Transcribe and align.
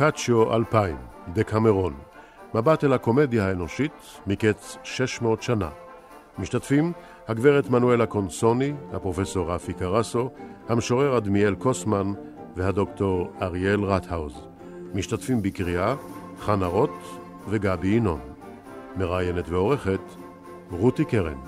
בוקאצ'יו 0.00 0.54
2000, 0.54 0.96
דקמרון, 1.32 1.94
מבט 2.54 2.84
אל 2.84 2.92
הקומדיה 2.92 3.48
האנושית 3.48 3.92
מקץ 4.26 4.76
600 4.82 5.42
שנה. 5.42 5.68
משתתפים 6.38 6.92
הגברת 7.28 7.70
מנואלה 7.70 8.06
קונסוני, 8.06 8.72
הפרופסור 8.92 9.52
רפי 9.52 9.72
קרסו, 9.72 10.30
המשורר 10.68 11.18
אדמיאל 11.18 11.54
קוסמן 11.54 12.12
והדוקטור 12.56 13.32
אריאל 13.42 13.84
רטהאוז. 13.84 14.46
משתתפים 14.94 15.42
בקריאה 15.42 15.94
חנה 16.40 16.66
רוט 16.66 16.98
וגבי 17.48 17.88
ינון. 17.88 18.20
מראיינת 18.96 19.48
ועורכת 19.48 20.00
רותי 20.70 21.04
קרן. 21.04 21.38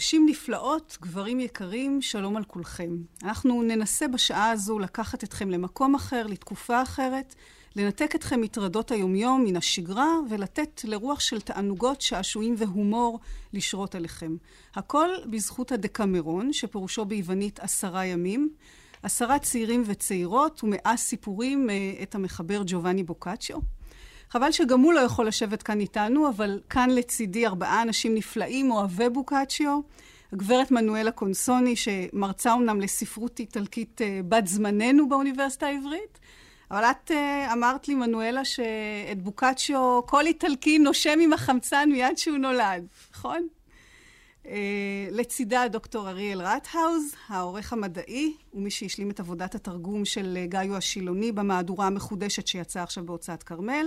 נשים 0.00 0.26
נפלאות, 0.26 0.98
גברים 1.02 1.40
יקרים, 1.40 2.02
שלום 2.02 2.36
על 2.36 2.44
כולכם. 2.44 2.96
אנחנו 3.22 3.62
ננסה 3.62 4.08
בשעה 4.08 4.50
הזו 4.50 4.78
לקחת 4.78 5.24
אתכם 5.24 5.50
למקום 5.50 5.94
אחר, 5.94 6.26
לתקופה 6.26 6.82
אחרת, 6.82 7.34
לנתק 7.76 8.14
אתכם 8.14 8.40
מטרדות 8.40 8.90
היומיום, 8.90 9.44
מן 9.44 9.56
השגרה, 9.56 10.08
ולתת 10.30 10.80
לרוח 10.84 11.20
של 11.20 11.40
תענוגות, 11.40 12.00
שעשועים 12.00 12.54
והומור 12.58 13.20
לשרות 13.52 13.94
עליכם. 13.94 14.36
הכל 14.74 15.08
בזכות 15.30 15.72
הדקמרון, 15.72 16.52
שפירושו 16.52 17.04
ביוונית 17.04 17.60
עשרה 17.60 18.06
ימים, 18.06 18.50
עשרה 19.02 19.38
צעירים 19.38 19.82
וצעירות 19.86 20.64
ומאה 20.64 20.96
סיפורים 20.96 21.68
את 22.02 22.14
המחבר 22.14 22.62
ג'ובאני 22.66 23.02
בוקאצ'ו. 23.02 23.60
חבל 24.30 24.52
שגם 24.52 24.80
הוא 24.80 24.92
לא 24.92 25.00
יכול 25.00 25.26
לשבת 25.26 25.62
כאן 25.62 25.80
איתנו, 25.80 26.28
אבל 26.28 26.60
כאן 26.70 26.90
לצידי 26.90 27.46
ארבעה 27.46 27.82
אנשים 27.82 28.14
נפלאים, 28.14 28.70
אוהבי 28.70 29.08
בוקאצ'יו. 29.08 29.80
הגברת 30.32 30.70
מנואלה 30.70 31.10
קונסוני, 31.10 31.76
שמרצה 31.76 32.54
אמנם 32.54 32.80
לספרות 32.80 33.38
איטלקית 33.38 34.00
בת 34.28 34.46
זמננו 34.46 35.08
באוניברסיטה 35.08 35.66
העברית, 35.66 36.18
אבל 36.70 36.84
את 36.84 37.10
אמרת 37.52 37.88
לי, 37.88 37.94
מנואלה, 37.94 38.44
שאת 38.44 39.22
בוקאצ'יו 39.22 40.00
כל 40.06 40.26
איטלקי 40.26 40.78
נושם 40.78 41.18
עם 41.20 41.32
החמצן 41.32 41.88
מיד 41.92 42.18
שהוא 42.18 42.38
נולד, 42.38 42.86
נכון? 43.12 43.46
לצידה 45.10 45.68
דוקטור 45.68 46.08
אריאל 46.08 46.42
רטהאוז, 46.42 47.14
העורך 47.28 47.72
המדעי, 47.72 48.34
ומי 48.54 48.70
שהשלים 48.70 49.10
את 49.10 49.20
עבודת 49.20 49.54
התרגום 49.54 50.04
של 50.04 50.38
גאיו 50.48 50.76
השילוני 50.76 51.32
במהדורה 51.32 51.86
המחודשת 51.86 52.46
שיצאה 52.46 52.82
עכשיו 52.82 53.06
בהוצאת 53.06 53.42
כרמל. 53.42 53.86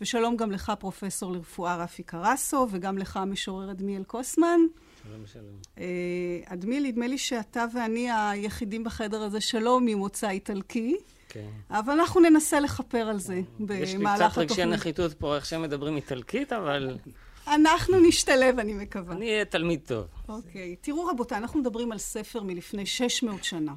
ושלום 0.00 0.36
גם 0.36 0.50
לך, 0.50 0.72
פרופסור 0.78 1.32
לרפואה 1.32 1.76
רפי 1.76 2.02
קרסו, 2.02 2.66
וגם 2.70 2.98
לך, 2.98 3.16
המשורר 3.16 3.70
אדמיאל 3.70 4.04
קוסמן. 4.04 4.60
שלום, 5.02 5.26
שלום. 5.26 5.84
אדמיאל, 6.44 6.82
נדמה 6.86 7.06
לי 7.06 7.18
שאתה 7.18 7.64
ואני 7.74 8.08
היחידים 8.10 8.84
בחדר 8.84 9.22
הזה 9.22 9.40
שלא 9.40 9.80
ממוצא 9.80 10.30
איטלקי. 10.30 10.96
כן. 11.28 11.48
אבל 11.70 11.92
אנחנו 11.92 12.20
ננסה 12.20 12.60
לכפר 12.60 13.08
על 13.08 13.18
זה 13.18 13.40
במהלך 13.58 13.68
התוכנית. 13.68 13.80
יש 13.80 13.94
לי 13.94 14.28
קצת 14.28 14.38
רגשי 14.38 14.64
נחיתות 14.64 15.14
פה, 15.14 15.36
איך 15.36 15.46
שהם 15.46 15.62
מדברים 15.62 15.96
איטלקית, 15.96 16.52
אבל... 16.52 16.96
אנחנו 17.46 18.00
נשתלב, 18.00 18.58
אני 18.58 18.74
מקווה. 18.74 19.14
אני 19.14 19.32
אהיה 19.32 19.44
תלמיד 19.44 19.80
טוב. 19.86 20.06
אוקיי. 20.28 20.76
תראו, 20.80 21.06
רבותיי, 21.06 21.38
אנחנו 21.38 21.60
מדברים 21.60 21.92
על 21.92 21.98
ספר 21.98 22.42
מלפני 22.42 22.86
600 22.86 23.44
שנה. 23.44 23.74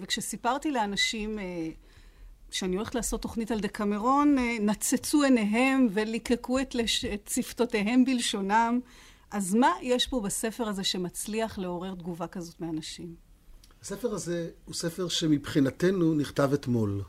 וכשסיפרתי 0.00 0.70
לאנשים... 0.70 1.38
כשאני 2.50 2.76
הולכת 2.76 2.94
לעשות 2.94 3.22
תוכנית 3.22 3.50
על 3.50 3.60
דקמרון, 3.60 4.36
נצצו 4.60 5.22
עיניהם 5.22 5.86
וליקקו 5.90 6.58
את, 6.58 6.74
לש... 6.74 7.04
את 7.04 7.30
שפתותיהם 7.34 8.04
בלשונם. 8.04 8.80
אז 9.30 9.54
מה 9.54 9.72
יש 9.82 10.06
פה 10.06 10.20
בספר 10.20 10.68
הזה 10.68 10.84
שמצליח 10.84 11.58
לעורר 11.58 11.94
תגובה 11.94 12.26
כזאת 12.26 12.60
מאנשים? 12.60 13.14
הספר 13.82 14.14
הזה 14.14 14.48
הוא 14.64 14.74
ספר 14.74 15.08
שמבחינתנו 15.08 16.14
נכתב 16.14 16.50
אתמול. 16.54 17.02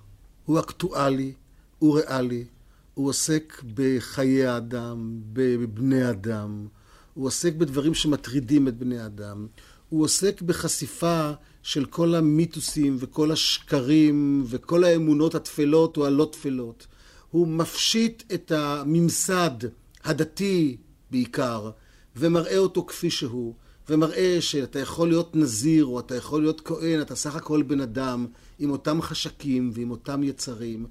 הוא 0.46 0.60
אקטואלי, 0.60 1.34
הוא 1.80 2.00
ריאלי, 2.00 2.46
הוא 2.94 3.10
עוסק 3.10 3.64
בחיי 3.74 4.46
האדם, 4.46 5.22
בבני 5.34 6.10
אדם, 6.10 6.68
הוא 7.14 7.28
עוסק 7.28 7.54
בדברים 7.54 7.94
שמטרידים 7.94 8.68
את 8.68 8.78
בני 8.78 9.06
אדם, 9.06 9.48
הוא 9.92 10.04
עוסק 10.04 10.42
בחשיפה 10.42 11.32
של 11.64 11.86
כל 11.86 12.16
המיתוסים 12.16 12.96
וכל 13.00 13.32
השקרים 13.32 14.44
וכל 14.46 14.84
האמונות 14.84 15.36
התפלות 15.36 15.98
או 15.98 16.06
הלא 16.06 16.30
תפלות. 16.32 16.88
הוא 17.32 17.48
מפשיט 17.48 18.24
את 18.34 18.52
הממסד 18.52 19.58
הדתי 20.04 20.78
בעיקר, 21.12 21.72
ומראה 22.16 22.58
אותו 22.58 22.86
כפי 22.86 23.10
שהוא, 23.10 23.54
ומראה 23.90 24.38
שאתה 24.40 24.80
יכול 24.80 25.08
להיות 25.08 25.36
נזיר 25.36 25.86
או 25.86 26.00
אתה 26.00 26.16
יכול 26.16 26.42
להיות 26.42 26.62
כהן, 26.62 27.02
אתה 27.02 27.16
סך 27.16 27.36
הכל 27.36 27.62
בן 27.62 27.82
אדם 27.82 28.28
עם 28.60 28.72
אותם 28.72 29.02
חשקים 29.02 29.72
ועם 29.74 29.92
אותם 29.92 30.24
יצרים. 30.24 30.86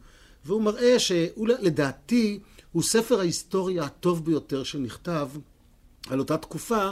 והוא 0.45 0.63
מראה 0.63 0.99
שלדעתי 0.99 2.41
הוא 2.73 2.83
ספר 2.83 3.21
ההיסטוריה 3.21 3.85
הטוב 3.85 4.25
ביותר 4.25 4.63
שנכתב 4.63 5.29
על 6.09 6.19
אותה 6.19 6.37
תקופה, 6.37 6.91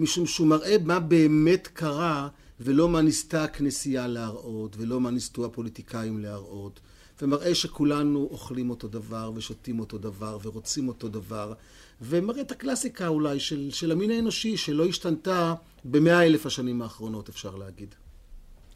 משום 0.00 0.26
שהוא 0.26 0.46
מראה 0.46 0.76
מה 0.84 1.00
באמת 1.00 1.66
קרה 1.66 2.28
ולא 2.60 2.88
מה 2.88 3.02
ניסתה 3.02 3.44
הכנסייה 3.44 4.06
להראות, 4.06 4.76
ולא 4.78 5.00
מה 5.00 5.10
ניסתו 5.10 5.44
הפוליטיקאים 5.44 6.18
להראות, 6.18 6.80
ומראה 7.22 7.54
שכולנו 7.54 8.28
אוכלים 8.30 8.70
אותו 8.70 8.88
דבר, 8.88 9.32
ושותים 9.34 9.80
אותו 9.80 9.98
דבר, 9.98 10.38
ורוצים 10.42 10.88
אותו 10.88 11.08
דבר, 11.08 11.52
ומראה 12.00 12.40
את 12.40 12.52
הקלאסיקה 12.52 13.08
אולי 13.08 13.40
של, 13.40 13.70
של 13.70 13.92
המין 13.92 14.10
האנושי, 14.10 14.56
שלא 14.56 14.84
השתנתה 14.84 15.54
במאה 15.84 16.26
אלף 16.26 16.46
השנים 16.46 16.82
האחרונות, 16.82 17.28
אפשר 17.28 17.56
להגיד. 17.56 17.94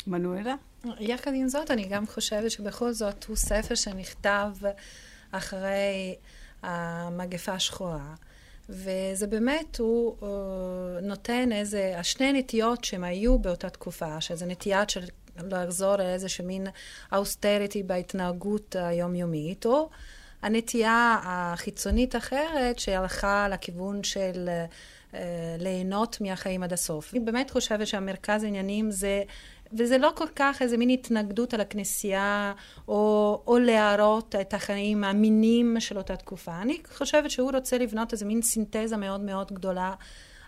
מנואלה? 0.07 0.55
יחד 1.01 1.31
עם 1.35 1.49
זאת, 1.49 1.71
אני 1.71 1.89
גם 1.89 2.07
חושבת 2.07 2.51
שבכל 2.51 2.93
זאת 2.93 3.25
הוא 3.25 3.37
ספר 3.37 3.75
שנכתב 3.75 4.51
אחרי 5.31 6.15
המגפה 6.63 7.53
השחורה. 7.53 8.15
וזה 8.69 9.27
באמת, 9.27 9.79
הוא 9.79 10.17
uh, 10.21 10.25
נותן 11.03 11.53
איזה, 11.53 11.95
השני 11.99 12.33
נטיות 12.33 12.85
שהם 12.85 13.05
היו 13.05 13.39
באותה 13.39 13.71
תקופה, 13.71 14.21
שזה 14.21 14.47
נטייה 14.47 14.85
של 14.89 15.05
לחזור 15.37 15.97
לאיזשהו 15.97 16.45
מין 16.45 16.67
אוסטריטי 17.13 17.83
בהתנהגות 17.83 18.77
היומיומית, 18.79 19.67
או 19.67 19.89
הנטייה 20.43 21.19
החיצונית 21.25 22.17
אחרת 22.17 22.79
שהלכה 22.79 23.49
לכיוון 23.49 24.05
של 24.05 24.49
uh, 25.13 25.17
ליהנות 25.59 26.21
מהחיים 26.21 26.63
עד 26.63 26.73
הסוף. 26.73 27.15
אני 27.15 27.21
באמת 27.21 27.51
חושבת 27.51 27.87
שהמרכז 27.87 28.43
העניינים 28.43 28.91
זה 28.91 29.23
וזה 29.73 29.99
לא 29.99 30.13
כל 30.15 30.29
כך 30.37 30.63
איזה 30.63 30.77
מין 30.77 30.91
התנגדות 30.91 31.55
על 31.55 31.61
הכנסייה, 31.61 32.53
או, 32.89 33.43
או 33.47 33.59
להראות 33.59 34.35
את 34.41 34.55
החיים 34.55 35.05
המינים 35.05 35.77
של 35.81 35.99
אותה 35.99 36.17
תקופה. 36.17 36.63
אני 36.63 36.79
חושבת 36.97 37.31
שהוא 37.31 37.51
רוצה 37.53 37.79
לבנות 37.79 38.13
איזה 38.13 38.25
מין 38.25 38.43
סינתזה 38.43 38.97
מאוד 38.97 39.21
מאוד 39.21 39.53
גדולה 39.53 39.95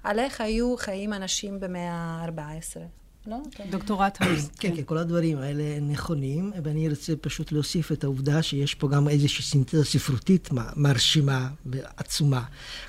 על 0.03 0.19
איך 0.19 0.41
היו 0.41 0.77
חיים 0.77 1.13
אנשים 1.13 1.61
במאה 1.61 1.93
ה-14. 1.93 3.06
לא? 3.27 3.37
דוקטורט 3.71 4.19
האוס. 4.21 4.49
כן, 4.59 4.77
כן, 4.77 4.83
כל 4.83 4.99
הדברים 4.99 5.39
האלה 5.39 5.81
נכונים, 5.81 6.53
ואני 6.65 6.89
רוצה 6.89 7.13
פשוט 7.21 7.53
להוסיף 7.53 7.93
את 7.93 8.05
העובדה 8.05 8.43
שיש 8.43 8.75
פה 8.75 8.89
גם 8.89 9.09
איזושהי 9.09 9.45
סינתזה 9.45 9.85
ספרותית 9.85 10.49
מרשימה 10.77 11.49
ועצומה. 11.67 12.43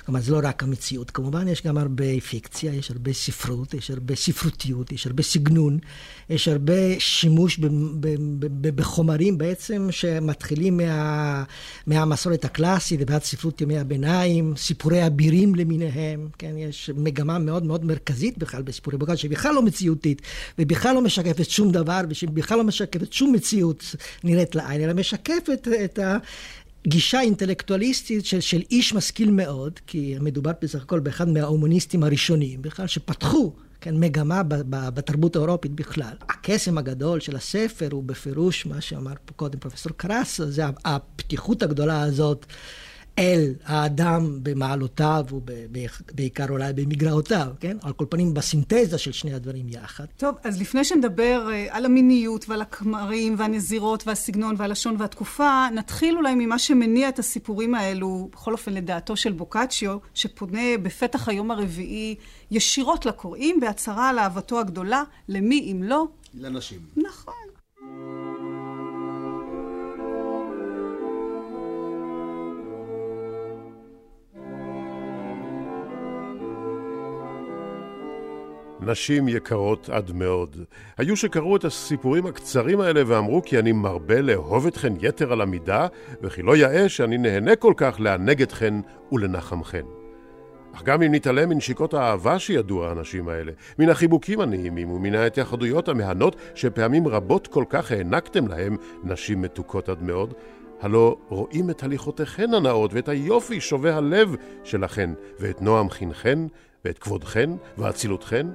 כלומר, 0.04 0.20
זה 0.20 0.32
לא 0.32 0.40
רק 0.42 0.62
המציאות, 0.62 1.10
כמובן, 1.10 1.48
יש 1.48 1.62
גם 1.62 1.78
הרבה 1.78 2.20
פיקציה, 2.30 2.74
יש 2.74 2.90
הרבה 2.90 3.12
ספרות, 3.12 3.74
יש 3.74 3.90
הרבה 3.90 4.14
ספרותיות, 4.16 4.92
יש 4.92 5.06
הרבה 5.06 5.22
סגנון, 5.22 5.78
יש 6.30 6.48
הרבה 6.48 6.98
שימוש 6.98 7.60
בחומרים 8.60 9.38
בעצם 9.38 9.88
שמתחילים 9.90 10.76
מה, 10.76 11.44
מהמסורת 11.86 12.44
הקלאסית 12.44 13.00
ועד 13.06 13.22
ספרות 13.22 13.60
ימי 13.60 13.78
הביניים, 13.78 14.54
סיפורי 14.56 15.06
אבירים 15.06 15.54
למיניהם, 15.54 16.28
כן, 16.38 16.58
יש 16.58 16.90
מגמה 16.96 17.38
מאוד 17.38 17.64
מאוד 17.64 17.84
מרכזית 17.84 18.38
בכלל 18.38 18.62
בסיפורי 18.62 18.98
בוגד, 18.98 19.14
שבכלל 19.14 19.54
לא 19.54 19.62
מציאותית. 19.62 20.22
ובכלל 20.58 20.94
לא 20.94 21.02
משקפת 21.02 21.50
שום 21.50 21.72
דבר, 21.72 22.00
ובכלל 22.22 22.58
לא 22.58 22.64
משקפת 22.64 23.12
שום 23.12 23.32
מציאות 23.32 23.94
נראית 24.24 24.54
לעין, 24.54 24.80
אלא 24.80 24.92
משקפת 24.92 25.68
את 25.84 25.98
ה... 25.98 26.16
גישה 26.86 27.20
אינטלקטואליסטית 27.20 28.26
של, 28.26 28.40
של 28.40 28.62
איש 28.70 28.94
משכיל 28.94 29.30
מאוד, 29.30 29.80
כי 29.86 30.16
מדובר 30.20 30.52
בסך 30.62 30.82
הכל 30.82 31.00
באחד 31.00 31.28
מההומניסטים 31.28 32.02
הראשונים, 32.02 32.62
בכלל 32.62 32.86
שפתחו 32.86 33.52
כן, 33.80 34.00
מגמה 34.00 34.42
ב, 34.42 34.54
ב, 34.54 34.88
בתרבות 34.88 35.36
האירופית 35.36 35.72
בכלל. 35.72 36.14
הקסם 36.28 36.78
הגדול 36.78 37.20
של 37.20 37.36
הספר 37.36 37.88
הוא 37.92 38.02
בפירוש 38.04 38.66
מה 38.66 38.80
שאמר 38.80 39.12
פה 39.24 39.34
קודם 39.34 39.58
פרופסור 39.58 39.92
קרסו, 39.96 40.50
זה 40.50 40.62
הפתיחות 40.84 41.62
הגדולה 41.62 42.02
הזאת 42.02 42.46
אל 43.18 43.54
האדם 43.64 44.38
במעלותיו 44.42 45.24
ובעיקר 45.30 46.46
אולי 46.48 46.72
במגרעותיו, 46.72 47.46
כן? 47.60 47.76
על 47.82 47.92
כל 47.92 48.04
פנים 48.08 48.34
בסינתזה 48.34 48.98
של 48.98 49.12
שני 49.12 49.34
הדברים 49.34 49.68
יחד. 49.68 50.04
טוב, 50.16 50.34
אז 50.44 50.60
לפני 50.60 50.84
שנדבר 50.84 51.48
uh, 51.48 51.74
על 51.76 51.84
המיניות 51.84 52.48
ועל 52.48 52.62
הכמרים 52.62 53.34
והנזירות 53.38 54.06
והסגנון 54.06 54.54
והלשון 54.58 54.96
והתקופה, 54.98 55.66
נתחיל 55.74 56.16
אולי 56.16 56.34
ממה 56.34 56.58
שמניע 56.58 57.08
את 57.08 57.18
הסיפורים 57.18 57.74
האלו, 57.74 58.28
בכל 58.32 58.52
אופן 58.52 58.72
לדעתו 58.72 59.16
של 59.16 59.32
בוקאצ'יו, 59.32 59.98
שפונה 60.14 60.78
בפתח 60.82 61.28
היום 61.28 61.50
הרביעי 61.50 62.14
ישירות 62.50 63.06
לקוראים 63.06 63.60
בהצהרה 63.60 64.08
על 64.08 64.18
אהבתו 64.18 64.60
הגדולה, 64.60 65.02
למי 65.28 65.72
אם 65.72 65.82
לא? 65.82 66.06
לנשים. 66.34 66.78
נכון. 66.96 67.47
נשים 78.80 79.28
יקרות 79.28 79.88
עד 79.88 80.12
מאוד. 80.12 80.56
היו 80.98 81.16
שקראו 81.16 81.56
את 81.56 81.64
הסיפורים 81.64 82.26
הקצרים 82.26 82.80
האלה 82.80 83.02
ואמרו 83.06 83.42
כי 83.42 83.58
אני 83.58 83.72
מרבה 83.72 84.20
לאהוב 84.20 84.66
אתכן 84.66 84.92
יתר 85.00 85.32
על 85.32 85.40
המידה, 85.40 85.86
וכי 86.22 86.42
לא 86.42 86.56
יאה 86.56 86.88
שאני 86.88 87.18
נהנה 87.18 87.56
כל 87.56 87.74
כך 87.76 87.96
לענג 88.00 88.42
אתכן 88.42 88.74
ולנחמכן. 89.12 89.84
אך 90.74 90.82
גם 90.82 91.02
אם 91.02 91.14
נתעלם 91.14 91.48
מנשיקות 91.48 91.94
האהבה 91.94 92.38
שידעו 92.38 92.84
האנשים 92.84 93.28
האלה, 93.28 93.52
מן 93.78 93.88
החיבוקים 93.88 94.40
הנעימים 94.40 94.90
ומן 94.90 95.14
ההתייחדויות 95.14 95.88
המהנות 95.88 96.36
שפעמים 96.54 97.08
רבות 97.08 97.46
כל 97.46 97.64
כך 97.68 97.92
הענקתם 97.92 98.46
להם, 98.46 98.76
נשים 99.04 99.42
מתוקות 99.42 99.88
עד 99.88 100.02
מאוד, 100.02 100.34
הלא 100.80 101.16
רואים 101.28 101.70
את 101.70 101.82
הליכותיכן 101.82 102.54
הנאות 102.54 102.94
ואת 102.94 103.08
היופי 103.08 103.60
שובה 103.60 103.96
הלב 103.96 104.34
שלכן, 104.64 105.10
ואת 105.40 105.62
נועם 105.62 105.90
חינכן, 105.90 106.38
ואת 106.84 106.98
כבודכן 106.98 107.50
ואצילותכן, 107.78 108.46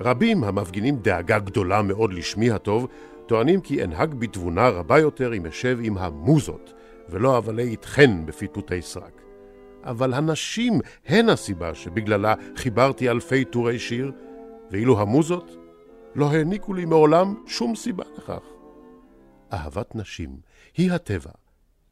רבים 0.00 0.44
המפגינים 0.44 0.96
דאגה 0.96 1.38
גדולה 1.38 1.82
מאוד 1.82 2.12
לשמי 2.12 2.50
הטוב, 2.50 2.86
טוענים 3.26 3.60
כי 3.60 3.84
אנהג 3.84 4.14
בתבונה 4.14 4.68
רבה 4.68 4.98
יותר 4.98 5.34
אם 5.34 5.46
אשב 5.46 5.78
עם 5.82 5.98
המוזות, 5.98 6.72
ולא 7.08 7.38
אבלה 7.38 7.62
איתכן 7.62 8.26
בפטפוטי 8.26 8.82
סרק. 8.82 9.22
אבל 9.84 10.14
הנשים 10.14 10.80
הן 11.06 11.28
הסיבה 11.28 11.74
שבגללה 11.74 12.34
חיברתי 12.56 13.10
אלפי 13.10 13.44
טורי 13.44 13.78
שיר, 13.78 14.12
ואילו 14.70 15.00
המוזות 15.00 15.56
לא 16.14 16.30
העניקו 16.30 16.74
לי 16.74 16.84
מעולם 16.84 17.34
שום 17.46 17.76
סיבה 17.76 18.04
לכך. 18.16 18.42
אהבת 19.52 19.94
נשים 19.94 20.36
היא 20.76 20.92
הטבע, 20.92 21.30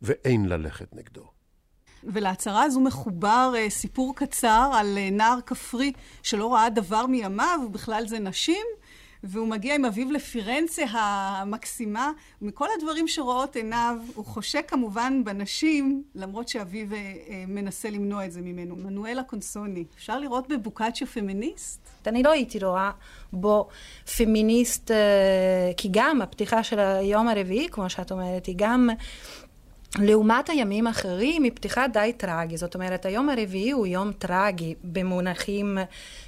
ואין 0.02 0.48
ללכת 0.48 0.96
נגדו. 0.96 1.33
ולהצהרה 2.06 2.62
הזו 2.62 2.80
מחובר 2.80 3.52
uh, 3.54 3.70
סיפור 3.70 4.16
קצר 4.16 4.70
על 4.74 4.98
uh, 4.98 5.14
נער 5.14 5.38
כפרי 5.46 5.92
שלא 6.22 6.54
ראה 6.54 6.70
דבר 6.70 7.06
מימיו, 7.06 7.60
ובכלל 7.66 8.06
זה 8.06 8.18
נשים, 8.18 8.66
והוא 9.24 9.48
מגיע 9.48 9.74
עם 9.74 9.84
אביו 9.84 10.12
לפירנצה 10.12 10.84
המקסימה. 10.90 12.10
מכל 12.42 12.66
הדברים 12.78 13.08
שרואות 13.08 13.56
עיניו, 13.56 13.96
הוא 14.14 14.24
חושק 14.24 14.64
כמובן 14.68 15.24
בנשים, 15.24 16.02
למרות 16.14 16.48
שאביו 16.48 16.86
uh, 16.90 16.94
מנסה 17.48 17.90
למנוע 17.90 18.24
את 18.24 18.32
זה 18.32 18.40
ממנו. 18.40 18.76
מנואלה 18.76 19.22
קונסוני, 19.22 19.84
אפשר 19.96 20.18
לראות 20.18 20.48
בבוקאצ'ו 20.48 21.06
פמיניסט? 21.06 21.80
אני 22.06 22.22
לא 22.22 22.30
הייתי 22.30 22.58
רואה 22.58 22.90
בו 23.32 23.68
פמיניסט, 24.16 24.90
כי 25.76 25.88
גם 25.90 26.22
הפתיחה 26.22 26.62
של 26.62 26.78
היום 26.78 27.28
הרביעי, 27.28 27.68
כמו 27.68 27.90
שאת 27.90 28.12
אומרת, 28.12 28.46
היא 28.46 28.54
גם 28.58 28.90
לעומת 29.98 30.48
הימים 30.48 30.86
האחרים 30.86 31.42
היא 31.42 31.52
פתיחה 31.54 31.88
די 31.88 32.12
טרגי. 32.16 32.56
זאת 32.56 32.74
אומרת, 32.74 33.06
היום 33.06 33.28
הרביעי 33.28 33.70
הוא 33.70 33.86
יום 33.86 34.12
טרגי 34.12 34.74
במונחים 34.84 35.78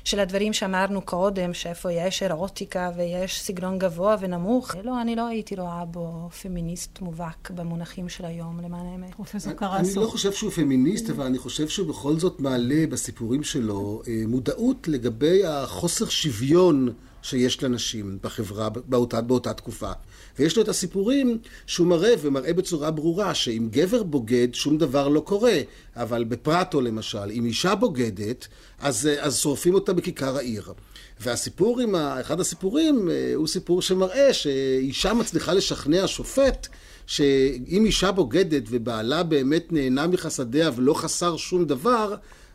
של 0.05 0.21
הדברים 0.21 0.53
שאמרנו 0.53 1.01
קודם, 1.03 1.55
שאיפה 1.55 1.93
יש 1.93 2.23
אירוטיקה 2.23 2.91
ויש 2.97 3.41
סגנון 3.41 3.79
גבוה 3.79 4.17
ונמוך. 4.21 4.75
לא, 4.85 5.01
אני 5.01 5.17
לא 5.17 5.27
הייתי 5.27 5.55
רואה 5.57 5.85
בו 5.85 6.29
פמיניסט 6.43 7.01
מובהק 7.01 7.51
במונחים 7.51 8.09
של 8.09 8.25
היום, 8.25 8.61
למען 8.61 8.87
האמת. 8.87 9.15
פרופסור 9.15 9.53
קרסו. 9.53 9.77
אני 9.77 10.07
לא 10.07 10.11
חושב 10.11 10.33
שהוא 10.33 10.51
פמיניסט, 10.51 11.11
אבל 11.11 11.27
אני 11.27 11.39
חושב 11.39 11.69
שהוא 11.69 11.89
בכל 11.89 12.19
זאת 12.19 12.41
מעלה 12.41 12.85
בסיפורים 12.91 13.43
שלו 13.43 14.03
אה, 14.09 14.23
מודעות 14.27 14.89
לגבי 14.89 15.47
החוסר 15.47 16.09
שוויון. 16.09 16.93
שיש 17.27 17.63
לנשים 17.63 18.19
בחברה 18.23 18.69
באותה, 18.69 19.21
באותה 19.21 19.53
תקופה. 19.53 19.91
ויש 20.39 20.57
לו 20.57 20.63
את 20.63 20.69
הסיפורים 20.69 21.39
שהוא 21.67 21.87
מראה, 21.87 22.15
ומראה 22.21 22.53
בצורה 22.53 22.91
ברורה, 22.91 23.35
שאם 23.35 23.69
גבר 23.71 24.03
בוגד, 24.03 24.49
שום 24.53 24.79
דבר 24.79 25.09
לא 25.09 25.21
קורה. 25.21 25.59
אבל 25.97 26.25
בפרטו 26.25 26.81
למשל, 26.81 27.31
אם 27.33 27.45
אישה 27.45 27.75
בוגדת, 27.75 28.49
אז, 28.79 29.09
אז 29.21 29.39
שורפים 29.39 29.75
אותה 29.75 29.93
בכיכר 29.93 30.37
העיר. 30.37 30.73
והסיפור 31.21 31.81
עם, 31.81 31.95
ה... 31.95 32.21
אחד 32.21 32.41
הסיפורים 32.41 33.11
אה, 33.11 33.33
הוא 33.35 33.47
סיפור 33.47 33.83
שמראה 33.83 34.35
שאישה 34.35 35.15
מצליחה 35.15 35.53
לשכנע 35.53 36.07
שופט 36.07 36.69
שאם 37.07 37.83
אישה 37.87 38.13
בוגדת 38.13 38.63
ובעלה 38.69 39.23
באמת 39.23 39.73
נהנה 39.73 40.07
מחסדיה 40.07 40.71
ולא 40.77 40.95
חסר 40.95 41.37
שום 41.37 41.65
דבר, 41.65 42.15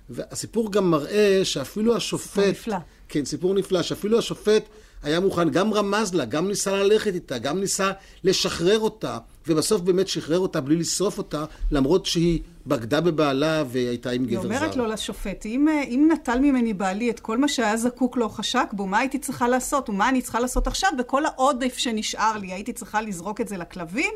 והסיפור 0.10 0.72
גם 0.72 0.92
מראה 0.92 1.42
שאפילו 1.44 1.96
השופט... 1.96 2.48
נפלא. 2.48 2.78
כן, 3.12 3.26
סיפור 3.26 3.54
נפלא, 3.54 3.82
שאפילו 3.82 4.18
השופט 4.18 4.64
היה 5.04 5.20
מוכן, 5.20 5.50
גם 5.50 5.74
רמז 5.74 6.14
לה, 6.14 6.26
גם 6.26 6.48
ניסה 6.48 6.72
ללכת 6.72 7.14
איתה, 7.14 7.38
גם 7.38 7.60
ניסה 7.60 7.92
לשחרר 8.24 8.80
אותה, 8.80 9.18
ובסוף 9.48 9.82
באמת 9.82 10.08
שחרר 10.08 10.40
אותה 10.40 10.62
בלי 10.62 10.76
לשרוף 10.76 11.18
אותה, 11.18 11.46
למרות 11.72 12.06
שהיא 12.06 12.40
בגדה 12.68 13.02
בבעלה 13.02 13.64
והייתה 13.68 14.10
עם 14.10 14.26
גבר 14.26 14.42
זר. 14.42 14.48
היא 14.50 14.58
אומרת 14.58 14.76
לו 14.76 14.86
לשופט, 14.86 15.46
אם, 15.46 15.68
אם 15.68 16.10
נטל 16.14 16.40
ממני 16.40 16.74
בעלי 16.74 17.10
את 17.10 17.20
כל 17.20 17.38
מה 17.38 17.48
שהיה 17.48 17.78
זקוק 17.78 18.18
לו 18.18 18.30
חשק 18.30 18.68
בו, 18.74 18.88
מה 18.88 19.00
הייתי 19.00 19.20
צריכה 19.20 19.48
לעשות, 19.48 19.90
ומה 19.90 20.10
אני 20.10 20.22
צריכה 20.22 20.40
לעשות 20.40 20.68
עכשיו, 20.68 20.90
וכל 21.00 21.26
העודף 21.26 21.78
שנשאר 21.78 22.38
לי, 22.38 22.54
הייתי 22.54 22.74
צריכה 22.74 23.02
לזרוק 23.02 23.42
את 23.42 23.48
זה 23.48 23.58
לכלבים? 23.58 24.14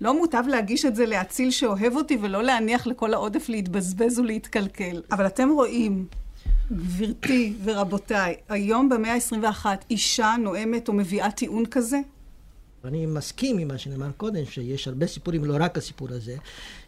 לא 0.00 0.18
מוטב 0.18 0.44
להגיש 0.48 0.84
את 0.84 0.96
זה 0.96 1.06
לאציל 1.06 1.50
שאוהב 1.50 1.96
אותי, 1.96 2.18
ולא 2.22 2.42
להניח 2.42 2.86
לכל 2.86 3.14
העודף 3.14 3.48
להתבזבז 3.48 4.18
ולהתקלקל. 4.18 5.02
אבל 5.12 5.26
אתם 5.26 5.48
רואים 5.50 6.06
גברתי 6.72 7.54
ורבותיי, 7.64 8.36
היום 8.48 8.88
במאה 8.88 9.14
ה-21 9.14 9.66
אישה 9.90 10.34
נואמת 10.42 10.88
או 10.88 10.92
מביאה 10.92 11.30
טיעון 11.30 11.66
כזה? 11.66 12.00
אני 12.84 13.06
מסכים 13.06 13.58
עם 13.58 13.68
מה 13.68 13.78
שנאמר 13.78 14.10
קודם, 14.16 14.44
שיש 14.44 14.88
הרבה 14.88 15.06
סיפורים, 15.06 15.44
לא 15.44 15.56
רק 15.60 15.78
הסיפור 15.78 16.08
הזה, 16.10 16.36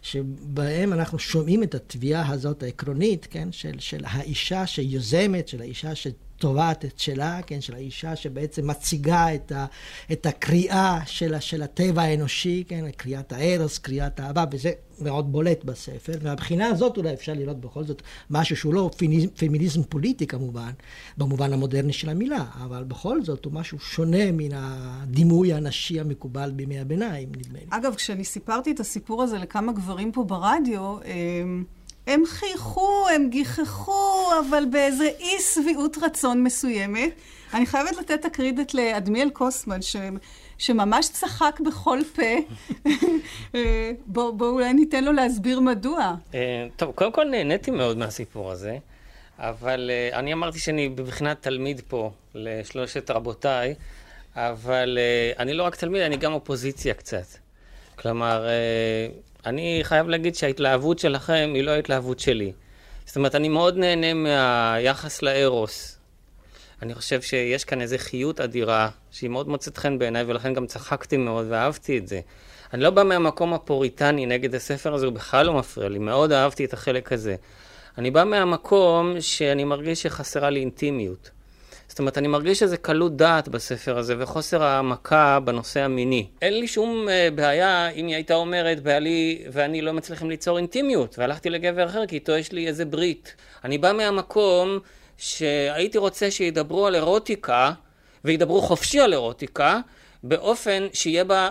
שבהם 0.03 0.93
אנחנו 0.93 1.19
שומעים 1.19 1.63
את 1.63 1.75
התביעה 1.75 2.33
הזאת 2.33 2.63
העקרונית, 2.63 3.27
כן, 3.31 3.53
של, 3.53 3.79
של 3.79 4.01
האישה 4.05 4.67
שיוזמת, 4.67 5.49
של 5.49 5.61
האישה 5.61 5.95
ש... 5.95 6.07
תובעת 6.41 6.85
את 6.85 6.99
שלה, 6.99 7.41
כן, 7.47 7.61
של 7.61 7.75
האישה 7.75 8.17
שבעצם 8.17 8.67
מציגה 8.67 9.35
את, 9.35 9.53
ה, 9.53 9.67
את 10.13 10.27
הקריאה 10.27 11.01
של, 11.07 11.41
של 11.41 11.63
הטבע 11.63 12.03
האנושי, 12.03 12.65
כן, 12.69 12.91
קריאת 12.97 13.33
הארס, 13.33 13.79
קריאת 13.79 14.21
האהבה, 14.21 14.45
וזה 14.53 14.73
מאוד 15.01 15.33
בולט 15.33 15.65
בספר. 15.65 16.13
מהבחינה 16.23 16.67
הזאת 16.67 16.97
אולי 16.97 17.13
אפשר 17.15 17.33
לראות 17.33 17.61
בכל 17.61 17.85
זאת 17.85 18.03
משהו 18.31 18.57
שהוא 18.57 18.75
לא 18.75 18.91
פמיניזם, 18.97 19.29
פמיניזם 19.29 19.83
פוליטי 19.83 20.27
כמובן, 20.27 20.71
במובן 21.19 21.53
המודרני 21.53 21.93
של 21.93 22.09
המילה, 22.09 22.45
אבל 22.65 22.85
בכל 22.85 23.23
זאת 23.23 23.45
הוא 23.45 23.53
משהו 23.53 23.79
שונה 23.79 24.33
מן 24.33 24.53
הדימוי 24.53 25.53
הנשי 25.53 26.01
המקובל 26.01 26.51
בימי 26.51 26.79
הביניים, 26.79 27.29
נדמה 27.37 27.59
לי. 27.59 27.67
אגב, 27.71 27.95
כשאני 27.95 28.25
סיפרתי 28.25 28.71
את 28.71 28.81
הסיפור 28.81 29.23
הזה 29.23 29.39
לכמה 29.39 29.73
גברים 29.73 30.13
פה 30.13 30.25
ברדיו, 30.25 30.97
הם... 32.07 32.23
חייכו, 32.27 33.07
הם 33.15 33.29
גיחכו, 33.31 34.31
אבל 34.41 34.65
באיזה 34.71 35.05
אי 35.21 35.41
שביעות 35.55 35.99
רצון 36.03 36.45
מסוימת. 36.45 37.11
אני 37.55 37.67
חייבת 37.67 37.97
לתת 37.97 38.11
את 38.11 38.25
הקרידיט 38.25 38.75
לאדמיאל 38.75 39.31
קוסמן, 39.31 39.83
ש... 39.83 39.97
שממש 40.59 41.09
צחק 41.09 41.61
בכל 41.67 41.99
פה. 42.15 42.59
בואו 44.07 44.37
בוא, 44.37 44.49
אולי 44.49 44.73
ניתן 44.73 45.05
לו 45.05 45.13
להסביר 45.13 45.61
מדוע. 45.61 46.15
אה, 46.35 46.67
טוב, 46.77 46.93
קודם 46.95 47.13
כל 47.13 47.25
נהניתי 47.25 47.71
מאוד 47.71 47.97
מהסיפור 47.99 48.51
הזה, 48.51 48.79
אבל 49.39 49.91
אה, 49.93 50.19
אני 50.19 50.33
אמרתי 50.33 50.59
שאני 50.59 50.89
בבחינת 50.89 51.43
תלמיד 51.43 51.81
פה 51.89 52.11
לשלושת 52.35 53.11
רבותיי, 53.11 53.75
אבל 54.37 54.99
אה, 55.01 55.43
אני 55.43 55.53
לא 55.53 55.63
רק 55.63 55.77
תלמיד, 55.77 56.03
אני 56.03 56.17
גם 56.17 56.33
אופוזיציה 56.33 56.95
קצת. 56.95 57.27
כלומר, 57.97 58.47
אני 59.47 59.81
חייב 59.83 60.09
להגיד 60.09 60.35
שההתלהבות 60.35 60.99
שלכם 60.99 61.51
היא 61.55 61.63
לא 61.63 61.71
ההתלהבות 61.71 62.21
שלי. 62.21 62.53
זאת 63.07 63.17
אומרת, 63.17 63.35
אני 63.35 63.49
מאוד 63.49 63.77
נהנה 63.77 64.15
מהיחס 64.15 65.23
לארוס. 65.23 65.99
אני 66.83 66.95
חושב 66.95 67.23
שיש 67.23 67.65
כאן 67.65 67.81
איזו 67.81 67.97
חיות 67.99 68.41
אדירה, 68.41 68.89
שהיא 69.11 69.31
מאוד 69.31 69.49
מוצאת 69.49 69.79
חן 69.79 69.99
בעיניי, 69.99 70.23
ולכן 70.27 70.55
גם 70.55 70.67
צחקתי 70.67 71.17
מאוד 71.17 71.47
ואהבתי 71.49 71.99
את 71.99 72.09
זה. 72.09 72.21
אני 72.75 72.83
לא 72.83 72.91
בא 72.91 73.03
מהמקום 73.03 73.55
הפוריטני 73.55 74.27
נגד 74.27 74.55
הספר 74.55 74.95
הזה, 74.95 75.07
הוא 75.07 75.15
בכלל 75.15 75.47
לא 75.47 75.55
מפריע 75.55 75.89
לי, 75.89 75.99
מאוד 75.99 76.33
אהבתי 76.33 76.65
את 76.65 76.73
החלק 76.73 77.13
הזה. 77.13 77.37
אני 77.99 78.11
בא 78.11 78.25
מהמקום 78.25 79.21
שאני 79.21 79.65
מרגיש 79.65 80.03
שחסרה 80.03 80.51
לי 80.51 80.61
אינטימיות. 80.61 81.31
זאת 82.01 82.03
אומרת, 82.03 82.19
אני 82.19 82.29
מרגיש 82.29 82.63
איזה 82.63 82.77
קלות 82.77 83.17
דעת 83.17 83.49
בספר 83.49 83.99
הזה, 83.99 84.15
וחוסר 84.19 84.63
העמקה 84.63 85.39
בנושא 85.45 85.81
המיני. 85.81 86.27
אין 86.43 86.61
לי 86.61 86.69
שום 86.69 87.07
uh, 87.09 87.35
בעיה 87.35 87.91
אם 87.91 88.07
היא 88.07 88.15
הייתה 88.15 88.35
אומרת, 88.35 88.83
בעלי 88.83 89.45
ואני 89.53 89.83
לא 89.83 89.93
מצליחים 89.93 90.31
ליצור 90.31 90.59
אינטימיות, 90.59 91.19
והלכתי 91.19 91.51
לגבר 91.51 91.87
אחר 91.87 92.07
כי 92.07 92.15
איתו 92.15 92.33
יש 92.33 92.53
לי 92.53 92.69
איזה 92.69 92.85
ברית. 92.85 93.35
אני 93.65 93.79
בא 93.79 93.93
מהמקום 93.93 94.79
שהייתי 95.17 95.99
רוצה 95.99 96.31
שידברו 96.31 96.87
על 96.87 96.95
אירוטיקה, 96.95 97.73
וידברו 98.25 98.63
חופשי 98.63 99.01
על 99.01 99.13
אירוטיקה, 99.13 99.81
באופן 100.23 100.87
שיהיה 100.93 101.25
בה, 101.25 101.51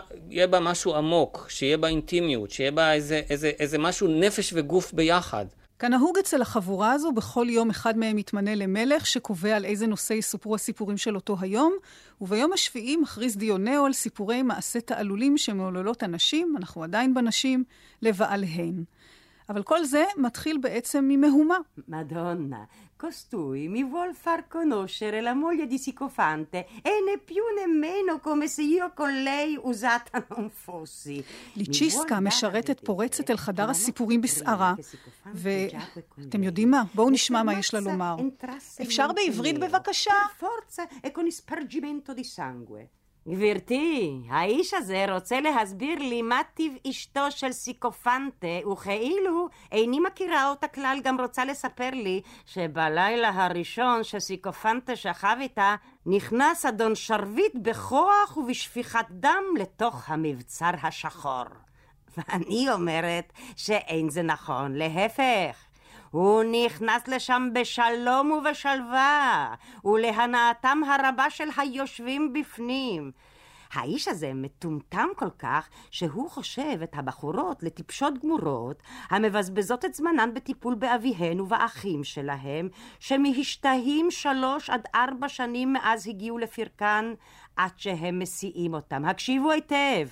בה 0.50 0.60
משהו 0.60 0.96
עמוק, 0.96 1.46
שיהיה 1.50 1.77
בה 1.77 1.88
אינטימיות, 1.88 2.51
שיהיה 2.51 2.72
בה 2.72 2.94
איזה, 2.94 3.22
איזה, 3.29 3.51
איזה 3.60 3.77
משהו 3.77 4.08
נפש 4.08 4.53
וגוף 4.56 4.94
ביחד. 4.94 5.46
כנהוג 5.80 6.18
אצל 6.18 6.42
החבורה 6.42 6.92
הזו, 6.92 7.12
בכל 7.12 7.48
יום 7.50 7.70
אחד 7.70 7.98
מהם 7.98 8.16
מתמנה 8.16 8.56
למלך 8.56 9.06
שקובע 9.06 9.56
על 9.56 9.66
איזה 9.66 9.88
נושא 9.88 10.14
יסופרו 10.14 10.56
הסיפורים 10.56 10.98
של 10.98 11.16
אותו 11.16 11.38
היום, 11.40 11.74
וביום 12.22 12.54
השביעי 12.54 12.98
מכריז 12.98 13.38
דיונאו 13.38 13.86
על 13.86 13.94
סיפורי 13.94 14.42
מעשה 14.42 14.82
תעלולים 14.82 15.38
שמעוללות 15.38 16.04
הנשים, 16.04 16.56
אנחנו 16.58 16.84
עדיין 16.84 17.14
בנשים, 17.14 17.64
לבעליהן. 18.02 18.84
אבל 19.50 19.64
כל 19.64 19.84
זה 19.84 20.04
מתחיל 20.18 20.58
בעצם 20.58 21.06
ממהומה. 21.08 21.58
מדונה, 21.88 22.64
Costui 23.06 23.70
mi 23.70 23.84
vuol 23.86 24.13
far 24.13 24.50
conoscere 24.50 25.22
la 25.22 25.34
moglie 25.34 25.65
di 25.68 25.77
Sicofante 25.77 26.68
e 26.82 26.94
né 27.06 27.18
più 27.18 27.44
nemmeno 27.60 28.20
come 28.20 28.50
se 28.50 28.62
io 28.62 28.91
con 28.94 29.12
lei 29.24 29.58
usata 29.72 30.25
non 30.29 30.50
fossi. 30.50 31.24
ליצ'יסקה 31.56 32.20
משרתת 32.20 32.79
פורצת 32.79 33.29
אל 33.29 33.38
חדר 33.38 33.70
הסיפורים 33.70 34.22
בסערה, 34.22 34.74
ואתם 35.34 36.44
יודעים 36.44 36.72
מה? 36.72 36.84
בואו 36.94 37.10
נשמע 37.10 37.44
מה 37.44 37.60
יש 37.60 37.74
לה 37.74 37.79
לומר. 37.79 38.15
אפשר 38.82 39.08
בעברית 39.12 39.58
בבקשה? 39.60 40.13
גברתי, 43.28 44.22
האיש 44.30 44.74
הזה 44.74 45.06
רוצה 45.14 45.42
להסביר 45.42 46.00
לי 46.00 46.22
מה 46.22 46.42
טיב 46.54 46.74
אשתו 46.90 47.32
של 47.32 47.52
סיקופנטה, 47.52 48.68
וכאילו 48.72 49.48
איני 49.72 50.00
מכירה 50.00 50.50
אותה 50.50 50.68
כלל, 50.68 51.00
גם 51.04 51.22
רוצה 51.22 51.46
לספר 51.46 51.90
לי 51.94 52.22
שבלילה 52.46 53.30
הראשון 53.30 54.04
שסיקופנטה 54.04 54.96
שכב 54.96 55.38
איתה, 55.40 55.76
נכנס 56.06 56.66
אדון 56.66 56.96
שרביט 56.96 57.56
בכוח 57.56 58.38
ובשפיכת 58.38 59.06
דם 59.10 59.44
לתוך 59.60 60.10
המבצר 60.10 60.72
השחור. 60.84 61.46
ואני 62.18 62.70
אומרת 62.72 63.34
שאין 63.56 64.10
זה 64.10 64.22
נכון, 64.22 64.76
להפך. 64.76 65.69
הוא 66.12 66.44
נכנס 66.44 67.08
לשם 67.08 67.50
בשלום 67.54 68.32
ובשלווה, 68.32 69.54
ולהנאתם 69.86 70.82
הרבה 71.00 71.30
של 71.30 71.48
היושבים 71.58 72.34
בפנים. 72.34 73.12
האיש 73.74 74.08
הזה 74.08 74.32
מטומטם 74.34 75.08
כל 75.16 75.30
כך, 75.39 75.70
שהוא 75.92 76.30
חושב 76.30 76.82
את 76.84 76.92
הבחורות 76.94 77.63
לטיפשות 77.63 78.13
גמורות, 78.24 78.84
המבזבזות 79.10 79.86
את 79.86 79.94
זמנן 79.94 80.34
בטיפול 80.34 80.75
באביהן 80.75 81.39
ובאחים 81.39 82.04
שלהם, 82.04 82.70
שמשתהים 83.00 84.12
שלוש 84.12 84.70
עד 84.70 84.82
ארבע 84.96 85.30
שנים 85.30 85.74
מאז 85.74 86.08
הגיעו 86.08 86.38
לפרקן, 86.38 87.13
עד 87.56 87.72
שהם 87.78 88.20
מסיעים 88.20 88.74
אותם. 88.74 89.06
הקשיבו 89.06 89.51
היטב. 89.51 90.08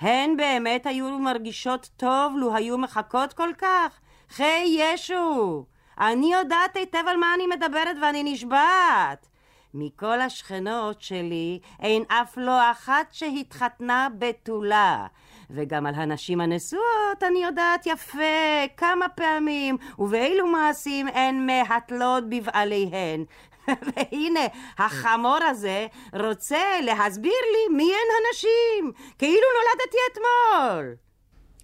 הן 0.00 0.36
באמת 0.36 0.86
היו 0.86 1.18
מרגישות 1.18 1.90
טוב 1.96 2.32
לו 2.36 2.54
היו 2.54 2.78
מחכות 2.78 3.32
כל 3.32 3.50
כך? 3.58 4.00
חי 4.30 4.76
ישו, 4.78 5.64
אני 6.00 6.32
יודעת 6.32 6.76
היטב 6.76 7.04
על 7.06 7.16
מה 7.16 7.34
אני 7.34 7.46
מדברת 7.46 7.96
ואני 8.02 8.22
נשבעת. 8.22 9.26
מכל 9.74 10.20
השכנות 10.20 11.00
שלי 11.02 11.60
אין 11.80 12.02
אף 12.08 12.36
לא 12.36 12.70
אחת 12.70 13.06
שהתחתנה 13.12 14.08
בתולה. 14.18 15.06
וגם 15.50 15.86
על 15.86 15.94
הנשים 15.94 16.40
הנשואות 16.40 17.22
אני 17.22 17.44
יודעת 17.44 17.86
יפה 17.86 18.66
כמה 18.76 19.08
פעמים 19.08 19.76
ובאילו 19.98 20.46
מעשים 20.46 21.08
הן 21.08 21.46
מהתלות 21.46 22.24
בבעליהן. 22.28 23.24
והנה, 23.86 24.46
החמור 24.78 25.38
הזה 25.42 25.86
רוצה 26.12 26.80
להסביר 26.82 27.32
לי 27.52 27.76
מי 27.76 27.92
הן 27.92 28.08
הנשים, 28.18 28.92
כאילו 29.18 29.46
נולדתי 29.56 29.98
אתמול. 30.12 31.05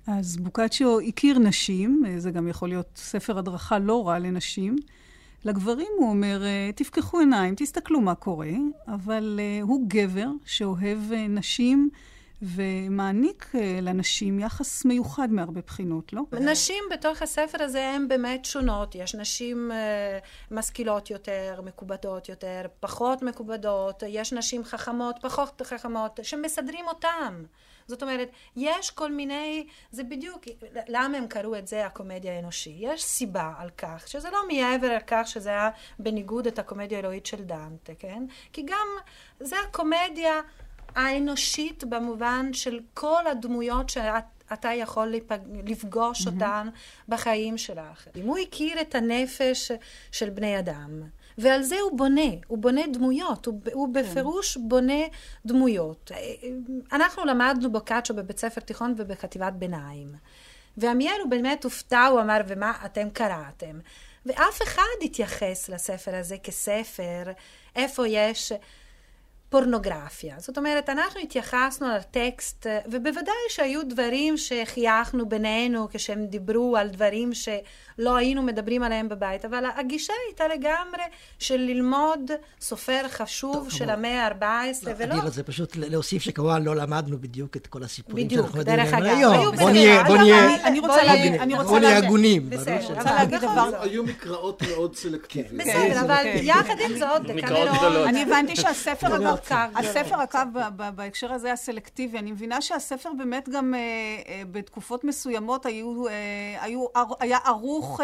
אז 0.07 0.37
בוקצ'יו 0.37 1.01
הכיר 1.01 1.39
נשים, 1.39 2.05
זה 2.19 2.31
גם 2.31 2.49
יכול 2.49 2.69
להיות 2.69 2.91
ספר 2.97 3.39
הדרכה 3.39 3.79
לא 3.79 4.09
רע 4.09 4.19
לנשים. 4.19 4.77
לגברים 5.45 5.89
הוא 5.99 6.11
אומר, 6.11 6.43
תפקחו 6.75 7.19
עיניים, 7.19 7.55
תסתכלו 7.55 8.01
מה 8.01 8.15
קורה, 8.15 8.51
אבל 8.89 9.41
הוא 9.63 9.85
גבר 9.89 10.29
שאוהב 10.45 10.99
נשים 11.29 11.91
ומעניק 12.43 13.53
לנשים 13.83 14.41
יחס 14.41 14.85
מיוחד 14.85 15.33
מהרבה 15.33 15.61
בחינות, 15.67 16.13
לא? 16.13 16.23
נשים 16.33 16.85
בתוך 16.93 17.23
הספר 17.23 17.63
הזה 17.63 17.91
הן 17.91 18.09
באמת 18.09 18.45
שונות. 18.45 18.95
יש 18.95 19.15
נשים 19.15 19.71
משכילות 20.51 21.11
יותר, 21.11 21.61
מקובדות 21.65 22.29
יותר, 22.29 22.63
פחות 22.81 23.23
מקובדות, 23.23 24.03
יש 24.09 24.33
נשים 24.33 24.65
חכמות, 24.65 25.17
פחות 25.21 25.63
חכמות, 25.65 26.21
שמסדרים 26.23 26.85
אותן. 26.89 27.43
זאת 27.87 28.03
אומרת, 28.03 28.29
יש 28.57 28.91
כל 28.91 29.13
מיני, 29.13 29.67
זה 29.91 30.05
בדיוק, 30.05 30.45
למה 30.89 31.17
הם 31.17 31.27
קראו 31.27 31.59
את 31.59 31.67
זה 31.67 31.87
הקומדיה 31.87 32.37
האנושית? 32.37 32.77
יש 32.81 33.05
סיבה 33.05 33.53
על 33.59 33.71
כך, 33.79 34.09
שזה 34.09 34.31
לא 34.31 34.49
מעבר 34.49 34.87
על 34.87 35.03
כך 35.07 35.29
שזה 35.29 35.51
היה 35.51 35.71
בניגוד 35.99 36.47
את 36.47 36.59
הקומדיה 36.59 36.99
האלוהית 36.99 37.27
של 37.27 37.43
דנטה, 37.43 37.93
כן? 37.99 38.25
כי 38.53 38.63
גם 38.63 38.87
זה 39.41 39.57
הקומדיה 39.69 40.41
האנושית 40.95 41.85
במובן 41.85 42.53
של 42.53 42.81
כל 42.95 43.27
הדמויות 43.27 43.91
שאת 43.91 44.25
אתה 44.53 44.73
יכול 44.75 45.09
לפג... 45.09 45.39
לפגוש 45.67 46.23
mm-hmm. 46.23 46.31
אותן 46.31 46.69
בחיים 47.09 47.59
שלך. 47.59 48.09
אם 48.17 48.27
הוא 48.27 48.39
הכיר 48.39 48.81
את 48.81 48.95
הנפש 48.95 49.73
של 50.13 50.31
בני 50.31 50.59
אדם, 50.59 51.03
ועל 51.39 51.63
זה 51.63 51.81
הוא 51.81 51.99
בונה, 51.99 52.31
הוא 52.47 52.59
בונה 52.59 52.81
דמויות, 52.93 53.47
הוא, 53.47 53.61
הוא 53.73 53.95
כן. 53.95 54.03
בפירוש 54.03 54.57
בונה 54.57 55.03
דמויות. 55.47 56.11
אנחנו 56.93 57.25
למדנו 57.25 57.73
בוקאצ'ו 57.73 58.15
בבית 58.15 58.39
ספר 58.39 58.61
תיכון 58.61 58.95
ובחטיבת 58.97 59.53
ביניים. 59.53 60.09
ועמיאל 60.77 61.21
הוא 61.23 61.31
באמת 61.31 61.65
הופתע, 61.65 62.07
הוא 62.07 62.21
אמר, 62.21 62.41
ומה 62.47 62.73
אתם 62.85 63.11
קראתם? 63.11 63.79
ואף 64.27 64.63
אחד 64.63 64.83
התייחס 65.05 65.69
לספר 65.69 66.15
הזה 66.15 66.37
כספר, 66.39 67.23
איפה 67.77 68.09
יש 68.09 68.53
פורנוגרפיה. 69.53 70.35
זאת 70.39 70.59
אומרת, 70.59 70.89
אנחנו 70.89 71.21
התייחסנו 71.21 71.87
לטקסט, 71.97 72.67
ובוודאי 72.87 73.35
שהיו 73.49 73.81
דברים 73.89 74.37
שחייכנו 74.37 75.29
בינינו 75.29 75.89
כשהם 75.93 76.27
דיברו 76.27 76.77
על 76.77 76.89
דברים 76.89 77.31
שלא 77.35 78.17
היינו 78.17 78.43
מדברים 78.43 78.83
עליהם 78.83 79.09
בבית, 79.09 79.45
אבל 79.45 79.65
הגישה 79.77 80.13
הייתה 80.27 80.49
לגמרי 80.49 81.03
של 81.39 81.57
ללמוד 81.57 82.31
סופר 82.61 83.09
חשוב 83.09 83.55
טוב, 83.55 83.71
של 83.71 83.91
המאה 83.91 84.27
ה-14, 84.27 84.43
לא, 84.87 84.93
ולא... 84.97 85.15
אני 85.15 85.21
רוצה 85.21 85.43
פשוט 85.43 85.77
להוסיף 85.77 86.23
שכמובן 86.23 86.63
לא 86.63 86.77
למדנו 86.77 87.19
בדיוק 87.21 87.57
את 87.57 87.67
כל 87.67 87.83
הסיפורים 87.83 88.27
בדיוק, 88.27 88.57
דרך 88.57 88.93
אגב. 88.93 89.05
היום. 89.05 89.57
בוא 89.57 89.71
נהיה, 89.71 90.05
בוא 90.05 90.17
נהיה, 90.17 90.67
אני 90.67 90.81
רוצה 90.81 91.03
להגיד, 91.05 91.35
אני 91.35 91.55
רוצה 91.55 91.79
נהיה 91.79 91.99
הגונים. 91.99 92.51
בסדר, 92.51 93.01
אבל 93.01 93.11
להגיד 93.11 93.39
דבר... 93.39 93.71
היו 93.81 94.05
מקראות 94.05 94.63
מאוד 94.63 94.97
סלקטיביות. 94.97 95.63
בסדר, 95.63 96.01
אבל 96.01 96.25
יחד 96.43 96.75
עם 96.91 96.99
זאת, 96.99 97.23
דקלרון... 97.23 98.09
אני 98.09 98.23
הבנתי 98.23 98.57
שהספר, 98.57 99.09
אגב, 99.51 99.71
הספר, 99.77 100.23
אגב, 100.23 100.49
בהקשר 100.95 101.33
הזה 101.33 101.53
הסלקטיבי, 101.53 102.19
אני 102.19 102.33
מבינה 102.33 102.61
שהספר 102.61 103.11
באמת 103.19 103.49
גם 103.49 103.75
בתקופות 104.51 105.05
מסוימות 105.05 105.67
היה 107.21 107.39
ערוך 107.45 108.01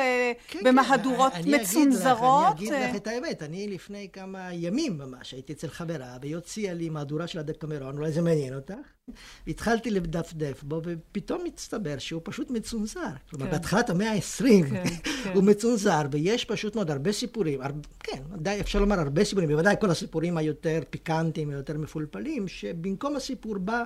כן, 0.48 0.58
במהדורות 0.64 1.32
מצונזרות. 1.46 2.46
אני 2.46 2.54
אגיד 2.54 2.72
לך 2.72 2.96
את 2.96 3.06
האמת, 3.06 3.42
אני 3.42 3.68
לפני 3.68 4.08
כמה 4.12 4.52
ימים 4.52 4.98
ממש 4.98 5.32
הייתי 5.32 5.52
אצל 5.52 5.68
חברה, 5.68 6.16
והיא 6.20 6.36
הוציאה 6.36 6.74
לי 6.74 6.88
מהדורה 6.88 7.26
של 7.26 7.38
הדקמרון, 7.38 7.96
אולי 7.96 8.12
זה 8.12 8.22
מעניין 8.22 8.54
אותך. 8.54 8.97
התחלתי 9.46 9.90
לדפדף 9.90 10.62
בו, 10.62 10.80
ופתאום 10.84 11.44
הצטבר 11.46 11.98
שהוא 11.98 12.20
פשוט 12.24 12.50
מצונזר. 12.50 13.00
כלומר, 13.30 13.46
כן. 13.46 13.52
בהתחלת 13.52 13.90
המאה 13.90 14.12
ה-20 14.12 14.70
כן, 14.70 14.84
כן. 15.02 15.30
הוא 15.34 15.44
מצונזר, 15.44 16.02
ויש 16.12 16.44
פשוט 16.44 16.76
מאוד 16.76 16.90
הרבה 16.90 17.12
סיפורים, 17.12 17.60
הר... 17.62 17.70
כן, 18.00 18.22
די, 18.36 18.60
אפשר 18.60 18.80
לומר 18.80 19.00
הרבה 19.00 19.24
סיפורים, 19.24 19.48
בוודאי 19.48 19.74
כל 19.80 19.90
הסיפורים 19.90 20.36
היותר 20.36 20.80
פיקנטיים, 20.90 21.50
היותר 21.50 21.78
מפולפלים, 21.78 22.48
שבמקום 22.48 23.16
הסיפור 23.16 23.58
בא... 23.58 23.84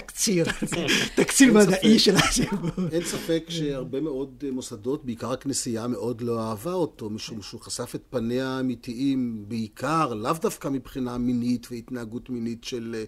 תקציר, 0.00 0.46
תקציר 1.16 1.54
מדעי 1.54 1.98
של 1.98 2.16
הסיפור. 2.16 2.70
אין 2.92 3.04
ספק 3.04 3.44
שהרבה 3.48 4.00
מאוד 4.00 4.44
מוסדות, 4.52 5.04
בעיקר 5.04 5.32
הכנסייה, 5.32 5.86
מאוד 5.86 6.20
לא 6.20 6.40
אהבה 6.40 6.72
אותו, 6.72 7.10
משום 7.10 7.42
שהוא 7.42 7.60
חשף 7.60 7.94
את 7.94 8.02
פניה 8.10 8.48
האמיתיים, 8.48 9.44
בעיקר, 9.48 10.14
לאו 10.14 10.32
דווקא 10.42 10.68
מבחינה 10.68 11.18
מינית 11.18 11.66
והתנהגות 11.70 12.30
מינית 12.30 12.64
של 12.64 13.04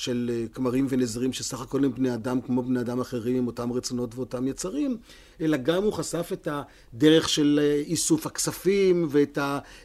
של 0.00 0.30
אה, 0.32 0.44
כמרים 0.54 0.86
ונזרים 0.88 1.32
שסך 1.32 1.60
הכל 1.60 1.84
הם 1.84 1.94
בני 1.94 2.14
אדם 2.14 2.40
כמו 2.40 2.62
בני 2.62 2.80
אדם 2.80 3.00
אחרים 3.00 3.36
עם 3.36 3.46
אותם 3.46 3.72
רצונות 3.72 4.14
ואותם 4.14 4.48
יצרים, 4.48 4.96
אלא 5.40 5.56
גם 5.56 5.82
הוא 5.82 5.92
חשף 5.92 6.30
את 6.32 6.48
הדרך 6.94 7.28
של 7.28 7.60
אה, 7.62 7.74
איסוף 7.86 8.26
הכספים 8.26 9.06
ואת 9.10 9.38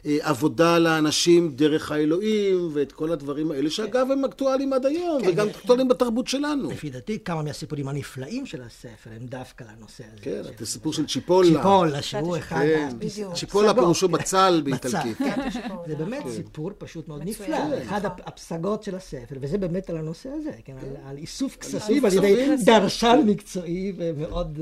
העבודה 0.04 0.78
לאנשים 0.78 1.52
דרך 1.56 1.92
האלוהים 1.92 2.70
ואת 2.72 2.92
כל 2.92 3.12
הדברים 3.12 3.50
האלה, 3.50 3.70
שאגב 3.70 4.10
הם 4.10 4.24
אקטואליים 4.24 4.72
עד 4.72 4.86
היום 4.86 5.22
כן, 5.22 5.28
וגם 5.28 5.48
אקטואליים 5.48 5.88
בתרבות 5.88 6.26
שלנו. 6.28 6.70
לפי 6.70 6.90
דעתי, 6.90 7.18
כמה 7.24 7.42
מהסיפורים 7.42 7.88
הנפלאים 7.88 8.46
של 8.46 8.62
הספר 8.62 9.10
הם 9.20 9.26
דווקא 9.26 9.64
לנושא 9.76 10.04
הזה. 10.12 10.22
כן, 10.22 10.42
את 10.54 10.60
הסיפור 10.60 10.92
של 10.92 11.06
צ'יפולה. 11.06 11.48
צ'יפולה, 11.56 12.02
שהוא 12.02 12.36
אחד 12.36 12.56
כן. 12.56 12.88
צ'יפולה. 13.34 13.74
פירושו 13.74 14.08
בצל 14.08 14.62
באיטלקית. 14.64 15.18
כן. 15.18 15.50
שפה, 15.50 15.82
זה 15.86 15.94
באמת 15.94 16.22
כן. 16.22 16.30
סיפור 16.30 16.70
פשוט 16.78 17.08
מאוד. 17.08 17.22
נפלא, 17.24 17.46
כן. 17.46 17.82
אחד 17.86 18.04
הפ- 18.04 18.20
הפסגות 18.26 18.82
של 18.82 18.94
הספר, 18.94 19.36
וזה 19.40 19.58
באמת 19.58 19.90
על 19.90 19.96
הנושא 19.96 20.28
הזה, 20.40 20.50
כן, 20.64 20.72
על- 21.08 21.16
איסוף 21.16 21.56
כספים 21.56 22.04
על 22.04 22.12
ידי. 22.12 22.46
דרשן 22.64 23.22
מקצועי 23.26 23.92
ומאוד 23.98 24.58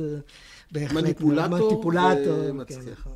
בהחלט 0.75 1.03
מניפולטור 1.03 1.49
מניפולטור, 1.49 2.39
ומצליח. 2.47 3.05
כן. 3.05 3.11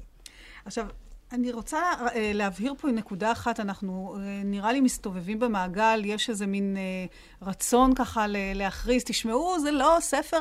עכשיו, 0.65 0.87
אני 1.33 1.53
רוצה 1.53 1.79
אה, 1.79 2.31
להבהיר 2.35 2.75
פה 2.79 2.89
נקודה 2.89 3.33
אחת, 3.33 3.61
אנחנו 3.61 4.17
אה, 4.19 4.41
נראה 4.45 4.73
לי 4.73 4.81
מסתובבים 4.81 5.39
במעגל, 5.39 6.03
יש 6.05 6.31
איזה 6.31 6.47
מין 6.47 6.77
אה, 6.77 7.07
רצון 7.49 7.95
ככה 7.95 8.27
להכריז, 8.55 9.05
תשמעו, 9.05 9.61
זה 9.61 9.71
לא 9.71 9.97
ספר 10.01 10.37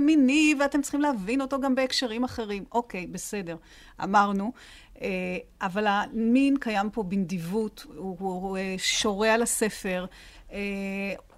מיני 0.00 0.54
ואתם 0.60 0.82
צריכים 0.82 1.00
להבין 1.00 1.40
אותו 1.40 1.60
גם 1.60 1.74
בהקשרים 1.74 2.24
אחרים. 2.24 2.64
אוקיי, 2.72 3.06
בסדר, 3.06 3.56
אמרנו. 4.04 4.52
אבל 5.60 5.86
המין 5.86 6.56
קיים 6.60 6.90
פה 6.90 7.02
בנדיבות, 7.02 7.86
הוא, 7.96 8.58
שורה 8.76 9.34
על 9.34 9.42
הספר. 9.42 10.06
אה, 10.52 10.58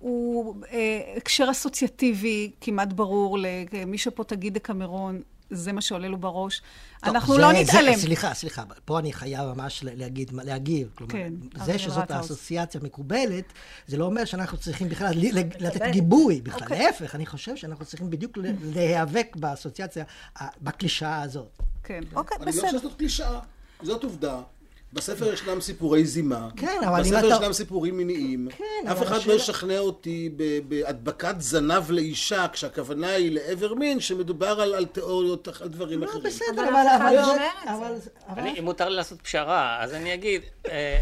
הוא 0.00 0.54
אה, 0.72 0.78
הקשר 1.16 1.48
אסוציאטיבי 1.50 2.50
כמעט 2.60 2.92
ברור 2.92 3.38
למי 3.72 3.98
שפה 3.98 4.24
תגיד 4.24 4.54
דקמרון, 4.54 5.20
זה 5.52 5.72
מה 5.72 5.80
שעולה 5.80 6.08
לו 6.08 6.18
בראש. 6.18 6.62
טוב, 7.04 7.14
אנחנו 7.14 7.34
זה- 7.34 7.40
לא 7.40 7.52
זה- 7.52 7.60
נתעלם. 7.60 7.94
סליחה, 7.96 8.34
סליחה, 8.34 8.62
פה 8.84 8.98
אני 8.98 9.12
חייב 9.12 9.52
ממש 9.52 9.80
להגיד, 9.84 10.30
להגיב. 10.44 10.88
כלומר, 10.94 11.12
כן, 11.12 11.32
זה 11.64 11.78
שזאת. 11.78 12.10
האסוציאציה 12.10 12.80
מקובלת, 12.84 13.44
זה 13.86 13.96
לא 13.96 14.04
אומר 14.04 14.24
שאנחנו 14.24 14.58
צריכים 14.58 14.88
בכלל 14.88 15.12
ל- 15.16 15.38
לתת. 15.66 15.82
גיבוי 15.92 16.40
בכלל. 16.40 16.62
אוקיי. 16.62 16.78
להפך, 16.84 17.14
אני 17.14 17.26
חושב 17.26 17.56
שאנחנו 17.56 17.84
צריכים 17.84 18.10
בדיוק 18.10 18.38
ל- 18.38 18.42
להיאבק 18.74 19.36
באסוציאציה, 19.36 20.04
בקלישאה 20.62 21.22
הזאת. 21.22 21.58
כן, 21.84 22.00
אוקיי, 22.14 22.36
אני 22.36 22.46
לא 22.46 22.52
בסדר. 22.52 22.66
חושב 22.66 22.78
שזאת 22.78 22.98
קלישאה, 22.98 23.40
זאת 23.82 24.04
עובדה. 24.04 24.40
בספר 24.92 25.32
ישנם 25.32 25.60
סיפורי 25.60 26.04
זימה. 26.04 26.48
כן, 26.56 26.80
אבל 26.86 26.96
אם 26.96 27.02
בספר 27.02 27.18
אתה- 27.18 27.26
ישנם 27.36 27.52
סיפורים 27.52 27.96
מיניים. 27.96 28.48
כן, 28.58 28.64
אף 28.86 28.96
אבל 28.96 29.06
אחד 29.06 29.16
השאלה- 29.16 29.34
לא 29.34 29.40
ישכנע 29.40 29.78
אותי 29.78 30.30
בהדבקת 30.68 31.34
זנב 31.38 31.90
לאישה, 31.90 32.46
כשהכוונה 32.52 33.08
היא 33.10 33.32
לעבר 33.32 33.74
מין, 33.74 34.00
שמדובר 34.00 34.60
על, 34.60 34.74
על 34.74 34.84
תיאוריות, 34.86 35.48
על 35.60 35.68
דברים 35.68 36.00
לא, 36.00 36.06
אחרים. 36.08 36.22
בסדר, 36.24 36.44
אבל 36.52 36.68
אבל... 36.68 36.76
אף 36.86 36.96
אחד 36.96 37.06
אבל 37.06 37.16
לא 37.16 37.24
זה- 37.24 37.30
אומר 37.30 37.96
את 37.96 38.02
זה. 38.02 38.10
אבל- 38.26 38.32
אבל- 38.32 38.40
אני, 38.42 38.58
אם 38.58 38.64
מותר 38.64 38.88
לי 38.88 38.96
לעשות 38.96 39.20
פשרה, 39.22 39.82
אז 39.82 39.94
אני 39.94 40.14
אגיד, 40.14 40.42
אה, 40.70 40.98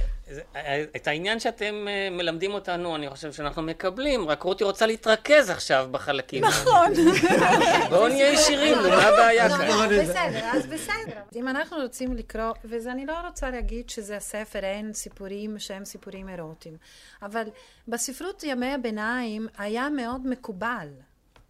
את 0.96 1.06
העניין 1.06 1.40
שאתם 1.40 1.88
אה, 1.88 2.08
מלמדים 2.10 2.54
אותנו, 2.54 2.96
אני 2.96 3.10
חושב 3.10 3.32
שאנחנו 3.32 3.62
מקבלים, 3.62 4.28
רק 4.28 4.42
רותי 4.42 4.64
רוצה 4.64 4.86
להתרכז 4.86 5.50
עכשיו 5.50 5.88
בחלקים. 5.90 6.44
נכון. 6.44 6.92
בואו 7.90 8.08
נהיה 8.08 8.32
ישירים, 8.32 8.78
מה 8.78 9.02
הבעיה 9.02 9.48
לא, 9.48 9.56
כאן? 9.56 9.68
לא, 9.68 10.02
בסדר, 10.02 10.44
אז 10.52 10.66
בסדר. 10.66 11.20
אם 11.36 11.48
אנחנו 11.48 11.76
רוצים 11.76 12.16
לקרוא, 12.16 12.52
ואני 12.64 13.06
לא 13.06 13.14
רוצה 13.26 13.50
להגיד 13.50 13.90
שזה 13.90 14.16
הספר, 14.16 14.64
אין 14.64 14.92
סיפורים 14.92 15.58
שהם 15.58 15.84
סיפורים 15.84 16.28
אירוטיים, 16.28 16.76
אבל 17.22 17.44
בספרות 17.88 18.44
ימי 18.44 18.74
הביניים 18.74 19.48
היה 19.58 19.88
מאוד 19.88 20.26
מקובל 20.26 20.88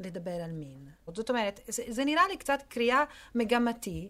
לדבר 0.01 0.31
על 0.45 0.51
מין. 0.51 0.89
זאת 1.15 1.31
אומרת, 1.31 1.61
זה, 1.69 1.83
זה 1.89 2.05
נראה 2.05 2.29
לי 2.29 2.37
קצת 2.37 2.63
קריאה 2.69 3.05
מגמתי. 3.35 4.09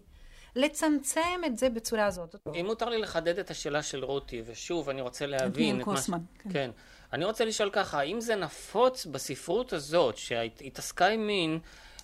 לצמצם 0.55 1.41
את 1.45 1.57
זה 1.57 1.69
בצורה 1.69 2.05
הזאת. 2.05 2.35
אם 2.59 2.65
מותר 2.65 2.89
לי 2.89 2.97
לחדד 2.97 3.39
את 3.39 3.51
השאלה 3.51 3.83
של 3.83 4.05
רותי, 4.05 4.41
ושוב, 4.45 4.89
אני 4.89 5.01
רוצה 5.01 5.25
להבין 5.25 5.81
את 5.81 5.87
מה... 5.87 5.93
קוסמן, 5.93 6.19
כן. 6.39 6.49
כן. 6.53 6.71
אני 7.13 7.25
רוצה 7.25 7.45
לשאול 7.45 7.69
ככה, 7.69 7.99
האם 7.99 8.21
זה 8.21 8.35
נפוץ 8.35 9.05
בספרות 9.05 9.73
הזאת, 9.73 10.17
שהתעסקה 10.17 11.07
עם 11.07 11.27
מין, 11.27 11.59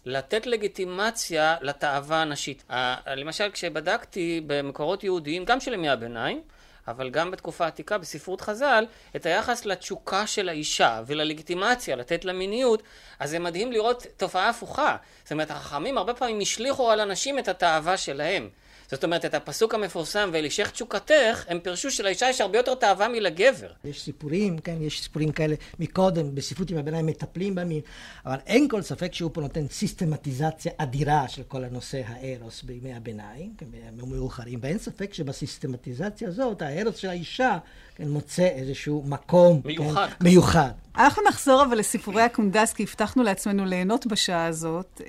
לתת 0.06 0.46
לגיטימציה 0.46 1.56
לתאווה 1.62 2.22
הנשית? 2.22 2.64
למשל, 3.08 3.52
כשבדקתי 3.52 4.42
במקורות 4.48 5.04
יהודיים, 5.04 5.46
גם 5.46 5.60
של 5.60 5.74
ימי 5.74 5.90
הביניים, 5.90 6.42
אבל 6.88 7.10
גם 7.10 7.32
בתקופה 7.32 7.66
העתיקה 7.66 7.98
בספרות 7.98 8.42
חז"ל, 8.42 8.86
את 9.16 9.26
היחס 9.26 9.66
לתשוקה 9.66 10.28
של 10.28 10.50
האישה 10.50 11.02
וללגיטימציה, 11.06 11.96
לתת 11.96 12.26
לה 12.26 12.34
מיניות, 12.34 12.84
אז 13.20 13.30
זה 13.30 13.40
מדהים 13.40 13.72
לראות 13.72 14.06
תופעה 14.18 14.50
הפוכה. 14.50 14.96
זאת 15.24 15.32
אומרת, 15.32 15.52
החכמים 15.52 15.98
הרבה 15.98 16.14
פעמים 16.14 16.40
השליכו 16.40 16.92
על 16.92 17.00
אנשים 17.00 17.40
את 17.40 17.48
התאווה 17.48 17.98
שלהם. 17.98 18.50
זאת 18.92 19.04
אומרת, 19.04 19.26
את 19.26 19.34
הפסוק 19.34 19.74
המפורסם, 19.74 20.30
ולשך 20.34 20.72
תשוקתך, 20.72 21.46
הם 21.48 21.60
פירשו 21.60 21.92
שלאישה 21.92 22.30
יש 22.30 22.42
הרבה 22.42 22.58
יותר 22.58 22.76
תאווה 22.76 23.08
מלגבר. 23.08 23.68
יש 23.86 24.02
סיפורים, 24.02 24.60
כן, 24.60 24.76
יש 24.82 25.02
סיפורים 25.04 25.32
כאלה 25.32 25.56
מקודם, 25.80 26.36
בספרות 26.36 26.72
ימי 26.72 26.80
הביניים 26.80 27.06
מטפלים 27.06 27.56
במין, 27.56 27.82
אבל 28.26 28.38
אין 28.46 28.68
כל 28.70 28.82
ספק 28.82 29.14
שהוא 29.14 29.32
פה 29.34 29.42
נותן 29.42 29.68
סיסטמטיזציה 29.68 30.72
אדירה 30.78 31.28
של 31.28 31.44
כל 31.48 31.64
הנושא 31.64 32.02
הארוס 32.08 32.64
בימי 32.64 32.94
הביניים, 32.94 33.54
כן, 33.58 33.66
בימים 33.72 34.16
מאוחרים, 34.16 34.60
ואין 34.62 34.78
ספק 34.78 35.14
שבסיסטמטיזציה 35.14 36.28
הזאת, 36.28 36.62
הארוס 36.62 36.96
של 36.96 37.10
האישה, 37.10 37.58
כן, 37.96 38.10
מוצא 38.10 38.48
איזשהו 38.48 39.04
מקום, 39.06 39.62
מיוחד. 39.66 40.08
כן, 40.20 40.26
מיוחד. 40.26 40.72
אנחנו 40.96 41.24
נחזור 41.28 41.64
אבל 41.64 41.78
לסיפורי 41.78 42.22
הקונדס, 42.22 42.74
כי 42.74 42.84
הבטחנו 42.84 43.24
לעצמנו 43.24 43.66
ליהנות 43.66 44.08
בשעה 44.08 44.46
הזאת. 44.46 45.02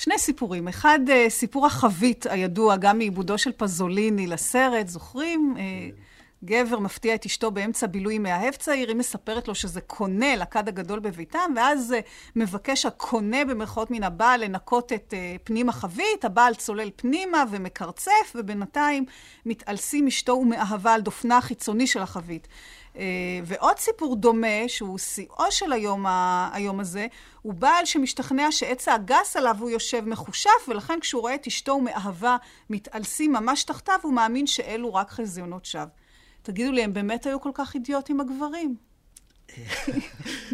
שני 0.00 0.18
סיפורים. 0.18 0.68
אחד, 0.68 0.98
אה, 1.10 1.26
סיפור 1.28 1.66
החבית 1.66 2.26
הידוע, 2.26 2.76
גם 2.76 2.98
מעיבודו 2.98 3.38
של 3.38 3.52
פזוליני 3.52 4.26
לסרט, 4.26 4.88
זוכרים? 4.88 5.54
אה, 5.58 5.62
גבר 6.44 6.78
מפתיע 6.78 7.14
את 7.14 7.26
אשתו 7.26 7.50
באמצע 7.50 7.86
בילוי 7.86 8.18
מאהב 8.18 8.54
צעיר, 8.54 8.88
היא 8.88 8.96
מספרת 8.96 9.48
לו 9.48 9.54
שזה 9.54 9.80
קונה 9.80 10.36
לכד 10.36 10.68
הגדול 10.68 10.98
בביתם, 10.98 11.52
ואז 11.56 11.92
אה, 11.92 12.00
מבקש 12.36 12.86
הקונה 12.86 13.44
במרכאות 13.44 13.90
מן 13.90 14.02
הבעל 14.02 14.44
לנקות 14.44 14.92
את 14.92 15.14
פנים 15.44 15.68
החבית, 15.68 16.24
הבעל 16.24 16.54
צולל 16.54 16.90
פנימה 16.96 17.44
ומקרצף, 17.50 18.32
ובינתיים 18.34 19.04
מתעלסים 19.46 20.06
אשתו 20.06 20.32
ומאהבה 20.32 20.94
על 20.94 21.00
דופנה 21.00 21.38
החיצוני 21.38 21.86
של 21.86 22.02
החבית. 22.02 22.48
אה, 22.96 23.02
ועוד 23.44 23.78
סיפור 23.78 24.16
דומה, 24.16 24.68
שהוא 24.68 24.98
שיאו 24.98 25.44
של 25.50 25.72
היום, 25.72 26.06
ה- 26.06 26.50
היום 26.52 26.80
הזה, 26.80 27.06
הוא 27.42 27.54
בעל 27.54 27.84
שמשתכנע 27.84 28.52
שעץ 28.52 28.88
האגס 28.88 29.36
עליו 29.36 29.56
הוא 29.60 29.70
יושב 29.70 30.04
מחושף, 30.06 30.68
ולכן 30.68 31.00
כשהוא 31.00 31.20
רואה 31.22 31.34
את 31.34 31.46
אשתו 31.46 31.72
ומאהבה 31.72 32.36
מתעלסים 32.70 33.32
ממש 33.32 33.64
תחתיו, 33.64 33.98
הוא 34.02 34.12
מאמין 34.12 34.46
שאלו 34.46 34.94
רק 34.94 35.10
חזיונות 35.10 35.64
שווא. 35.64 35.84
תגידו 36.42 36.72
לי, 36.72 36.84
הם 36.84 36.92
באמת 36.92 37.26
היו 37.26 37.40
כל 37.40 37.50
כך 37.54 37.74
אידיוטים 37.74 38.20
הגברים? 38.20 38.89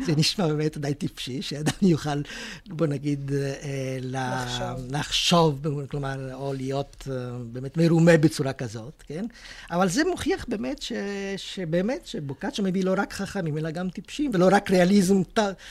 זה 0.07 0.13
נשמע 0.17 0.47
באמת 0.47 0.79
די 0.79 0.95
טיפשי, 0.95 1.43
שאדם 1.43 1.73
יוכל, 1.83 2.23
בוא 2.69 2.87
נגיד, 2.87 3.33
אה, 3.33 3.99
לחשוב. 4.01 4.87
לחשוב, 4.91 5.67
כלומר, 5.91 6.35
או 6.35 6.53
להיות 6.53 7.09
אה, 7.11 7.39
באמת 7.53 7.77
מרומה 7.77 8.17
בצורה 8.17 8.53
כזאת, 8.53 9.03
כן? 9.07 9.27
אבל 9.71 9.89
זה 9.89 10.03
מוכיח 10.11 10.45
באמת 10.49 10.83
ש, 10.83 10.93
שבאמת, 11.37 12.07
שבוקאצ'ו 12.07 12.63
מביא 12.63 12.85
לא 12.85 12.95
רק 12.97 13.13
חכמים, 13.13 13.59
אלא 13.59 13.71
גם 13.71 13.91
טיפשים, 13.91 14.31
ולא 14.35 14.49
רק 14.53 14.71
ריאליזם 14.71 15.23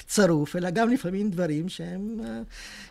צרוף, 0.07 0.55
אלא 0.55 0.69
גם 0.69 0.89
לפעמים 0.89 1.29
דברים 1.29 1.69
שהם 1.69 2.19
אה, 2.23 2.41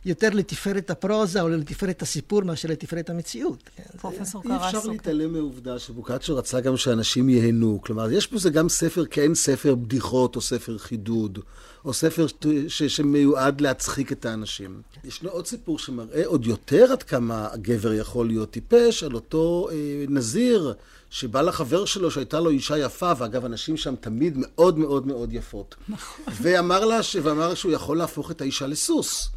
יותר 0.04 0.30
לתפארת 0.30 0.90
הפרוזה 0.90 1.40
או 1.40 1.48
לתפארת 1.48 2.02
הסיפור 2.02 2.44
מאשר 2.44 2.68
לתפארת 2.68 3.10
המציאות. 3.10 3.70
כן? 3.76 3.98
פרופסור 3.98 4.42
אי 4.44 4.56
אפשר 4.56 4.70
קרסו. 4.70 4.90
להתעלם 4.90 5.32
מהעובדה 5.32 5.78
שבוקאצ'ו 5.78 6.36
רצה 6.36 6.60
גם 6.60 6.76
שאנשים 6.76 7.28
ייהנו. 7.28 7.80
כלומר, 7.84 8.12
יש 8.12 8.32
בזה 8.32 8.50
גם 8.50 8.68
ספר 8.68 9.04
כאין 9.06 9.34
ספר 9.34 9.74
בדיחות 9.74 10.23
או 10.36 10.40
ספר 10.40 10.78
חידוד, 10.78 11.38
או 11.84 11.92
ספר 11.92 12.26
ש- 12.26 12.32
ש- 12.68 12.82
שמיועד 12.82 13.60
להצחיק 13.60 14.12
את 14.12 14.24
האנשים. 14.24 14.82
ישנו 15.04 15.30
עוד 15.30 15.46
סיפור 15.46 15.78
שמראה 15.78 16.26
עוד 16.26 16.46
יותר 16.46 16.92
עד 16.92 17.02
כמה 17.02 17.48
הגבר 17.52 17.92
יכול 17.92 18.26
להיות 18.26 18.50
טיפש, 18.50 19.02
על 19.02 19.14
אותו 19.14 19.68
אה, 19.72 20.04
נזיר 20.08 20.74
שבא 21.10 21.42
לחבר 21.42 21.84
שלו 21.84 22.10
שהייתה 22.10 22.40
לו 22.40 22.50
אישה 22.50 22.78
יפה, 22.78 23.12
ואגב, 23.18 23.44
הנשים 23.44 23.76
שם 23.76 23.94
תמיד 24.00 24.34
מאוד 24.36 24.78
מאוד 24.78 25.06
מאוד 25.06 25.32
יפות. 25.32 25.74
ואמר 26.42 26.84
לה, 26.84 27.02
ש... 27.02 27.16
ואמר 27.22 27.54
שהוא 27.54 27.72
יכול 27.72 27.98
להפוך 27.98 28.30
את 28.30 28.40
האישה 28.40 28.66
לסוס. 28.66 29.28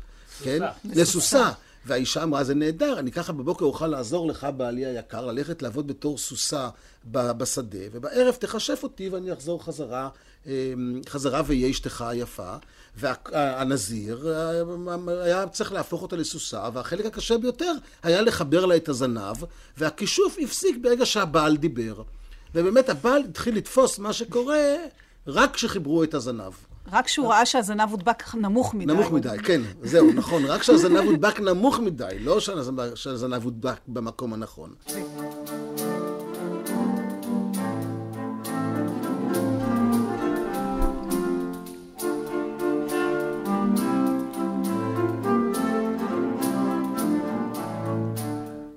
כן? 0.44 0.60
לסוסה. 0.86 1.52
והאישה 1.88 2.24
אמרה, 2.24 2.44
זה 2.44 2.56
נהדר, 2.56 3.00
אני 3.00 3.12
ככה 3.12 3.34
בבוקר 3.34 3.66
אוכל 3.66 3.88
לעזור 3.88 4.28
לך, 4.28 4.48
בעלי 4.58 4.86
היקר, 4.86 5.26
ללכת 5.26 5.62
לעבוד 5.62 5.88
בתור 5.88 6.18
סוסה 6.18 6.70
בשדה, 7.12 7.80
ובערב 7.92 8.36
תכשף 8.36 8.80
אותי 8.84 9.10
ואני 9.10 9.34
אחזור 9.34 9.64
חזרה, 9.64 10.10
אה, 10.48 10.74
חזרה 11.10 11.42
ואהיה 11.46 11.70
אשתך 11.70 12.02
היפה. 12.02 12.56
והנזיר 12.96 14.34
אה, 14.34 15.24
היה 15.24 15.48
צריך 15.48 15.72
להפוך 15.72 16.02
אותה 16.02 16.16
לסוסה, 16.16 16.70
והחלק 16.74 17.06
הקשה 17.06 17.38
ביותר 17.38 17.72
היה 18.04 18.22
לחבר 18.22 18.66
לה 18.66 18.76
את 18.76 18.90
הזנב, 18.90 19.36
והכישוף 19.78 20.38
הפסיק 20.44 20.78
ברגע 20.82 21.06
שהבעל 21.06 21.58
דיבר. 21.58 22.02
ובאמת 22.56 22.90
הבעל 22.90 23.22
התחיל 23.30 23.56
לתפוס 23.56 24.00
מה 24.00 24.14
שקורה 24.14 24.76
רק 25.28 25.54
כשחיברו 25.54 26.04
את 26.04 26.14
הזנב. 26.14 26.54
רק 26.92 27.06
כשהוא 27.06 27.28
ראה 27.28 27.46
שהזנב 27.46 27.90
הודבק 27.92 28.36
נמוך 28.36 28.74
מדי. 28.74 28.94
נמוך 28.94 29.12
מדי, 29.12 29.38
כן, 29.44 29.62
זהו, 29.84 30.14
נכון. 30.14 30.46
רק 30.46 30.62
כשהזנב 30.62 30.98
הודבק 31.06 31.40
נמוך 31.40 31.80
מדי, 31.80 32.18
לא 32.20 32.40
שהזנב 32.96 33.44
הודבק 33.44 33.78
במקום 33.88 34.34
הנכון. 34.34 34.70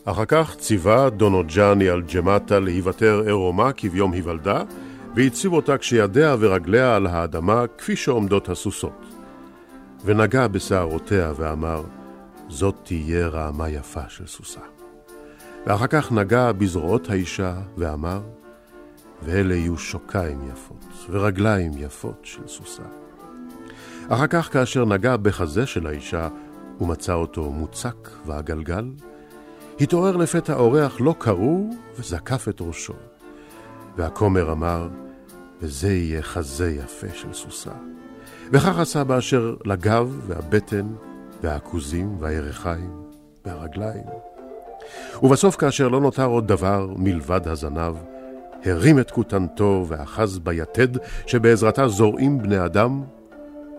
אחר 0.05 0.25
כך 0.25 0.57
ציווה 0.59 1.11
דונוג'אני 1.11 1.89
על 1.89 2.03
ג'מטה 2.15 2.61
להיוותר 2.61 3.23
עירומה 3.27 3.73
כביום 3.73 4.13
היוולדה, 4.13 4.63
והציב 5.15 5.53
אותה 5.53 5.79
כשידיה 5.79 6.37
ורגליה 6.41 6.97
על 6.97 7.07
האדמה 7.07 7.65
כפי 7.79 7.97
שעומדות 7.97 8.49
הסוסות. 8.49 9.07
ונגע 10.05 10.47
בשערותיה 10.47 11.33
ואמר, 11.37 11.83
זאת 12.49 12.75
תהיה 12.83 13.29
רעמה 13.29 13.69
יפה 13.69 14.09
של 14.09 14.27
סוסה. 14.27 14.61
ואחר 15.67 15.87
כך 15.87 16.13
נגע 16.13 16.53
בזרועות 16.53 17.11
האישה 17.11 17.55
ואמר, 17.77 18.21
ואלה 19.23 19.55
יהיו 19.55 19.79
שוקיים 19.79 20.49
יפות 20.53 20.85
ורגליים 21.11 21.73
יפות 21.77 22.21
של 22.23 22.49
סוסה. 22.49 22.83
אחר 24.09 24.27
כך 24.27 24.53
כאשר 24.53 24.85
נגע 24.85 25.17
בחזה 25.17 25.67
של 25.67 25.87
האישה 25.87 26.29
ומצא 26.81 27.13
אותו 27.13 27.51
מוצק 27.51 28.11
ועגלגל, 28.27 28.91
התעורר 29.81 30.17
לפתע 30.17 30.55
אורח 30.55 31.01
לא 31.01 31.15
קרוא 31.19 31.75
וזקף 31.99 32.49
את 32.49 32.61
ראשו. 32.61 33.10
והכומר 33.97 34.53
אמר, 34.53 34.89
וזה 35.61 35.93
יהיה 35.93 36.23
חזה 36.23 36.71
יפה 36.71 37.07
של 37.15 37.33
סוסה. 37.33 37.71
וכך 38.53 38.79
עשה 38.79 39.05
באשר 39.05 39.55
לגב 39.65 40.21
והבטן 40.27 40.87
והעכוזים 41.43 42.17
והירכיים 42.21 43.03
והרגליים. 43.45 44.05
ובסוף, 45.23 45.57
כאשר 45.57 45.89
לא 45.89 46.01
נותר 46.01 46.25
עוד 46.25 46.49
דבר 46.49 46.89
מלבד 46.97 47.49
הזנב, 47.49 47.95
הרים 48.65 48.99
את 48.99 49.11
כותנתו 49.11 49.85
ואחז 49.89 50.39
ביתד 50.39 50.89
שבעזרתה 51.27 51.89
זורעים 51.89 52.39
בני 52.39 52.65
אדם, 52.65 53.03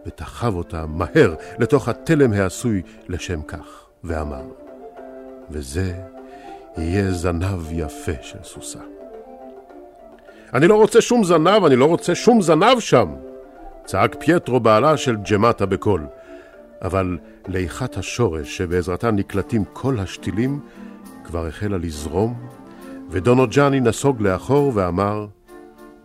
ותחב 0.05 0.55
אותה 0.55 0.85
מהר 0.85 1.35
לתוך 1.59 1.89
התלם 1.89 2.33
העשוי 2.33 2.81
לשם 3.07 3.41
כך, 3.41 3.85
ואמר, 4.03 4.43
וזה 5.51 5.93
יהיה 6.77 7.11
זנב 7.11 7.71
יפה 7.71 8.11
של 8.21 8.39
סוסה. 8.43 8.90
אני 10.53 10.67
לא 10.67 10.75
רוצה 10.75 11.01
שום 11.01 11.23
זנב, 11.23 11.65
אני 11.65 11.75
לא 11.75 11.85
רוצה 11.85 12.15
שום 12.15 12.41
זנב 12.41 12.79
שם! 12.79 13.07
צעק 13.85 14.15
פייטרו 14.19 14.59
בעלה 14.59 14.97
של 14.97 15.15
ג'מטה 15.15 15.65
בקול. 15.65 16.05
אבל 16.81 17.17
ליכת 17.47 17.97
השורש 17.97 18.57
שבעזרתה 18.57 19.11
נקלטים 19.11 19.63
כל 19.73 19.99
השתילים 19.99 20.59
כבר 21.23 21.47
החלה 21.47 21.77
לזרום, 21.77 22.33
ודונו 23.09 23.47
ג'אני 23.47 23.79
נסוג 23.79 24.21
לאחור 24.21 24.71
ואמר, 24.75 25.27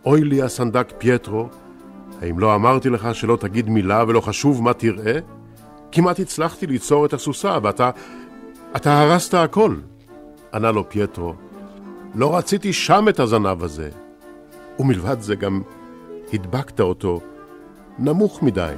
אוי 0.05 0.23
לי 0.23 0.41
הסנדק 0.41 0.93
פייטרו, 0.97 1.49
האם 2.21 2.39
לא 2.39 2.55
אמרתי 2.55 2.89
לך 2.89 3.15
שלא 3.15 3.37
תגיד 3.39 3.69
מילה 3.69 4.03
ולא 4.07 4.21
חשוב 4.21 4.63
מה 4.63 4.73
תראה? 4.73 5.19
כמעט 5.91 6.19
הצלחתי 6.19 6.67
ליצור 6.67 7.05
את 7.05 7.13
הסוסה, 7.13 7.57
ואתה... 7.63 7.89
אתה 8.75 9.01
הרסת 9.01 9.33
הכל. 9.33 9.75
ענה 10.53 10.71
לו 10.71 10.89
פייטרו, 10.89 11.33
לא 12.15 12.37
רציתי 12.37 12.73
שם 12.73 13.05
את 13.09 13.19
הזנב 13.19 13.63
הזה. 13.63 13.89
ומלבד 14.79 15.21
זה 15.21 15.35
גם 15.35 15.61
הדבקת 16.33 16.79
אותו 16.79 17.19
נמוך 17.99 18.43
מדי. 18.43 18.73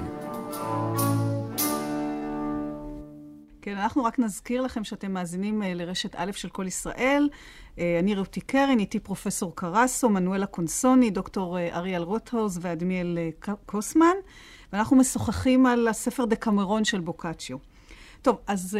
כן, 3.62 3.77
אנחנו 3.77 4.03
רק 4.03 4.19
נזכיר 4.19 4.62
לכם 4.62 4.83
שאתם 4.83 5.12
מאזינים 5.12 5.63
אה, 5.63 5.73
לרשת 5.73 6.15
א' 6.15 6.31
של 6.31 6.49
כל 6.49 6.67
ישראל. 6.67 7.29
אה, 7.79 7.99
אני 7.99 8.15
רותי 8.15 8.41
קרן, 8.41 8.79
איתי 8.79 8.99
פרופסור 8.99 9.55
קרסו, 9.55 10.09
מנואלה 10.09 10.45
קונסוני, 10.45 11.09
דוקטור 11.09 11.57
אה, 11.57 11.75
אריאל 11.75 12.01
רוטהאוז 12.01 12.59
ואדמיאל 12.62 13.17
קוסמן, 13.65 14.15
ואנחנו 14.73 14.95
משוחחים 14.95 15.65
על 15.65 15.88
הספר 15.88 16.25
דקמרון 16.25 16.85
של 16.85 16.99
בוקאצ'יו. 16.99 17.57
טוב, 18.21 18.38
אז 18.47 18.77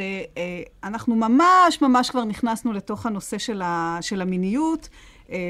אנחנו 0.84 1.16
ממש 1.16 1.82
ממש 1.82 2.10
כבר 2.10 2.24
נכנסנו 2.24 2.74
לתוך 2.74 3.06
הנושא 3.06 3.38
של 4.02 4.22
המיניות. 4.22 4.90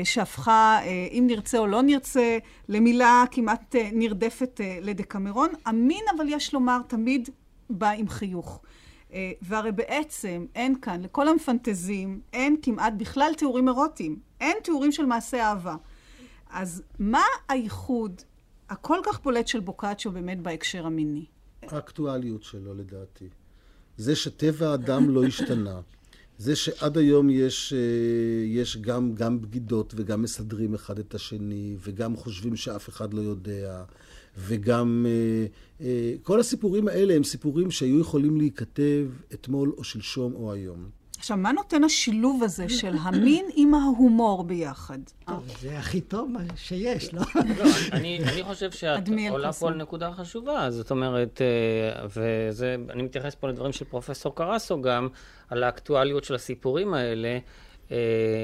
שהפכה, 0.03 0.79
אם 1.11 1.23
נרצה 1.27 1.57
או 1.57 1.67
לא 1.67 1.81
נרצה, 1.81 2.37
למילה 2.69 3.23
כמעט 3.31 3.75
נרדפת 3.93 4.61
לדקמרון. 4.81 5.49
המין, 5.65 6.03
אבל 6.17 6.25
יש 6.29 6.53
לומר, 6.53 6.79
תמיד 6.87 7.29
בא 7.69 7.89
עם 7.89 8.09
חיוך. 8.09 8.61
אה, 9.13 9.31
והרי 9.41 9.71
בעצם 9.71 10.45
אין 10.55 10.79
כאן, 10.81 11.01
לכל 11.01 11.27
המפנטזים, 11.27 12.21
אין 12.33 12.55
כמעט 12.61 12.93
בכלל 12.97 13.31
תיאורים 13.37 13.67
אירוטיים. 13.67 14.19
אין 14.41 14.57
תיאורים 14.63 14.91
של 14.91 15.05
מעשי 15.05 15.41
אהבה. 15.41 15.75
אז 16.49 16.83
מה 16.99 17.23
הייחוד 17.49 18.21
הכל 18.69 18.99
כך 19.03 19.23
בולט 19.23 19.47
של 19.47 19.59
בוקאצ'ו 19.59 20.11
באמת 20.11 20.39
בהקשר 20.39 20.85
המיני? 20.85 21.25
האקטואליות 21.61 22.43
שלו, 22.43 22.73
לדעתי. 22.73 23.29
זה 23.97 24.15
שטבע 24.15 24.71
האדם 24.71 25.09
לא 25.09 25.23
השתנה. 25.25 25.81
זה 26.39 26.55
שעד 26.55 26.97
היום 26.97 27.29
יש, 27.29 27.73
אה, 27.73 28.45
יש 28.45 28.77
גם, 28.77 29.15
גם 29.15 29.41
בגידות 29.41 29.93
וגם 29.97 30.21
מסדרים 30.21 30.73
אחד 30.73 30.99
את 30.99 31.15
השני 31.15 31.75
וגם 31.83 32.15
חושבים 32.15 32.55
שאף 32.55 32.89
אחד 32.89 33.13
לא 33.13 33.21
יודע 33.21 33.83
וגם 34.37 35.05
אה, 35.09 35.45
אה, 35.85 36.13
כל 36.23 36.39
הסיפורים 36.39 36.87
האלה 36.87 37.13
הם 37.13 37.23
סיפורים 37.23 37.71
שהיו 37.71 37.99
יכולים 37.99 38.37
להיכתב 38.37 39.07
אתמול 39.33 39.73
או 39.77 39.83
שלשום 39.83 40.33
או 40.35 40.53
היום. 40.53 40.98
עכשיו, 41.19 41.37
מה 41.37 41.51
נותן 41.51 41.83
השילוב 41.83 42.43
הזה 42.43 42.69
של 42.69 42.95
המין 43.01 43.45
עם 43.55 43.73
ההומור 43.73 44.43
ביחד? 44.43 44.99
זה 45.61 45.77
הכי 45.77 46.01
טוב 46.01 46.31
שיש, 46.55 47.13
לא? 47.13 47.21
לא 47.35 47.65
אני 47.91 48.43
חושב 48.43 48.71
שאת 48.71 49.09
עולה 49.29 49.53
פה 49.53 49.67
על 49.67 49.75
נקודה 49.75 50.11
חשובה. 50.11 50.71
זאת 50.71 50.91
אומרת, 50.91 51.41
אה, 51.41 52.05
ואני 52.15 53.03
מתייחס 53.03 53.35
פה 53.35 53.47
לדברים 53.49 53.71
של 53.71 53.85
פרופסור 53.85 54.35
קרסו 54.35 54.81
גם, 54.81 55.07
על 55.49 55.63
האקטואליות 55.63 56.23
של 56.23 56.35
הסיפורים 56.35 56.93
האלה. 56.93 57.39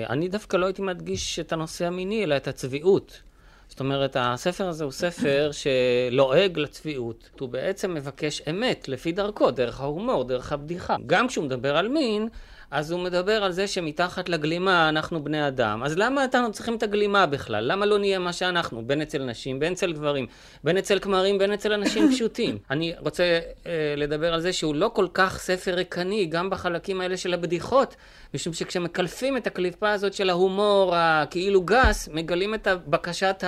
אני 0.09 0.27
דווקא 0.27 0.57
לא 0.57 0.65
הייתי 0.65 0.81
מדגיש 0.81 1.39
את 1.39 1.53
הנושא 1.53 1.85
המיני, 1.85 2.23
אלא 2.23 2.38
את 2.38 2.47
הצביעות. 2.47 3.21
זאת 3.67 3.79
אומרת, 3.79 4.17
הספר 4.19 4.67
הזה 4.67 4.83
הוא 4.83 4.91
ספר 4.91 5.49
שלועג 5.51 6.59
לצביעות. 6.59 7.29
הוא 7.39 7.49
בעצם 7.49 7.93
מבקש 7.93 8.41
אמת 8.49 8.88
לפי 8.88 9.11
דרכו, 9.11 9.51
דרך 9.51 9.81
ההומור, 9.81 10.23
דרך 10.23 10.51
הבדיחה. 10.51 10.95
גם 11.07 11.27
כשהוא 11.27 11.45
מדבר 11.45 11.77
על 11.77 11.88
מין, 11.88 12.29
אז 12.71 12.91
הוא 12.91 12.99
מדבר 12.99 13.43
על 13.43 13.51
זה 13.51 13.67
שמתחת 13.67 14.30
לגלימה 14.30 14.89
אנחנו 14.89 15.23
בני 15.23 15.47
אדם. 15.47 15.84
אז 15.84 15.97
למה 15.97 16.25
אתנו 16.25 16.51
צריכים 16.51 16.75
את 16.75 16.84
הגלימה 16.84 17.25
בכלל? 17.25 17.71
למה 17.71 17.86
לא 17.86 17.99
נהיה 17.99 18.19
מה 18.19 18.34
שאנחנו? 18.34 18.88
בין 18.88 19.01
אצל 19.01 19.23
נשים, 19.23 19.60
בין 19.60 19.73
אצל 19.73 19.93
גברים, 19.93 20.28
בין 20.63 20.78
אצל 20.78 20.99
כמרים, 20.99 21.38
בין 21.38 21.54
אצל 21.54 21.73
אנשים 21.73 22.12
פשוטים. 22.12 22.58
אני 22.71 22.93
רוצה 22.99 23.39
אה, 23.65 23.93
לדבר 23.97 24.34
על 24.34 24.41
זה 24.41 24.54
שהוא 24.54 24.75
לא 24.75 24.91
כל 24.93 25.08
כך 25.13 25.39
ספר 25.39 25.73
ריקני, 25.73 26.25
גם 26.25 26.49
בחלקים 26.49 27.01
האלה 27.01 27.17
של 27.17 27.34
הבדיחות, 27.34 27.95
משום 28.34 28.54
שכשמקלפים 28.54 29.38
את 29.38 29.47
הקליפה 29.47 29.91
הזאת 29.91 30.13
של 30.13 30.30
ההומור 30.30 30.93
הכאילו 30.95 31.62
גס, 31.62 32.10
מגלים 32.13 32.54
את 32.54 32.67
בקשת 32.88 33.43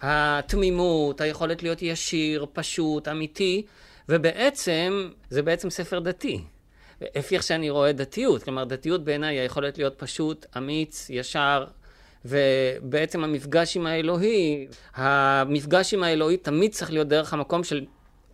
התמימות, 0.00 1.20
היכולת 1.20 1.62
להיות 1.62 1.82
ישיר, 1.82 2.46
פשוט, 2.52 3.08
אמיתי, 3.08 3.62
ובעצם, 4.08 5.10
זה 5.30 5.42
בעצם 5.42 5.70
ספר 5.70 5.98
דתי. 5.98 6.40
לפי 7.16 7.34
איך 7.34 7.42
שאני 7.42 7.70
רואה 7.70 7.92
דתיות. 7.92 8.42
כלומר, 8.42 8.64
דתיות 8.64 9.04
בעיניי 9.04 9.38
היכולת 9.38 9.78
להיות 9.78 9.94
פשוט, 9.96 10.46
אמיץ, 10.56 11.06
ישר, 11.10 11.64
ובעצם 12.24 13.24
המפגש 13.24 13.76
עם 13.76 13.86
האלוהי, 13.86 14.66
המפגש 14.94 15.94
עם 15.94 16.02
האלוהי 16.02 16.36
תמיד 16.36 16.72
צריך 16.72 16.92
להיות 16.92 17.08
דרך 17.08 17.32
המקום 17.32 17.64
של 17.64 17.84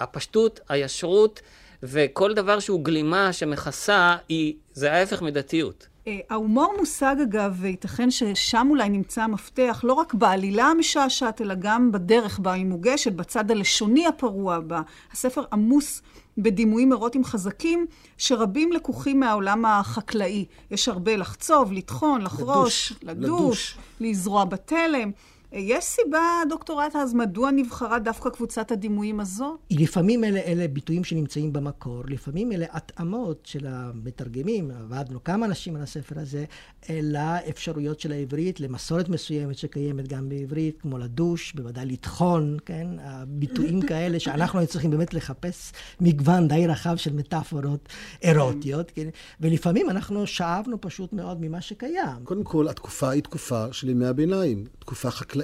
הפשטות, 0.01 0.61
הישרות, 0.69 1.41
וכל 1.83 2.35
דבר 2.35 2.61
שהוא 2.61 2.85
גלימה 2.85 3.33
שמכסה, 3.33 4.17
היא, 4.29 4.55
זה 4.73 4.93
ההפך 4.93 5.23
מדתיות. 5.23 5.87
אה, 6.09 6.19
ההומור 6.31 6.75
מושג, 6.79 7.17
אגב, 7.23 7.57
וייתכן 7.61 8.11
ששם 8.11 8.67
אולי 8.71 8.89
נמצא 8.89 9.23
המפתח, 9.23 9.81
לא 9.85 9.93
רק 9.93 10.15
בעלילה 10.15 10.65
המשעשעת, 10.65 11.41
אלא 11.41 11.55
גם 11.55 11.93
בדרך 11.93 12.39
בה 12.39 12.53
היא 12.53 12.67
מוגשת, 12.67 13.13
בצד 13.13 13.51
הלשוני 13.51 14.07
הפרוע 14.07 14.61
בה. 14.61 14.83
הספר 15.13 15.45
עמוס 15.53 16.03
בדימויים 16.39 16.93
אירוטיים 16.93 17.25
חזקים, 17.25 17.87
שרבים 18.19 18.73
לקוחים 18.73 19.21
מהעולם 19.21 19.65
החקלאי. 19.65 20.45
יש 20.71 20.89
הרבה 20.89 21.17
לחצוב, 21.17 21.73
לטחון, 21.73 22.23
לחרוש, 22.23 22.93
לדוש, 22.93 23.03
לדוש, 23.03 23.25
לדוש. 23.25 23.79
לזרוע 24.01 24.45
בתלם. 24.45 25.11
יש 25.53 25.85
סיבה, 25.85 26.43
דוקטור 26.49 26.83
אז 26.95 27.15
מדוע 27.15 27.51
נבחרה 27.51 27.99
דווקא 27.99 28.31
קבוצת 28.31 28.71
הדימויים 28.71 29.21
הזו? 29.21 29.59
לפעמים 29.71 30.25
אלה, 30.25 30.41
אלה 30.41 30.69
ביטויים 30.69 31.05
שנמצאים 31.05 31.53
במקור, 31.53 32.03
לפעמים 32.09 32.53
אלה 32.53 32.67
התאמות 32.71 33.47
של 33.47 33.67
המתרגמים, 33.67 34.71
עבדנו 34.71 35.25
כמה 35.25 35.47
אנשים 35.47 35.77
על 35.77 35.83
הספר 35.83 36.21
הזה, 36.21 36.45
לאפשרויות 36.91 38.01
של 38.01 38.13
העברית, 38.13 38.61
למסורת 38.61 39.09
מסוימת 39.09 39.59
שקיימת 39.59 40.09
גם 40.09 40.29
בעברית, 40.29 40.81
כמו 40.81 40.99
לדוש, 40.99 41.53
בוודאי 41.53 41.87
לטחון, 41.87 42.57
כן? 42.67 42.87
ביטויים 43.27 43.83
כאלה 43.89 44.21
שאנחנו 44.21 44.59
היינו 44.59 44.71
צריכים 44.73 44.91
באמת 44.91 45.15
לחפש 45.15 45.73
מגוון 46.01 46.49
די 46.49 46.67
רחב 46.67 46.97
של 46.97 47.13
מטאפורות 47.13 47.89
אירוטיות, 48.23 48.91
כן? 48.91 49.09
ולפעמים 49.41 49.91
אנחנו 49.91 50.27
שאבנו 50.27 50.81
פשוט 50.81 51.13
מאוד 51.13 51.39
ממה 51.41 51.61
שקיים. 51.61 52.25
קודם 52.25 52.45
כל, 52.45 52.69
התקופה 52.69 53.11
היא 53.11 53.23
תקופה 53.23 53.73
של 53.73 53.89
ימי 53.89 54.07
הביניים, 54.07 54.65
תקופה 54.79 55.11
חקלאית. 55.11 55.38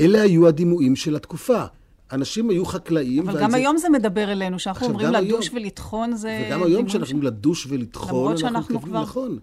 אלה 0.00 0.22
היו 0.22 0.48
הדימויים 0.48 0.96
של 0.96 1.16
התקופה. 1.16 1.64
אנשים 2.12 2.50
היו 2.50 2.64
חקלאים. 2.64 3.28
אבל 3.28 3.40
גם 3.40 3.50
זה... 3.50 3.56
היום 3.56 3.76
זה 3.76 3.88
מדבר 3.88 4.32
אלינו, 4.32 4.58
שאנחנו 4.58 4.86
אומרים 4.86 5.12
לדוש 5.12 5.48
היום, 5.48 5.56
ולטחון 5.56 6.16
זה... 6.16 6.44
וגם 6.46 6.62
היום 6.62 6.86
כשאנחנו 6.86 7.14
אומרים 7.14 7.32
ש... 7.32 7.36
לדוש 7.36 7.66
ולטחון, 7.68 8.18
למרות 8.18 8.38
שאנחנו 8.38 8.82
כבר... 8.82 9.02
נכון. 9.02 9.38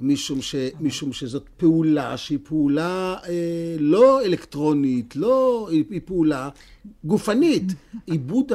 משום, 0.00 0.42
ש, 0.42 0.54
משום 0.80 1.12
שזאת 1.12 1.48
פעולה 1.56 2.16
שהיא 2.16 2.38
פעולה 2.42 3.16
אה, 3.28 3.76
לא 3.78 4.22
אלקטרונית, 4.22 5.16
לא, 5.16 5.68
היא, 5.70 5.84
היא 5.90 6.00
פעולה 6.04 6.48
גופנית. 7.04 7.64
עיבוד, 8.06 8.52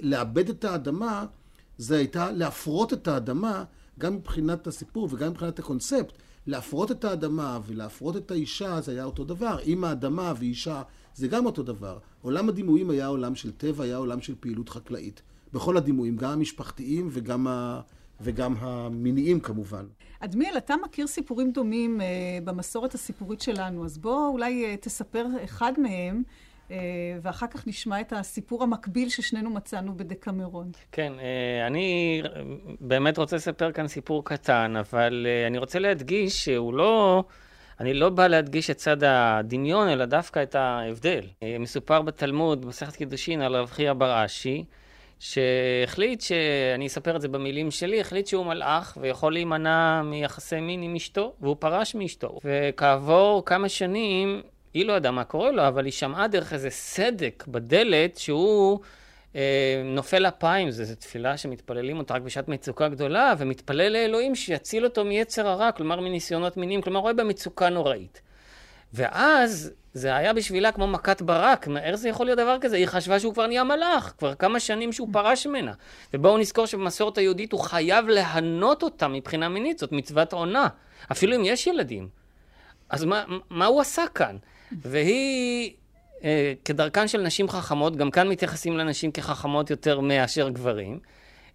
לאבד 0.00 0.48
את 0.48 0.64
האדמה, 0.64 1.24
זה 1.78 1.96
הייתה 1.96 2.30
להפרות 2.32 2.92
את 2.92 3.08
האדמה, 3.08 3.64
גם 3.98 4.14
מבחינת 4.14 4.66
הסיפור 4.66 5.08
וגם 5.12 5.30
מבחינת 5.30 5.58
הקונספט. 5.58 6.12
להפרות 6.46 6.90
את 6.90 7.04
האדמה 7.04 7.58
ולהפרות 7.66 8.16
את 8.16 8.30
האישה 8.30 8.80
זה 8.80 8.92
היה 8.92 9.04
אותו 9.04 9.24
דבר. 9.24 9.58
עם 9.64 9.84
האדמה 9.84 10.32
ואישה 10.38 10.82
זה 11.14 11.28
גם 11.28 11.46
אותו 11.46 11.62
דבר. 11.62 11.98
עולם 12.22 12.48
הדימויים 12.48 12.90
היה 12.90 13.06
עולם 13.06 13.34
של 13.34 13.52
טבע, 13.52 13.84
היה 13.84 13.96
עולם 13.96 14.20
של 14.20 14.34
פעילות 14.40 14.68
חקלאית. 14.68 15.22
בכל 15.52 15.76
הדימויים, 15.76 16.16
גם 16.16 16.30
המשפחתיים 16.30 17.08
וגם, 17.10 17.46
ה... 17.46 17.80
וגם 18.20 18.54
המיניים 18.58 19.40
כמובן. 19.40 19.86
אדמיאל, 20.20 20.56
אתה 20.56 20.74
מכיר 20.84 21.06
סיפורים 21.06 21.50
דומים 21.50 22.00
uh, 22.00 22.04
במסורת 22.44 22.94
הסיפורית 22.94 23.40
שלנו, 23.40 23.84
אז 23.84 23.98
בוא 23.98 24.28
אולי 24.28 24.74
uh, 24.74 24.84
תספר 24.84 25.26
אחד 25.44 25.72
מהם. 25.78 26.22
אה, 26.70 26.76
ואחר 27.22 27.46
כך 27.46 27.66
נשמע 27.66 28.00
את 28.00 28.12
הסיפור 28.12 28.62
המקביל 28.62 29.08
ששנינו 29.08 29.50
מצאנו 29.50 29.96
בדקמרון. 29.96 30.70
כן, 30.92 31.12
אני 31.66 32.22
באמת 32.80 33.18
רוצה 33.18 33.36
לספר 33.36 33.72
כאן 33.72 33.88
סיפור 33.88 34.24
קטן, 34.24 34.74
אבל 34.76 35.26
אני 35.46 35.58
רוצה 35.58 35.78
להדגיש 35.78 36.44
שהוא 36.44 36.74
לא... 36.74 37.24
אני 37.80 37.94
לא 37.94 38.08
בא 38.08 38.26
להדגיש 38.26 38.70
את 38.70 38.76
צד 38.76 39.04
הדמיון, 39.04 39.88
אלא 39.88 40.04
דווקא 40.04 40.42
את 40.42 40.54
ההבדל. 40.54 41.20
מסופר 41.60 42.02
בתלמוד, 42.02 42.64
במסכת 42.64 42.96
קידושין, 42.96 43.40
על 43.40 43.56
רב 43.56 43.70
חייא 43.70 43.92
בר 43.92 44.24
אשי, 44.24 44.64
שהחליט, 45.18 46.20
שאני 46.20 46.86
אספר 46.86 47.16
את 47.16 47.20
זה 47.20 47.28
במילים 47.28 47.70
שלי, 47.70 48.00
החליט 48.00 48.26
שהוא 48.26 48.46
מלאך 48.46 48.98
ויכול 49.00 49.32
להימנע 49.32 50.02
מיחסי 50.02 50.60
מין 50.60 50.82
עם 50.82 50.94
אשתו, 50.94 51.34
והוא 51.40 51.56
פרש 51.58 51.94
מאשתו. 51.94 52.38
וכעבור 52.44 53.42
כמה 53.46 53.68
שנים, 53.68 54.42
היא 54.74 54.86
לא 54.86 54.92
ידעה 54.92 55.12
מה 55.12 55.24
קורה 55.24 55.50
לו, 55.50 55.68
אבל 55.68 55.84
היא 55.84 55.92
שמעה 55.92 56.28
דרך 56.28 56.52
איזה 56.52 56.70
סדק 56.70 57.44
בדלת 57.48 58.18
שהוא 58.18 58.80
אה, 59.36 59.82
נופל 59.84 60.26
אפיים, 60.26 60.70
זו 60.70 60.94
תפילה 60.94 61.36
שמתפללים 61.36 61.98
אותה 61.98 62.14
רק 62.14 62.22
בשעת 62.22 62.48
מצוקה 62.48 62.88
גדולה, 62.88 63.34
ומתפלל 63.38 63.92
לאלוהים 63.92 64.34
שיציל 64.34 64.84
אותו 64.84 65.04
מיצר 65.04 65.48
הרע, 65.48 65.72
כלומר 65.72 66.00
מניסיונות 66.00 66.56
מינים, 66.56 66.82
כלומר 66.82 67.00
רואה 67.00 67.12
במצוקה 67.12 67.68
נוראית. 67.68 68.20
ואז 68.92 69.72
זה 69.92 70.16
היה 70.16 70.32
בשבילה 70.32 70.72
כמו 70.72 70.86
מכת 70.86 71.22
ברק, 71.22 71.68
איך 71.76 71.94
זה 71.94 72.08
יכול 72.08 72.26
להיות 72.26 72.38
דבר 72.38 72.56
כזה? 72.60 72.76
היא 72.76 72.86
חשבה 72.86 73.20
שהוא 73.20 73.32
כבר 73.32 73.46
נהיה 73.46 73.64
מלאך, 73.64 74.14
כבר 74.18 74.34
כמה 74.34 74.60
שנים 74.60 74.92
שהוא 74.92 75.08
פרש 75.12 75.46
ממנה. 75.46 75.72
ובואו 76.14 76.38
נזכור 76.38 76.66
שבמסורת 76.66 77.18
היהודית 77.18 77.52
הוא 77.52 77.60
חייב 77.60 78.08
להנות 78.08 78.82
אותה 78.82 79.08
מבחינה 79.08 79.48
מינית, 79.48 79.78
זאת 79.78 79.92
מצוות 79.92 80.32
עונה, 80.32 80.68
אפילו 81.12 81.36
אם 81.36 81.42
יש 81.44 81.66
ילדים. 81.66 82.23
אז 82.88 83.04
מה, 83.04 83.24
מה 83.50 83.66
הוא 83.66 83.80
עשה 83.80 84.02
כאן? 84.14 84.36
והיא, 84.82 85.72
אה, 86.24 86.52
כדרכן 86.64 87.08
של 87.08 87.20
נשים 87.22 87.48
חכמות, 87.48 87.96
גם 87.96 88.10
כאן 88.10 88.28
מתייחסים 88.28 88.78
לנשים 88.78 89.12
כחכמות 89.12 89.70
יותר 89.70 90.00
מאשר 90.00 90.48
גברים, 90.48 90.98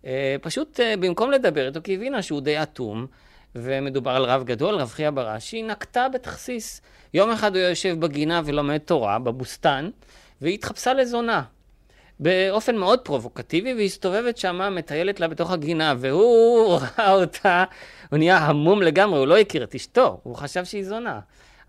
אה, 0.06 0.36
פשוט 0.42 0.80
אה, 0.80 0.98
במקום 0.98 1.32
לדבר 1.32 1.68
איתו, 1.68 1.80
כי 1.84 1.96
הבינה 1.96 2.22
שהוא 2.22 2.42
די 2.42 2.62
אטום, 2.62 3.06
ומדובר 3.56 4.12
על 4.12 4.24
רב 4.24 4.44
גדול, 4.44 4.76
רב 4.76 4.90
חייא 4.90 5.10
בראשי, 5.10 5.64
נקטה 5.64 6.10
בתכסיס. 6.10 6.82
יום 7.14 7.32
אחד 7.32 7.56
הוא 7.56 7.64
יושב 7.64 8.00
בגינה 8.00 8.42
ולומד 8.46 8.78
תורה, 8.78 9.20
בבוסתן, 9.20 9.90
והיא 10.42 10.54
התחפשה 10.54 10.94
לזונה. 10.94 11.44
באופן 12.20 12.76
מאוד 12.76 13.00
פרובוקטיבי, 13.00 13.74
והסתובבת 13.74 14.38
שמה, 14.38 14.70
מטיילת 14.70 15.20
לה 15.20 15.28
בתוך 15.28 15.52
הגינה, 15.52 15.94
והוא 15.98 16.80
ראה 16.98 17.12
אותה, 17.12 17.64
הוא 18.12 18.18
נהיה 18.18 18.38
המום 18.38 18.82
לגמרי, 18.82 19.20
הוא 19.20 19.28
לא 19.28 19.38
הכיר 19.38 19.64
את 19.64 19.76
אשתו, 19.76 20.20
הוא 20.24 20.36
חשב 20.36 20.66
שהיא 20.66 20.84
זונה. 20.84 21.20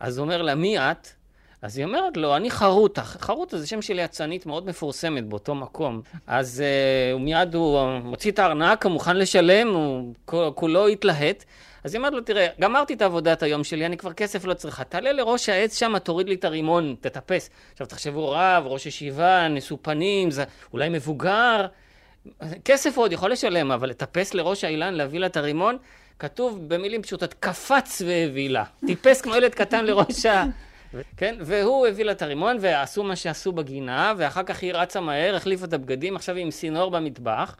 אז 0.00 0.18
הוא 0.18 0.24
אומר 0.24 0.42
לה, 0.42 0.54
מי 0.54 0.78
את? 0.78 1.08
אז 1.62 1.78
היא 1.78 1.86
אומרת 1.86 2.16
לו, 2.16 2.36
אני 2.36 2.50
חרוטה. 2.50 3.02
חרוטה 3.02 3.58
זה 3.58 3.66
שם 3.66 3.82
של 3.82 3.98
יצנית 3.98 4.46
מאוד 4.46 4.66
מפורסמת 4.66 5.26
באותו 5.26 5.54
מקום. 5.54 6.02
אז 6.26 6.62
uh, 7.14 7.18
מיד 7.18 7.54
הוא 7.54 7.98
מוציא 7.98 8.30
את 8.30 8.38
הארנק, 8.38 8.84
הוא 8.84 8.92
מוכן 8.92 9.16
לשלם, 9.16 9.68
הוא 9.68 10.14
כולו 10.54 10.88
התלהט. 10.88 11.44
אז 11.84 11.94
היא 11.94 11.98
אומרת 11.98 12.12
לו, 12.12 12.20
תראה, 12.20 12.46
גמרתי 12.60 12.94
את 12.94 13.02
עבודת 13.02 13.42
היום 13.42 13.64
שלי, 13.64 13.86
אני 13.86 13.96
כבר 13.96 14.12
כסף 14.12 14.44
לא 14.44 14.54
צריכה. 14.54 14.84
תעלה 14.84 15.12
לראש 15.12 15.48
העץ 15.48 15.78
שם, 15.78 15.98
תוריד 15.98 16.28
לי 16.28 16.34
את 16.34 16.44
הרימון, 16.44 16.96
תטפס. 17.00 17.50
עכשיו 17.72 17.86
תחשבו, 17.86 18.30
רב, 18.30 18.66
ראש 18.66 18.86
ישיבה, 18.86 19.48
נשוא 19.48 19.76
פנים, 19.82 20.30
זה 20.30 20.44
אולי 20.72 20.88
מבוגר. 20.88 21.66
כסף 22.64 22.96
הוא 22.96 23.04
עוד 23.04 23.12
יכול 23.12 23.32
לשלם, 23.32 23.72
אבל 23.72 23.88
לטפס 23.88 24.34
לראש 24.34 24.64
האילן, 24.64 24.94
להביא 24.94 25.20
לה 25.20 25.26
את 25.26 25.36
הרימון, 25.36 25.76
כתוב 26.18 26.68
במילים 26.68 27.02
פשוטות, 27.02 27.34
קפץ 27.34 28.02
והביא 28.06 28.50
לה. 28.50 28.64
טיפס 28.86 29.20
כמו 29.20 29.36
ילד 29.36 29.54
קטן 29.54 29.84
לראש 29.84 30.26
ה... 30.26 30.44
כן? 31.16 31.36
והוא 31.40 31.86
הביא 31.86 32.04
לה 32.04 32.12
את 32.12 32.22
הרימון, 32.22 32.56
ועשו 32.60 33.02
מה 33.02 33.16
שעשו 33.16 33.52
בגינה, 33.52 34.12
ואחר 34.16 34.42
כך 34.42 34.62
היא 34.62 34.72
רצה 34.74 35.00
מהר, 35.00 35.36
החליפה 35.36 35.64
את 35.64 35.72
הבגדים, 35.72 36.16
עכשיו 36.16 36.36
היא 36.36 36.44
עם 36.44 36.50
סינור 36.50 36.90
במטבח. 36.90 37.56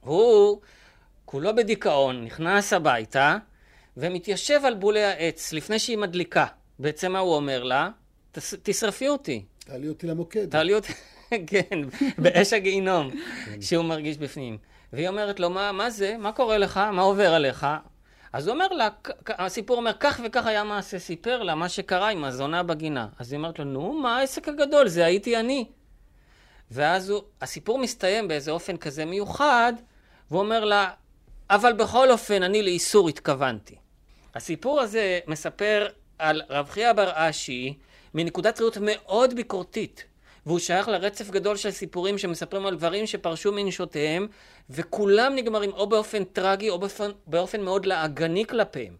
הוא 0.00 0.60
כולו 1.30 1.54
בדיכאון, 1.54 2.24
נכנס 2.24 2.72
הביתה, 2.72 3.36
ומתיישב 3.96 4.60
על 4.64 4.74
בולי 4.74 5.04
העץ 5.04 5.52
לפני 5.52 5.78
שהיא 5.78 5.98
מדליקה. 5.98 6.46
בעצם 6.78 7.12
מה 7.12 7.18
הוא 7.18 7.34
אומר 7.34 7.62
לה? 7.62 7.88
תשרפי 8.62 9.08
אותי. 9.08 9.44
תעלי 9.58 9.88
אותי 9.88 10.06
למוקד. 10.06 10.50
תעלי 10.50 10.74
אותי, 10.74 10.92
כן, 11.50 11.80
באש 12.18 12.52
הגיהינום, 12.52 13.10
שהוא 13.60 13.84
מרגיש 13.84 14.18
בפנים. 14.18 14.58
והיא 14.92 15.08
אומרת 15.08 15.40
לו, 15.40 15.50
מה, 15.50 15.72
מה 15.72 15.90
זה? 15.90 16.16
מה 16.18 16.32
קורה 16.32 16.58
לך? 16.58 16.76
מה 16.76 17.02
עובר 17.02 17.34
עליך? 17.34 17.66
אז 18.32 18.46
הוא 18.46 18.54
אומר 18.54 18.68
לה, 18.68 18.88
הסיפור 19.28 19.76
אומר, 19.76 19.92
כך 20.00 20.20
וכך 20.24 20.46
היה 20.46 20.64
מעשה, 20.64 20.98
סיפר 20.98 21.42
לה 21.42 21.54
מה 21.54 21.68
שקרה 21.68 22.08
עם 22.08 22.24
הזונה 22.24 22.62
בגינה. 22.62 23.08
אז 23.18 23.32
היא 23.32 23.38
אומרת 23.38 23.58
לו, 23.58 23.64
נו, 23.64 23.92
מה 23.92 24.18
העסק 24.18 24.48
הגדול? 24.48 24.88
זה 24.88 25.04
הייתי 25.04 25.36
אני. 25.36 25.64
ואז 26.70 27.10
הוא, 27.10 27.22
הסיפור 27.40 27.78
מסתיים 27.78 28.28
באיזה 28.28 28.50
אופן 28.50 28.76
כזה 28.76 29.04
מיוחד, 29.04 29.72
והוא 30.30 30.40
אומר 30.40 30.64
לה, 30.64 30.90
אבל 31.50 31.72
בכל 31.72 32.10
אופן, 32.10 32.42
אני 32.42 32.62
לאיסור 32.62 33.08
התכוונתי. 33.08 33.74
הסיפור 34.34 34.80
הזה 34.80 35.18
מספר 35.26 35.86
על 36.18 36.42
רב 36.50 36.68
חייא 36.68 36.92
בר 36.92 37.10
אשי 37.14 37.74
מנקודת 38.14 38.60
ראות 38.60 38.78
מאוד 38.80 39.34
ביקורתית. 39.34 40.04
והוא 40.46 40.58
שייך 40.58 40.88
לרצף 40.88 41.30
גדול 41.30 41.56
של 41.56 41.70
סיפורים 41.70 42.18
שמספרים 42.18 42.66
על 42.66 42.76
גברים 42.76 43.06
שפרשו 43.06 43.52
מנשותיהם, 43.52 44.26
וכולם 44.70 45.32
נגמרים 45.36 45.72
או 45.72 45.86
באופן 45.86 46.24
טרגי 46.24 46.70
או 46.70 46.78
באופן, 46.78 47.10
באופן 47.26 47.60
מאוד 47.60 47.86
לעגני 47.86 48.46
כלפיהם. 48.46 48.94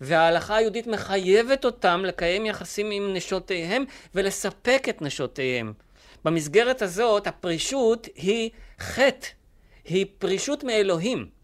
וההלכה 0.00 0.56
היהודית 0.56 0.86
מחייבת 0.86 1.64
אותם 1.64 2.02
לקיים 2.04 2.46
יחסים 2.46 2.90
עם 2.90 3.14
נשותיהם 3.14 3.84
ולספק 4.14 4.86
את 4.88 5.02
נשותיהם. 5.02 5.72
במסגרת 6.24 6.82
הזאת 6.82 7.26
הפרישות 7.26 8.08
היא 8.14 8.50
חטא, 8.80 9.28
היא 9.84 10.06
פרישות 10.18 10.64
מאלוהים. 10.64 11.35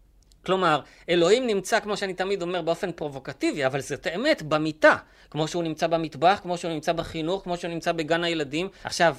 כלומר, 0.45 0.79
אלוהים 1.09 1.47
נמצא, 1.47 1.79
כמו 1.79 1.97
שאני 1.97 2.13
תמיד 2.13 2.41
אומר, 2.41 2.61
באופן 2.61 2.91
פרובוקטיבי, 2.91 3.65
אבל 3.65 3.81
זאת 3.81 4.05
האמת, 4.05 4.41
במיטה. 4.41 4.95
כמו 5.33 5.47
שהוא 5.47 5.63
נמצא 5.63 5.87
במטבח, 5.87 6.39
כמו 6.43 6.57
שהוא 6.57 6.71
נמצא 6.71 6.93
בחינוך, 6.93 7.43
כמו 7.43 7.57
שהוא 7.57 7.71
נמצא 7.71 7.91
בגן 7.91 8.23
הילדים. 8.23 8.69
עכשיו, 8.83 9.15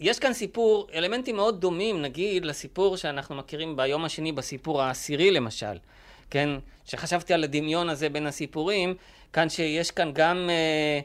יש 0.00 0.18
כאן 0.18 0.32
סיפור, 0.32 0.88
אלמנטים 0.94 1.36
מאוד 1.36 1.60
דומים, 1.60 2.02
נגיד, 2.02 2.44
לסיפור 2.44 2.96
שאנחנו 2.96 3.34
מכירים 3.34 3.76
ביום 3.76 4.04
השני, 4.04 4.32
בסיפור 4.32 4.82
העשירי 4.82 5.30
למשל. 5.30 5.76
כן, 6.30 6.50
שחשבתי 6.84 7.34
על 7.34 7.44
הדמיון 7.44 7.88
הזה 7.88 8.08
בין 8.08 8.26
הסיפורים, 8.26 8.94
כאן 9.32 9.48
שיש 9.48 9.90
כאן 9.90 10.10
גם 10.14 10.50
אה, 10.50 11.00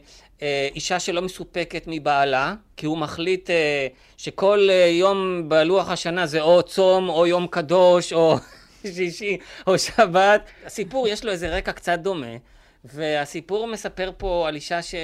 אישה 0.76 1.00
שלא 1.00 1.22
מסופקת 1.22 1.84
מבעלה, 1.88 2.56
כי 2.78 2.86
הוא 2.86 2.98
מחליט 2.98 3.50
אה, 3.50 3.88
שכל 4.18 4.68
אה, 4.70 4.88
יום 4.92 5.50
בלוח 5.50 5.90
השנה 5.90 6.26
זה 6.26 6.42
או 6.42 6.64
צום 6.64 7.10
או 7.10 7.28
יום 7.28 7.48
קדוש 7.48 8.14
או 8.14 8.38
שישי 8.96 9.38
או 9.68 9.80
שבת. 9.80 10.42
הסיפור 10.66 11.08
יש 11.08 11.26
לו 11.26 11.32
איזה 11.32 11.58
רקע 11.58 11.72
קצת 11.72 12.00
דומה, 12.00 12.28
והסיפור 12.86 13.68
מספר 13.68 14.12
פה 14.18 14.48
על 14.48 14.56
אישה 14.56 14.82
ש... 14.82 14.96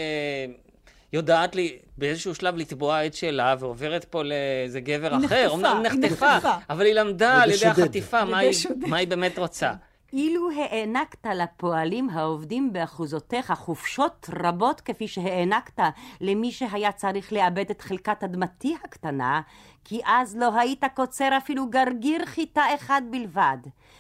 יודעת 1.14 1.56
לי 1.56 1.78
באיזשהו 1.98 2.36
שלב 2.36 2.58
לתבוע 2.58 3.06
את 3.06 3.14
שלה, 3.14 3.56
ועוברת 3.60 4.06
פה 4.06 4.24
לאיזה 4.24 4.80
גבר 4.80 5.16
היא 5.16 5.26
אחר. 5.26 5.46
נחטפה, 5.46 5.48
אומנם 5.48 5.82
היא 5.84 6.02
נחטפה, 6.02 6.36
נחטפה. 6.36 6.56
אבל 6.70 6.86
היא 6.86 6.94
למדה 6.94 7.42
על 7.42 7.52
ידי. 7.52 7.66
החטיפה 7.66 8.26
מה 8.26 8.38
היא-. 8.38 8.52
מה 8.76 8.98
היא 8.98 9.08
באמת 9.08 9.40
רוצה. 9.40 9.72
אילו 10.14 10.50
הענקת 10.52 11.26
לפועלים 11.36 12.10
העובדים 12.10 12.74
באחוזותיך 12.74 13.52
חופשות 13.52 14.30
רבות 14.44 14.82
כפי 14.82 15.08
שהענקת 15.08 15.80
למי 16.22 16.52
שהיה 16.52 16.92
צריך 16.92 17.34
לאבד 17.34 17.70
את 17.72 17.82
חלקת 17.82 18.24
אדמתי 18.24 18.76
הקטנה, 18.84 19.42
כי 19.84 20.02
אז 20.06 20.36
לא 20.38 20.60
היית 20.60 20.84
קוצר 20.96 21.30
אפילו 21.38 21.70
גרגיר 21.70 22.26
חיטה 22.26 22.64
אחד 22.76 23.02
בלבד. 23.10 23.58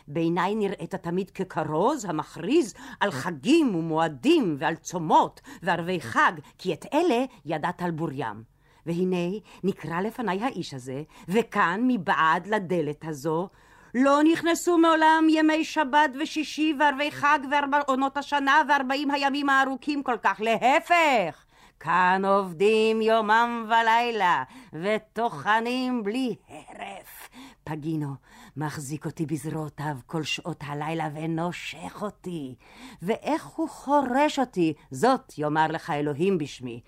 בעיניי 0.08 0.56
נראית 0.56 0.95
תמיד 0.95 1.30
ככרוז 1.30 2.06
המכריז 2.06 2.74
על 3.00 3.12
חגים 3.12 3.76
ומועדים 3.76 4.56
ועל 4.60 4.76
צומות 4.76 5.41
וערבי 5.63 6.02
חג, 6.02 6.34
כי 6.58 6.74
את 6.74 6.86
אלה 6.93 7.26
ידעת 7.45 7.82
על 7.82 7.91
בוריים. 7.91 8.43
והנה 8.86 9.38
נקרא 9.63 10.02
לפניי 10.02 10.43
האיש 10.43 10.74
הזה, 10.74 11.04
וכאן 11.28 11.82
מבעד 11.88 12.48
לדלת 12.48 13.06
הזו 13.06 13.50
לא 13.95 14.19
נכנסו 14.23 14.78
מעולם 14.78 15.28
ימי 15.30 15.63
שבת 15.63 16.12
ושישי 16.19 16.73
וערבי 16.80 17.12
חג 17.12 17.39
ועונות 17.71 18.17
השנה 18.17 18.62
וארבעים 18.69 19.12
הימים 19.12 19.49
הארוכים 19.49 20.04
כל 20.04 20.17
כך, 20.23 20.41
להפך. 20.41 21.45
כאן 21.80 22.21
עובדים 22.25 23.02
יומם 23.02 23.65
ולילה, 23.67 24.43
וטוחנים 24.73 26.04
בלי 26.04 26.36
הרף. 26.49 27.30
פגינו 27.63 28.13
מחזיק 28.58 29.06
אותי 29.06 29.25
בזרועותיו 29.25 29.97
כל 30.06 30.23
שעות 30.23 30.63
הלילה 30.67 31.10
ונושך 31.13 32.02
אותי. 32.02 32.56
ואיך 33.02 33.45
הוא 33.45 33.69
חורש 33.69 34.39
אותי, 34.39 34.73
זאת 34.91 35.34
יאמר 35.38 35.67
לך 35.67 35.89
אלוהים 35.89 36.38
בשמי. 36.38 36.82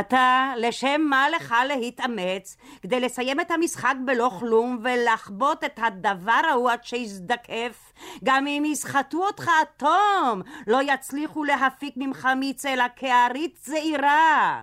אתה, 0.00 0.52
לשם 0.56 1.00
מה 1.10 1.26
לך 1.30 1.54
להתאמץ 1.68 2.56
כדי 2.82 3.00
לסיים 3.00 3.40
את 3.40 3.50
המשחק 3.50 3.94
בלא 4.04 4.30
כלום 4.38 4.78
ולחבוט 4.84 5.64
את 5.64 5.78
הדבר 5.82 6.40
ההוא 6.50 6.70
עד 6.70 6.84
שיזדקף? 6.84 7.92
גם 8.24 8.46
אם 8.46 8.62
יסחטו 8.66 9.26
אותך 9.26 9.48
עד 9.48 9.66
תום, 9.76 10.42
לא 10.66 10.80
יצליחו 10.82 11.44
להפיק 11.44 11.94
ממך 11.96 12.28
מיץ 12.36 12.66
אלא 12.66 12.84
כערית 12.96 13.58
זעירה. 13.64 14.62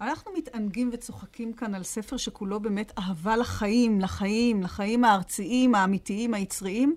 אנחנו 0.00 0.32
מתענגים 0.36 0.90
וצוחקים 0.92 1.52
כאן 1.52 1.74
על 1.74 1.82
ספר 1.82 2.16
שכולו 2.16 2.60
באמת 2.60 2.92
אהבה 2.98 3.36
לחיים, 3.36 4.00
לחיים, 4.00 4.62
לחיים 4.62 5.04
הארציים, 5.04 5.74
האמיתיים, 5.74 6.34
היצריים. 6.34 6.94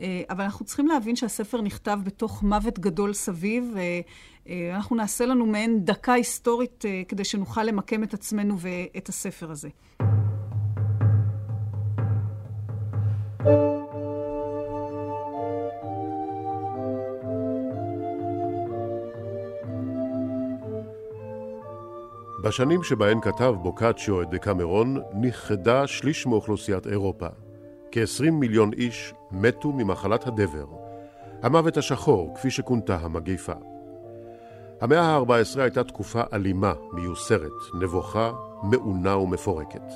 אה, 0.00 0.22
אבל 0.30 0.44
אנחנו 0.44 0.64
צריכים 0.64 0.86
להבין 0.86 1.16
שהספר 1.16 1.60
נכתב 1.60 1.98
בתוך 2.04 2.42
מוות 2.42 2.78
גדול 2.78 3.12
סביב. 3.12 3.74
אה, 4.48 4.76
אנחנו 4.76 4.96
נעשה 4.96 5.26
לנו 5.26 5.46
מעין 5.46 5.84
דקה 5.84 6.12
היסטורית 6.12 6.84
אה, 6.86 7.02
כדי 7.08 7.24
שנוכל 7.24 7.62
למקם 7.62 8.02
את 8.02 8.14
עצמנו 8.14 8.56
ואת 8.58 9.08
הספר 9.08 9.50
הזה. 9.50 9.68
בשנים 22.44 22.82
שבהן 22.82 23.20
כתב 23.20 23.54
בוקאצ'יו 23.62 24.22
את 24.22 24.30
דקמרון, 24.30 25.02
נכחדה 25.20 25.86
שליש 25.86 26.26
מאוכלוסיית 26.26 26.86
אירופה. 26.86 27.26
כ-20 27.92 28.30
מיליון 28.30 28.72
איש 28.72 29.14
מתו 29.30 29.72
ממחלת 29.72 30.26
הדבר, 30.26 30.66
המוות 31.42 31.76
השחור, 31.76 32.34
כפי 32.34 32.50
שכונתה 32.50 32.96
המגיפה. 32.96 33.73
המאה 34.84 35.00
ה-14 35.00 35.60
הייתה 35.60 35.84
תקופה 35.84 36.22
אלימה, 36.32 36.72
מיוסרת, 36.92 37.50
נבוכה, 37.74 38.32
מעונה 38.62 39.16
ומפורקת. 39.16 39.92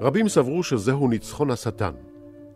רבים 0.00 0.28
סברו 0.28 0.62
שזהו 0.62 1.08
ניצחון 1.08 1.50
השטן. 1.50 1.92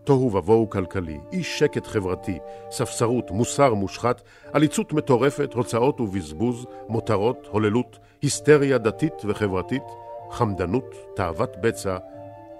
תוהו 0.04 0.32
ובוהו 0.34 0.70
כלכלי, 0.70 1.18
אי 1.32 1.42
שקט 1.42 1.86
חברתי, 1.86 2.38
ספסרות, 2.70 3.30
מוסר 3.30 3.74
מושחת, 3.74 4.22
עליצות 4.52 4.92
מטורפת, 4.92 5.54
הוצאות 5.54 6.00
ובזבוז, 6.00 6.66
מותרות, 6.88 7.48
הוללות, 7.50 7.98
היסטריה 8.22 8.78
דתית 8.78 9.14
וחברתית, 9.24 9.84
חמדנות, 10.30 10.94
תאוות 11.16 11.56
בצע 11.60 11.96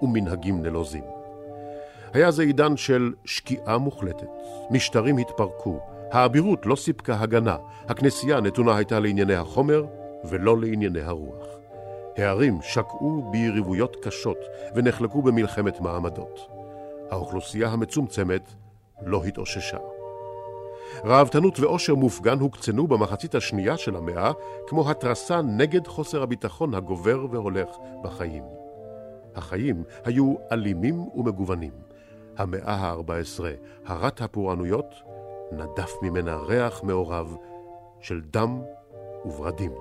ומנהגים 0.01 0.61
נלוזים. 0.61 1.03
היה 2.13 2.31
זה 2.31 2.43
עידן 2.43 2.77
של 2.77 3.13
שקיעה 3.25 3.77
מוחלטת, 3.77 4.29
משטרים 4.71 5.17
התפרקו, 5.17 5.94
האבירות 6.15 6.65
לא 6.65 6.75
סיפקה 6.75 7.19
הגנה, 7.19 7.57
הכנסייה 7.87 8.41
נתונה 8.41 8.75
הייתה 8.75 8.99
לענייני 8.99 9.35
החומר 9.35 9.85
ולא 10.29 10.61
לענייני 10.61 11.01
הרוח. 11.01 11.45
הערים 12.17 12.59
שקעו 12.61 13.29
ביריבויות 13.31 13.97
קשות 14.03 14.37
ונחלקו 14.75 15.21
במלחמת 15.21 15.81
מעמדות. 15.81 16.39
האוכלוסייה 17.11 17.69
המצומצמת 17.69 18.53
לא 19.05 19.23
התאוששה. 19.23 19.77
ראוותנות 21.03 21.59
ועושר 21.59 21.95
מופגן 21.95 22.39
הוקצנו 22.39 22.87
במחצית 22.87 23.35
השנייה 23.35 23.77
של 23.77 23.95
המאה 23.95 24.31
כמו 24.67 24.89
התרסה 24.89 25.41
נגד 25.41 25.87
חוסר 25.87 26.23
הביטחון 26.23 26.73
הגובר 26.73 27.25
והולך 27.31 27.69
בחיים. 28.03 28.43
החיים 29.35 29.83
היו 30.05 30.35
אלימים 30.51 30.99
ומגוונים. 31.15 31.73
המאה 32.37 32.73
ה-14, 32.73 33.43
הרת 33.85 34.21
הפורענויות, 34.21 34.95
נדף 35.51 35.93
ממנה 36.01 36.35
ריח 36.35 36.83
מעורב 36.83 37.35
של 37.99 38.21
דם 38.21 38.61
וברדים. 39.25 39.71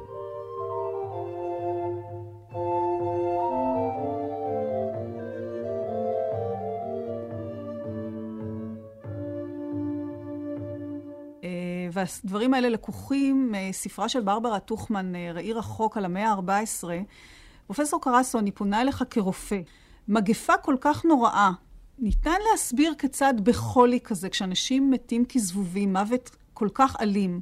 אה, 11.44 11.48
והדברים 11.92 12.54
האלה 12.54 12.68
לקוחים 12.68 13.52
מספרה 13.52 14.08
של 14.08 14.20
ברברה 14.20 14.58
טוכמן, 14.58 15.14
אה, 15.14 15.30
ראי 15.34 15.52
רחוק 15.52 15.96
על 15.96 16.04
המאה 16.04 16.32
ה-14. 16.32 16.88
פרופסור 17.66 18.00
קרסו, 18.00 18.38
אני 18.38 18.50
פונה 18.50 18.80
אליך 18.80 19.04
כרופא. 19.10 19.60
מגפה 20.08 20.56
כל 20.56 20.76
כך 20.80 21.04
נוראה, 21.04 21.50
ניתן 21.98 22.36
להסביר 22.50 22.94
כיצד 22.98 23.34
בחולי 23.42 24.00
כזה, 24.00 24.28
כשאנשים 24.28 24.90
מתים 24.90 25.24
כזבובים, 25.24 25.92
מוות 25.92 26.30
כל 26.54 26.68
כך 26.74 26.96
אלים. 27.00 27.40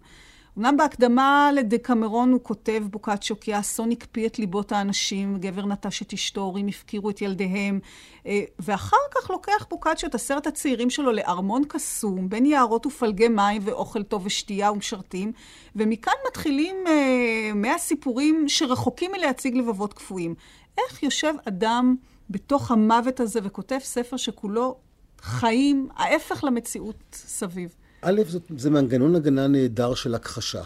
אמנם 0.59 0.77
בהקדמה 0.77 1.51
לדקמרון 1.55 2.33
הוא 2.33 2.41
כותב 2.43 2.83
בוקאצ'ו 2.91 3.41
כי 3.41 3.55
האסון 3.55 3.91
הקפיא 3.91 4.27
את 4.27 4.39
ליבות 4.39 4.73
האנשים, 4.73 5.39
גבר 5.39 5.67
נטש 5.67 6.03
את 6.03 6.13
אשתו, 6.13 6.41
הורים 6.41 6.69
הפקירו 6.69 7.11
את 7.11 7.23
ילדיהם, 7.23 7.81
אה, 8.27 8.41
ואחר 8.59 8.97
כך 9.15 9.31
לוקח 9.31 9.67
בוקאצ'ו 9.71 10.07
את 10.07 10.15
עשרת 10.15 10.47
הצעירים 10.47 10.91
שלו 10.91 11.13
לארמון 11.13 11.63
קסום, 11.69 12.29
בין 12.29 12.47
יערות 12.47 12.87
ופלגי 12.87 13.29
מים 13.29 13.63
ואוכל 13.65 14.03
טוב 14.03 14.27
ושתייה 14.27 14.73
ומשרתים, 14.73 15.33
ומכאן 15.77 16.13
מתחילים 16.29 16.77
אה, 16.87 17.55
מאה 17.55 17.79
סיפורים 17.79 18.45
שרחוקים 18.49 19.13
מלהציג 19.13 19.57
לבבות 19.57 19.93
קפואים. 19.93 20.35
איך 20.79 21.03
יושב 21.03 21.35
אדם 21.49 21.97
בתוך 22.31 22.71
המוות 22.71 23.21
הזה 23.21 23.41
וכותב 23.43 23.79
ספר 23.83 24.17
שכולו 24.17 24.77
חיים, 25.21 25.89
ההפך 25.97 26.45
למציאות 26.45 26.97
סביב? 27.13 27.75
א', 28.03 28.21
זאת, 28.29 28.43
זה 28.59 28.71
מנגנון 28.71 29.15
הגנה 29.15 29.47
נהדר 29.47 29.95
של 29.95 30.15
הכחשה. 30.15 30.63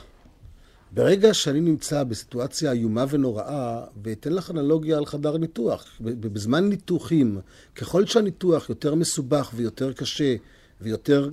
ברגע 0.93 1.35
שאני 1.35 1.61
נמצא 1.61 2.05
בסיטואציה 2.05 2.73
איומה 2.73 3.05
ונוראה, 3.11 3.85
ואתן 4.03 4.33
לך 4.33 4.51
אנלוגיה 4.51 4.99
על 4.99 5.07
חדר 5.07 5.37
ניתוח, 5.37 5.85
בזמן 6.01 6.69
ניתוחים, 6.69 7.41
ככל 7.75 8.07
שהניתוח 8.07 8.69
יותר 8.69 8.95
מסובך 8.95 9.51
ויותר 9.55 9.93
קשה 9.93 10.37
ויותר 10.81 11.31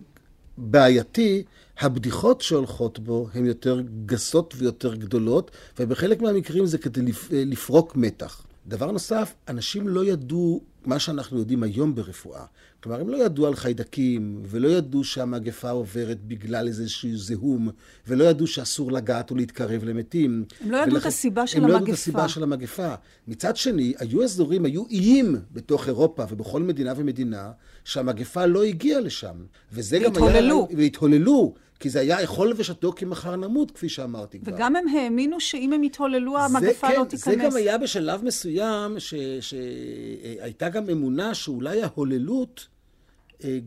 בעייתי, 0.58 1.44
הבדיחות 1.80 2.42
שהולכות 2.42 3.00
בו 3.00 3.28
הן 3.34 3.46
יותר 3.46 3.82
גסות 4.06 4.54
ויותר 4.58 4.96
גדולות, 4.96 5.52
ובחלק 5.80 6.22
מהמקרים 6.22 6.66
זה 6.66 6.78
כדי 6.78 7.02
לפרוק 7.32 7.96
מתח. 7.96 8.46
דבר 8.68 8.92
נוסף, 8.92 9.34
אנשים 9.48 9.88
לא 9.88 10.06
ידעו 10.06 10.62
מה 10.86 11.00
שאנחנו 11.00 11.40
יודעים 11.40 11.64
היום 11.64 11.96
ברפואה. 11.96 12.46
כלומר, 12.84 13.02
הם 13.02 13.10
לא 13.10 13.26
ידעו 13.26 13.48
על 13.48 13.56
חיידקים, 13.56 14.42
ולא 14.46 14.68
ידעו 14.68 15.04
שהמגפה 15.04 15.70
עוברת 15.70 16.24
בגלל 16.28 16.68
איזשהו 16.68 17.18
זיהום, 17.18 17.70
ולא 18.08 18.24
ידעו 18.24 18.48
שאסור 18.48 18.92
לגעת 18.92 19.32
או 19.32 19.36
להתקרב 19.36 19.84
למתים. 19.84 20.46
הם 20.62 20.72
לא 20.72 20.78
ידעו 20.78 20.94
ולכן, 20.94 21.08
את 21.08 21.14
הסיבה 21.14 21.48
של 21.48 21.58
הם 21.58 21.64
המגפה. 21.64 21.78
הם 21.78 21.82
לא 21.82 21.84
ידעו 21.84 21.94
את 21.94 22.00
הסיבה 22.00 22.28
של 22.30 22.44
המגפה. 22.44 22.94
מצד 23.28 23.56
שני, 23.56 23.94
היו 24.00 24.24
אזורים, 24.24 24.66
היו 24.66 24.84
איים 24.90 25.36
בתוך 25.52 25.88
אירופה 25.88 26.24
ובכל 26.30 26.62
מדינה 26.62 26.94
ומדינה, 26.98 27.52
שהמגפה 27.84 28.46
לא 28.46 28.64
הגיעה 28.64 29.00
לשם. 29.00 29.36
וזה 29.72 30.00
גם 30.00 30.02
היה... 30.02 30.10
והתהוללו. 30.10 30.68
והתהוללו. 30.78 31.54
כי 31.84 31.90
זה 31.90 32.00
היה 32.00 32.24
אכול 32.24 32.54
ושתו 32.58 32.92
כי 32.92 33.06
מחר 33.06 33.36
נמות, 33.36 33.72
כפי 33.72 33.90
שאמרתי 33.90 34.40
כבר. 34.40 34.54
וגם 34.54 34.76
הם 34.76 34.88
האמינו 34.88 35.40
שאם 35.40 35.74
הם 35.74 35.84
יתהוללו, 35.84 36.38
המגפה 36.38 36.88
כן, 36.88 37.00
לא 37.00 37.04
תיכנס. 37.04 37.26
זה 37.26 37.36
גם 37.36 37.56
היה 37.56 37.78
בשלב 37.78 38.24
מסוים, 38.24 38.96
שהייתה 39.42 40.70
גם 40.70 40.90
אמונה 40.90 41.34
שאולי 41.34 41.84
ההוללות 41.84 42.68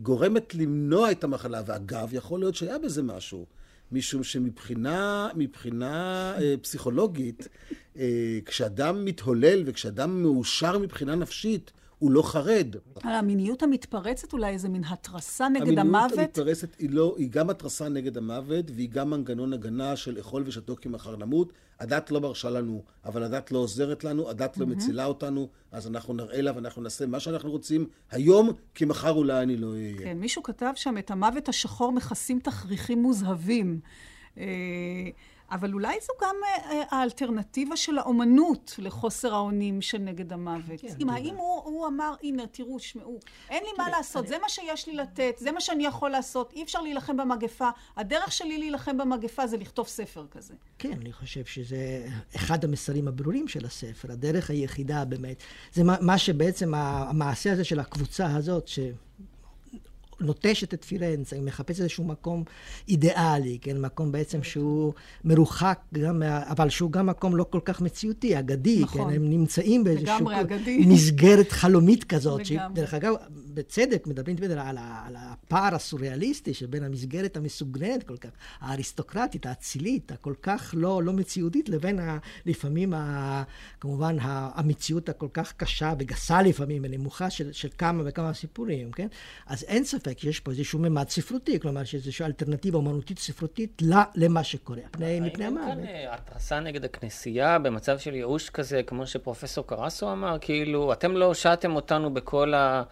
גורמת 0.01 0.55
למנוע 0.55 1.11
את 1.11 1.23
המחלה. 1.23 1.61
ואגב, 1.65 2.09
יכול 2.13 2.39
להיות 2.39 2.55
שהיה 2.55 2.79
בזה 2.79 3.03
משהו. 3.03 3.45
משום 3.91 4.23
שמבחינה 4.23 5.29
מבחינה 5.35 6.33
אה, 6.37 6.55
פסיכולוגית, 6.61 7.47
אה, 7.97 8.39
כשאדם 8.45 9.05
מתהולל 9.05 9.63
וכשאדם 9.65 10.23
מאושר 10.23 10.77
מבחינה 10.77 11.15
נפשית, 11.15 11.71
הוא 11.99 12.11
לא 12.11 12.21
חרד. 12.21 12.75
המיניות 13.03 13.63
המתפרצת 13.63 14.33
אולי 14.33 14.53
איזה 14.53 14.69
מין 14.69 14.83
התרסה 14.83 15.49
נגד 15.49 15.61
המיניות 15.61 15.85
המוות? 15.85 16.11
המיניות 16.11 16.37
המתפרצת 16.37 16.79
היא, 16.79 16.89
לא, 16.89 17.15
היא 17.17 17.29
גם 17.29 17.49
התרסה 17.49 17.89
נגד 17.89 18.17
המוות, 18.17 18.65
והיא 18.75 18.89
גם 18.89 19.09
מנגנון 19.09 19.53
הגנה 19.53 19.95
של 19.95 20.19
אכול 20.19 20.43
ושתו 20.45 20.75
כי 20.75 20.89
מחר 20.89 21.15
נמות. 21.15 21.53
הדת 21.79 22.11
לא 22.11 22.21
מרשה 22.21 22.49
לנו, 22.49 22.83
אבל 23.05 23.23
הדת 23.23 23.51
לא 23.51 23.57
עוזרת 23.57 24.03
לנו, 24.03 24.29
הדת 24.29 24.57
לא 24.57 24.65
מצילה 24.65 25.05
אותנו, 25.05 25.47
אז 25.71 25.87
אנחנו 25.87 26.13
נראה 26.13 26.41
לה 26.41 26.51
ואנחנו 26.55 26.81
נעשה 26.81 27.05
מה 27.05 27.19
שאנחנו 27.19 27.51
רוצים 27.51 27.87
היום, 28.11 28.49
כי 28.73 28.85
מחר 28.85 29.11
אולי 29.11 29.43
אני 29.43 29.57
לא 29.57 29.71
אהיה. 29.71 29.97
כן, 29.97 30.17
מישהו 30.17 30.43
כתב 30.43 30.71
שם, 30.75 30.97
את 30.97 31.11
המוות 31.11 31.49
השחור 31.49 31.91
מכסים 31.91 32.39
תכריכים 32.39 33.01
מוזהבים. 33.01 33.79
אה, 35.51 35.55
אבל 35.55 35.73
אולי 35.73 35.97
זו 36.01 36.13
גם 36.21 36.35
אה, 36.45 36.83
האלטרנטיבה 36.89 37.77
של 37.77 37.97
האומנות 37.97 38.75
לחוסר 38.77 39.33
האונים 39.33 39.81
שנגד 39.81 40.33
המוות. 40.33 40.81
כן, 40.81 40.93
אם 40.99 41.09
האם 41.09 41.35
הוא, 41.35 41.63
הוא 41.63 41.87
אמר, 41.87 42.13
הנה, 42.23 42.47
תראו, 42.47 42.79
שמעו, 42.79 43.19
אין 43.49 43.63
לי 43.63 43.69
מה 43.77 43.89
לעשות. 43.89 44.27
זה 44.27 44.37
מה 44.41 44.49
שיש 44.49 44.87
לי 44.87 44.95
לתת, 44.95 45.35
זה 45.37 45.51
מה 45.51 45.61
שאני 45.61 45.85
יכול 45.85 46.09
לעשות, 46.09 46.53
אי 46.53 46.63
אפשר 46.63 46.81
להילחם 46.81 47.17
במגפה. 47.17 47.69
הדרך 47.97 48.31
שלי 48.31 48.57
להילחם 48.57 48.97
במגפה 48.97 49.47
זה 49.47 49.57
לכתוב 49.57 49.87
ספר 49.87 50.25
כזה. 50.31 50.53
כן, 50.79 50.93
אני 51.01 51.13
חושב 51.13 51.45
שזה 51.45 52.07
אחד 52.35 52.63
המסרים 52.63 53.07
הברורים 53.07 53.47
של 53.47 53.65
הספר, 53.65 54.11
הדרך 54.11 54.49
היחידה 54.49 55.05
באמת. 55.05 55.37
זה 55.73 55.83
מה, 55.83 55.95
מה 56.01 56.17
שבעצם 56.17 56.73
המעשה 56.73 57.51
הזה 57.51 57.63
של 57.63 57.79
הקבוצה 57.79 58.35
הזאת, 58.35 58.67
ש... 58.67 58.79
נוטשת 60.19 60.73
את 60.73 60.83
פירנצה, 60.83 61.35
היא 61.35 61.43
מחפשת 61.43 61.79
איזשהו 61.79 62.03
מקום 62.03 62.43
אידיאלי, 62.87 63.57
כן? 63.61 63.81
מקום 63.81 64.11
בעצם 64.11 64.43
שהוא 64.43 64.93
מרוחק 65.23 65.79
גם, 65.93 66.23
אבל 66.23 66.69
שהוא 66.69 66.91
גם 66.91 67.05
מקום 67.05 67.35
לא 67.35 67.45
כל 67.49 67.59
כך 67.65 67.81
מציאותי, 67.81 68.39
אגדי, 68.39 68.79
נכון. 68.81 69.09
כן? 69.09 69.15
הם 69.15 69.29
נמצאים 69.29 69.83
באיזשהו 69.83 70.29
מסגרת 70.93 71.51
חלומית 71.51 72.03
כזאת, 72.03 72.45
שדרך 72.45 72.93
אגב, 72.93 73.13
בצדק 73.53 74.07
מדברים 74.07 74.37
תמיד 74.37 74.51
על, 74.51 74.59
על 75.07 75.15
הפער 75.17 75.75
הסוריאליסטי 75.75 76.53
שבין 76.53 76.83
המסגרת 76.83 77.37
המסוגננת 77.37 78.03
כל 78.03 78.17
כך, 78.17 78.29
האריסטוקרטית, 78.59 79.45
האצילית, 79.45 80.11
הכל 80.11 80.33
כך 80.41 80.73
לא, 80.77 81.03
לא 81.03 81.13
מציאותית, 81.13 81.69
לבין 81.69 81.99
ה, 81.99 82.17
לפעמים, 82.45 82.93
ה, 82.93 83.43
כמובן, 83.79 84.17
המציאות 84.21 85.09
הכל 85.09 85.27
כך 85.33 85.53
קשה 85.57 85.93
וגסה 85.99 86.41
לפעמים, 86.41 86.81
ונמוכה 86.85 87.29
של, 87.29 87.51
של 87.51 87.69
כמה 87.77 88.03
וכמה 88.05 88.33
סיפורים, 88.33 88.91
כן? 88.91 89.07
אז 89.45 89.63
אין 89.63 89.83
ספק 89.83 90.06
שיש 90.17 90.39
פה 90.39 90.51
איזשהו 90.51 90.79
ממד 90.79 91.09
ספרותי, 91.09 91.59
כלומר 91.59 91.83
שיש 91.83 91.95
איזושהי 91.95 92.25
אלטרנטיבה 92.25 92.77
אומנותית 92.77 93.19
ספרותית 93.19 93.81
למה 94.15 94.43
שקורה, 94.43 94.81
מפני, 94.93 95.19
מפני 95.19 95.45
המוות. 95.45 95.67
האם 95.67 95.79
אין 95.79 95.87
כאן 95.87 96.13
התרסה 96.13 96.59
נגד 96.59 96.85
הכנסייה 96.85 97.59
במצב 97.59 97.99
של 97.99 98.15
ייאוש 98.15 98.49
כזה, 98.49 98.83
כמו 98.83 99.07
שפרופסור 99.07 99.67
קרסו 99.67 100.11
אמר? 100.11 100.37
כאילו, 100.41 100.93
אתם 100.93 101.17
לא 101.17 101.25
הושעתם 101.25 101.75
אותנו 101.75 102.13
בכל 102.13 102.53
ה... 102.53 102.83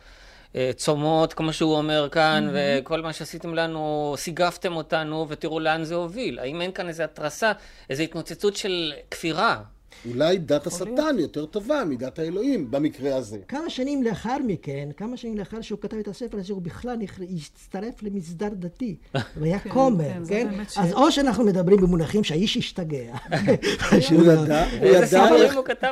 צומות, 0.76 1.34
כמו 1.34 1.54
שהוא 1.54 1.78
אומר 1.78 2.10
כאן, 2.12 2.48
mm-hmm. 2.50 2.82
וכל 2.84 3.02
מה 3.02 3.14
שעשיתם 3.14 3.56
לנו, 3.56 4.14
סיגפתם 4.18 4.76
אותנו, 4.76 5.26
ותראו 5.30 5.60
לאן 5.60 5.84
זה 5.84 5.96
הוביל. 5.96 6.40
האם 6.40 6.62
אין 6.62 6.72
כאן 6.72 6.88
איזו 6.88 7.04
התרסה, 7.04 7.52
איזו 7.90 8.04
התנוצצות 8.04 8.56
של 8.56 8.94
כפירה? 9.12 9.62
אולי 10.10 10.38
דת 10.38 10.68
השטן 10.68 11.16
יותר 11.20 11.46
טובה 11.46 11.84
מדת 11.86 12.20
האלוהים 12.20 12.72
במקרה 12.72 13.16
הזה. 13.16 13.38
כמה 13.48 13.70
שנים 13.70 14.04
לאחר 14.04 14.38
מכן, 14.48 14.90
כמה 14.98 15.18
שנים 15.18 15.38
לאחר 15.38 15.62
שהוא 15.62 15.80
כתב 15.80 15.98
את 15.98 16.08
הספר 16.08 16.38
הזה, 16.38 16.54
הוא 16.54 16.62
בכלל 16.62 16.98
הצטרף 17.36 18.04
למסדר 18.04 18.50
דתי. 18.54 18.96
הוא 19.36 19.46
היה 19.46 19.60
כן, 19.60 19.70
כומר, 19.70 20.12
כן? 20.28 20.50
כן? 20.52 20.82
אז 20.82 20.94
או 20.94 21.12
שאנחנו 21.12 21.44
מדברים 21.44 21.78
במונחים 21.78 22.24
שהאיש 22.24 22.58
השתגע. 22.58 23.16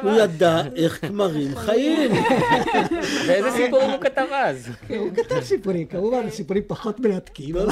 הוא 0.04 0.12
ידע 0.24 0.62
איך 0.76 1.02
כמרים 1.02 1.56
חיים. 1.56 2.12
ואיזה 3.28 3.52
סיפורים 3.52 3.90
הוא 3.90 4.00
כתב 4.02 4.28
אז? 4.32 4.70
הוא 4.90 5.10
כתב 5.16 5.42
סיפורים, 5.44 5.88
כמובן, 5.88 6.30
סיפורים 6.30 6.64
פחות 6.68 7.00
מרתקים. 7.00 7.56
אבל 7.58 7.70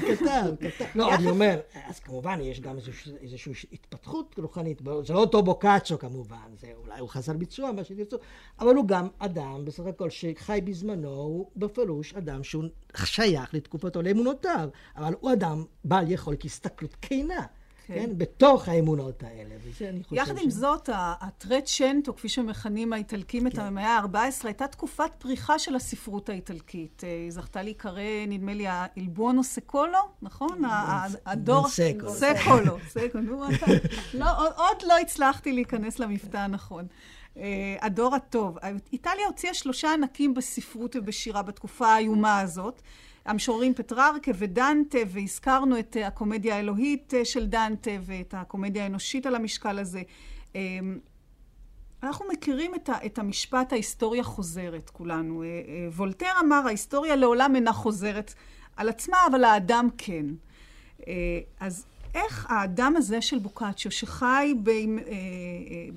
כתב, 0.00 0.54
כתב. 0.60 0.84
לא, 0.94 1.14
אני 1.14 1.30
אומר, 1.30 1.56
אז 1.88 1.98
כמובן 1.98 2.38
יש 2.42 2.60
גם 2.60 2.76
איזושהי 3.22 3.52
התפתחות 3.72 4.34
רוחנית. 4.38 4.82
זה 5.06 5.12
לא 5.14 5.18
אותו 5.18 5.42
בוקאצ'ו 5.42 5.98
כמובן, 5.98 6.56
זה 6.60 6.72
אולי 6.76 7.00
הוא 7.00 7.08
חסר 7.08 7.32
ביצוע, 7.32 7.72
מה 7.72 7.84
שתרצו, 7.84 8.16
אבל 8.60 8.74
הוא 8.74 8.88
גם 8.88 9.08
אדם, 9.18 9.64
בסך 9.64 9.86
הכל, 9.86 10.10
שחי 10.10 10.60
בזמנו, 10.64 11.08
הוא 11.08 11.50
בפירוש 11.56 12.14
אדם 12.14 12.44
שהוא 12.44 12.64
שייך 13.04 13.54
לתקופתו 13.54 14.02
לאמונותיו, 14.02 14.68
אבל 14.96 15.14
הוא 15.20 15.32
אדם 15.32 15.64
בעל 15.84 16.10
יכולת 16.10 16.44
הסתכלות 16.44 16.96
כנה. 17.02 17.46
כן. 17.86 17.94
כן, 17.94 18.18
בתוך 18.18 18.68
האמונות 18.68 19.22
האלה, 19.22 19.54
וזה 19.64 19.88
אני 19.88 20.02
חושב 20.02 20.16
יחד 20.16 20.36
ש... 20.38 20.42
עם 20.42 20.50
זאת, 20.50 20.88
הטרט 20.92 21.66
שנטו, 21.66 22.14
כפי 22.14 22.28
שמכנים 22.28 22.92
האיטלקים 22.92 23.42
כן. 23.42 23.46
את 23.46 23.58
המאה 23.58 23.98
ה-14, 23.98 24.16
הייתה 24.44 24.66
תקופת 24.66 25.10
פריחה 25.18 25.58
של 25.58 25.76
הספרות 25.76 26.28
האיטלקית. 26.28 27.04
אה, 27.04 27.08
היא 27.08 27.30
זכתה 27.30 27.62
להיקרא, 27.62 28.02
נדמה 28.28 28.54
לי, 28.54 28.64
האלבונו 28.68 29.44
סקולו, 29.44 29.98
נכון? 30.22 30.62
הדור... 31.26 31.68
סקולו. 31.68 32.10
סקולו, 32.14 32.76
סקולו. 32.88 33.44
לא, 34.14 34.48
עוד 34.56 34.82
לא 34.86 34.98
הצלחתי 34.98 35.52
להיכנס 35.52 35.98
למבטא 35.98 36.36
הנכון. 36.36 36.86
אה, 37.36 37.76
הדור 37.80 38.14
הטוב. 38.14 38.58
איטליה 38.92 39.26
הוציאה 39.26 39.54
שלושה 39.54 39.92
ענקים 39.92 40.34
בספרות 40.34 40.96
ובשירה 40.96 41.42
בתקופה 41.42 41.86
האיומה 41.86 42.40
הזאת. 42.40 42.82
המשוררים 43.26 43.74
פטררקה 43.74 44.30
ודנטה, 44.34 44.98
והזכרנו 45.08 45.78
את 45.78 45.96
אה, 45.96 46.06
הקומדיה 46.06 46.56
האלוהית 46.56 47.14
אה, 47.14 47.24
של 47.24 47.46
דנטה 47.46 47.90
ואת 48.00 48.34
הקומדיה 48.36 48.82
האנושית 48.82 49.26
על 49.26 49.34
המשקל 49.34 49.78
הזה. 49.78 50.02
אמ, 50.54 50.98
אנחנו 52.02 52.26
מכירים 52.32 52.74
את, 52.74 52.90
את 53.06 53.18
המשפט 53.18 53.72
ההיסטוריה 53.72 54.22
חוזרת, 54.22 54.90
כולנו. 54.90 55.42
אה, 55.42 55.48
וולטר 55.96 56.30
אמר, 56.40 56.62
ההיסטוריה 56.66 57.16
לעולם 57.16 57.56
אינה 57.56 57.72
חוזרת 57.72 58.34
על 58.76 58.88
עצמה, 58.88 59.16
אבל 59.30 59.44
האדם 59.44 59.88
כן. 59.98 60.26
אז 61.60 61.86
איך 62.14 62.46
האדם 62.48 62.94
הזה 62.96 63.20
של 63.20 63.38
בוקאצ'ו, 63.38 63.90
שחי 63.90 64.54
אה, 64.68 64.72
אה, 64.72 65.12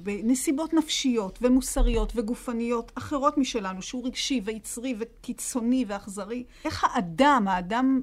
בנסיבות 0.04 0.74
נפשיות 0.74 1.40
ומוסריות 1.42 2.14
וגופניות 2.16 2.92
אחרות 2.96 3.38
משלנו, 3.38 3.82
שהוא 3.82 4.06
רגשי 4.06 4.42
ויצרי 4.44 4.96
וקיצוני 5.00 5.86
ואכזרי, 5.88 6.44
איך 6.66 6.84
האדם, 6.84 7.46
האדם 7.48 8.02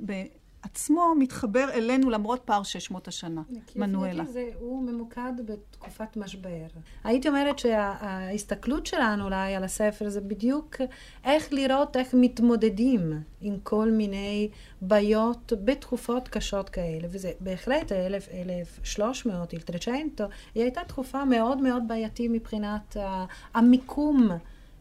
עצמו 0.65 1.15
מתחבר 1.19 1.69
אלינו 1.75 2.11
למרות 2.11 2.41
פער 2.45 2.62
600 2.62 3.09
השנה. 3.09 3.43
מנואלה. 3.77 4.25
זה, 4.25 4.51
הוא 4.59 4.83
ממוקד 4.83 5.33
בתקופת 5.45 6.17
משבר. 6.17 6.67
הייתי 7.05 7.29
אומרת 7.29 7.59
שההסתכלות 7.59 8.87
שלנו 8.87 9.25
אולי 9.25 9.55
על 9.55 9.65
הספר 9.65 10.09
זה 10.09 10.21
בדיוק 10.21 10.77
איך 11.25 11.53
לראות 11.53 11.97
איך 11.97 12.15
מתמודדים 12.15 13.12
עם 13.41 13.59
כל 13.62 13.91
מיני 13.91 14.49
בעיות 14.81 15.53
בתקופות 15.65 16.29
קשות 16.29 16.69
כאלה. 16.69 17.09
וזה 17.11 17.33
בהחלט 17.41 17.93
1300, 17.93 19.53
אילטרצ'נטו, 19.53 20.25
היא 20.55 20.62
הייתה 20.62 20.81
תקופה 20.85 21.25
מאוד 21.25 21.61
מאוד 21.61 21.83
בעייתית 21.89 22.31
מבחינת 22.31 22.97
המיקום. 23.55 24.29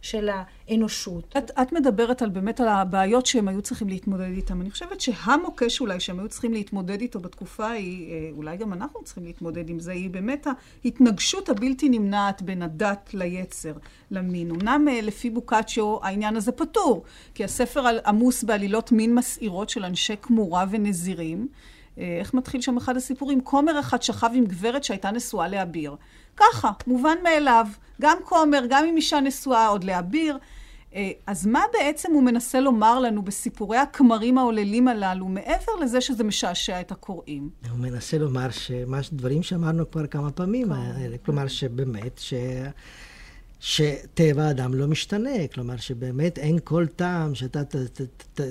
של 0.03 0.29
האנושות. 0.29 1.33
את, 1.37 1.51
את 1.61 1.73
מדברת 1.73 2.21
על 2.21 2.29
באמת 2.29 2.59
על 2.59 2.67
הבעיות 2.67 3.25
שהם 3.25 3.47
היו 3.47 3.61
צריכים 3.61 3.89
להתמודד 3.89 4.31
איתן. 4.35 4.61
אני 4.61 4.71
חושבת 4.71 5.01
שהמוקש 5.01 5.81
אולי 5.81 5.99
שהם 5.99 6.19
היו 6.19 6.29
צריכים 6.29 6.53
להתמודד 6.53 7.01
איתו 7.01 7.19
בתקופה 7.19 7.69
היא, 7.69 8.11
אה, 8.11 8.29
אולי 8.31 8.57
גם 8.57 8.73
אנחנו 8.73 9.03
צריכים 9.03 9.23
להתמודד 9.23 9.69
עם 9.69 9.79
זה, 9.79 9.91
היא 9.91 10.09
באמת 10.09 10.47
ההתנגשות 10.83 11.49
הבלתי 11.49 11.89
נמנעת 11.89 12.41
בין 12.41 12.61
הדת 12.61 13.09
ליצר, 13.13 13.73
למין. 14.11 14.51
אמנם 14.51 14.87
אה, 14.87 15.01
לפי 15.01 15.29
בוקאצ'ו 15.29 15.99
העניין 16.03 16.35
הזה 16.35 16.51
פתור, 16.51 17.03
כי 17.33 17.43
הספר 17.43 17.83
עמוס 18.05 18.43
בעלילות 18.43 18.91
מין 18.91 19.15
מסעירות 19.15 19.69
של 19.69 19.85
אנשי 19.85 20.15
כמורה 20.21 20.65
ונזירים. 20.69 21.47
אה, 21.97 22.17
איך 22.19 22.33
מתחיל 22.33 22.61
שם 22.61 22.77
אחד 22.77 22.97
הסיפורים? 22.97 23.41
כומר 23.41 23.79
אחד 23.79 24.01
שכב 24.01 24.29
עם 24.33 24.45
גברת 24.45 24.83
שהייתה 24.83 25.11
נשואה 25.11 25.47
לאביר. 25.47 25.95
ככה, 26.37 26.71
מובן 26.87 27.17
מאליו. 27.23 27.67
גם 28.01 28.17
כומר, 28.23 28.63
גם 28.69 28.85
עם 28.85 28.95
אישה 28.95 29.19
נשואה, 29.19 29.67
עוד 29.67 29.83
לאביר. 29.83 30.37
אה, 30.95 31.11
אז 31.27 31.45
מה 31.45 31.61
בעצם 31.73 32.13
הוא 32.13 32.23
מנסה 32.23 32.59
לומר 32.59 32.99
לנו 32.99 33.21
בסיפורי 33.21 33.77
הכמרים 33.77 34.37
העוללים 34.37 34.87
הללו, 34.87 35.27
מעבר 35.27 35.75
לזה 35.81 36.01
שזה 36.01 36.23
משעשע 36.23 36.81
את 36.81 36.91
הקוראים? 36.91 37.49
הוא 37.69 37.79
מנסה 37.79 38.17
לומר 38.17 38.47
דברים 39.11 39.43
שאמרנו 39.43 39.91
כבר 39.91 40.07
כמה 40.07 40.31
פעמים, 40.31 40.67
כן. 40.69 41.17
כלומר 41.25 41.47
שבאמת, 41.47 42.17
ש... 42.17 42.33
שטבע 43.65 44.43
האדם 44.43 44.73
לא 44.73 44.87
משתנה, 44.87 45.47
כלומר 45.53 45.77
שבאמת 45.77 46.39
אין 46.39 46.59
כל 46.63 46.85
טעם 46.95 47.35
שאתה 47.35 47.63
ת, 47.63 47.75
ת, 47.75 48.01
ת, 48.33 48.41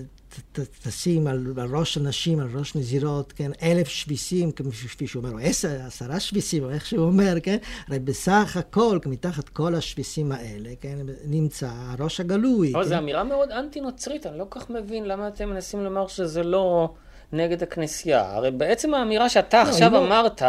ת, 0.53 0.61
תשים 0.83 1.27
על, 1.27 1.47
על 1.57 1.77
ראש 1.77 1.97
הנשים, 1.97 2.41
על 2.41 2.49
ראש 2.55 2.77
נזירות, 2.77 3.33
כן, 3.33 3.51
אלף 3.63 3.89
שביסים, 3.89 4.53
כפי 4.53 5.07
שהוא 5.07 5.25
אומר, 5.25 5.35
או 5.35 5.39
עשר, 5.43 5.81
עשרה 5.87 6.21
שביסים, 6.21 6.65
או 6.65 6.71
איך 6.71 6.87
שהוא 6.87 7.07
אומר, 7.07 7.35
כן, 7.43 7.57
הרי 7.89 7.99
בסך 7.99 8.57
הכל, 8.57 8.99
מתחת 9.07 9.49
כל 9.49 9.75
השביסים 9.75 10.33
האלה, 10.33 10.71
כן, 10.81 10.99
נמצא 11.25 11.69
הראש 11.73 12.21
הגלוי. 12.21 12.73
אבל 12.75 12.83
כן? 12.83 12.89
זו 12.89 12.99
אמירה 12.99 13.25
מאוד 13.25 13.51
אנטי-נוצרית, 13.51 14.27
אני 14.27 14.39
לא 14.39 14.47
כל 14.49 14.61
כך 14.61 14.71
מבין 14.71 15.05
למה 15.05 15.29
אתם 15.29 15.49
מנסים 15.49 15.85
לומר 15.85 16.07
שזה 16.07 16.43
לא... 16.43 16.95
נגד 17.33 17.63
הכנסייה. 17.63 18.35
הרי 18.35 18.51
בעצם 18.51 18.95
האמירה 18.95 19.29
שאתה 19.29 19.65
לא, 19.65 19.69
עכשיו 19.69 19.93
לא... 19.93 20.07
אמרת, 20.07 20.43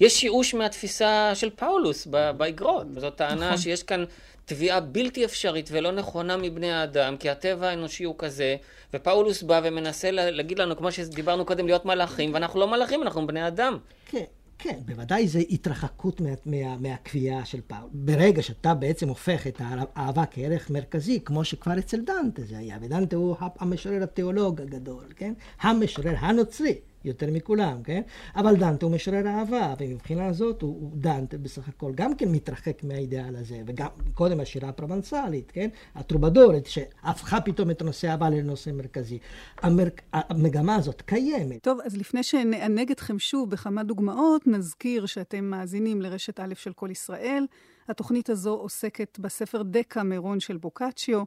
יש 0.00 0.24
ייאוש 0.24 0.54
מהתפיסה 0.54 1.30
של 1.34 1.50
פאולוס 1.50 2.06
באגרות. 2.36 2.86
זאת 2.96 3.16
טענה 3.16 3.46
נכון. 3.46 3.56
שיש 3.56 3.82
כאן 3.82 4.04
תביעה 4.44 4.80
בלתי 4.80 5.24
אפשרית 5.24 5.68
ולא 5.72 5.92
נכונה 5.92 6.36
מבני 6.36 6.72
האדם, 6.72 7.16
כי 7.16 7.30
הטבע 7.30 7.68
האנושי 7.68 8.04
הוא 8.04 8.14
כזה, 8.18 8.56
ופאולוס 8.94 9.42
בא 9.42 9.60
ומנסה 9.64 10.10
להגיד 10.10 10.58
לנו, 10.58 10.76
כמו 10.76 10.92
שדיברנו 10.92 11.44
קודם, 11.44 11.66
להיות 11.66 11.84
מלאכים, 11.84 12.34
ואנחנו 12.34 12.60
לא 12.60 12.70
מלאכים, 12.70 13.02
אנחנו 13.02 13.26
בני 13.26 13.46
אדם. 13.46 13.78
כן. 14.06 14.24
כן, 14.58 14.78
בוודאי 14.86 15.28
זה 15.28 15.38
התרחקות 15.50 16.20
מה, 16.20 16.30
מה, 16.46 16.76
מהקביעה 16.76 17.44
של 17.44 17.60
פאול. 17.66 17.88
ברגע 17.92 18.42
שאתה 18.42 18.74
בעצם 18.74 19.08
הופך 19.08 19.46
את 19.46 19.60
האהבה 19.60 20.24
כערך 20.30 20.70
מרכזי, 20.70 21.20
כמו 21.24 21.44
שכבר 21.44 21.78
אצל 21.78 22.00
דנטה 22.00 22.42
זה 22.42 22.58
היה, 22.58 22.78
ודנטה 22.82 23.16
הוא 23.16 23.36
המשורר 23.40 24.02
התיאולוג 24.02 24.60
הגדול, 24.60 25.04
כן? 25.16 25.32
המשורר 25.60 26.14
הנוצרי. 26.18 26.74
יותר 27.04 27.26
מכולם, 27.30 27.82
כן? 27.82 28.02
אבל 28.36 28.56
דנטה 28.56 28.86
הוא 28.86 28.94
משורר 28.94 29.26
אהבה, 29.26 29.74
ומבחינה 29.80 30.32
זאת 30.32 30.62
הוא, 30.62 30.70
הוא 30.80 30.90
דנטה 30.94 31.38
בסך 31.38 31.68
הכל 31.68 31.92
גם 31.94 32.14
כן 32.14 32.28
מתרחק 32.28 32.84
מהאידאל 32.84 33.36
הזה, 33.36 33.62
וגם 33.66 33.88
קודם 34.14 34.40
השירה 34.40 34.68
הפרובנסלית, 34.68 35.50
כן? 35.50 35.68
הטרובדורית, 35.94 36.66
שהפכה 36.66 37.40
פתאום 37.40 37.70
את 37.70 37.82
נושא 37.82 38.08
אהבה 38.08 38.30
לנושא 38.30 38.70
מרכזי. 38.70 39.18
המר... 39.62 39.88
המגמה 40.12 40.74
הזאת 40.74 41.02
קיימת. 41.02 41.62
טוב, 41.62 41.78
אז 41.84 41.96
לפני 41.96 42.22
שנענג 42.22 42.90
אתכם 42.90 43.18
שוב 43.18 43.50
בכמה 43.50 43.84
דוגמאות, 43.84 44.46
נזכיר 44.46 45.06
שאתם 45.06 45.44
מאזינים 45.44 46.02
לרשת 46.02 46.40
א' 46.40 46.54
של 46.56 46.72
כל 46.72 46.88
ישראל. 46.90 47.46
התוכנית 47.88 48.30
הזו 48.30 48.54
עוסקת 48.54 49.18
בספר 49.18 49.62
דקה 49.62 50.02
מירון 50.02 50.40
של 50.40 50.56
בוקאצ'יו. 50.56 51.22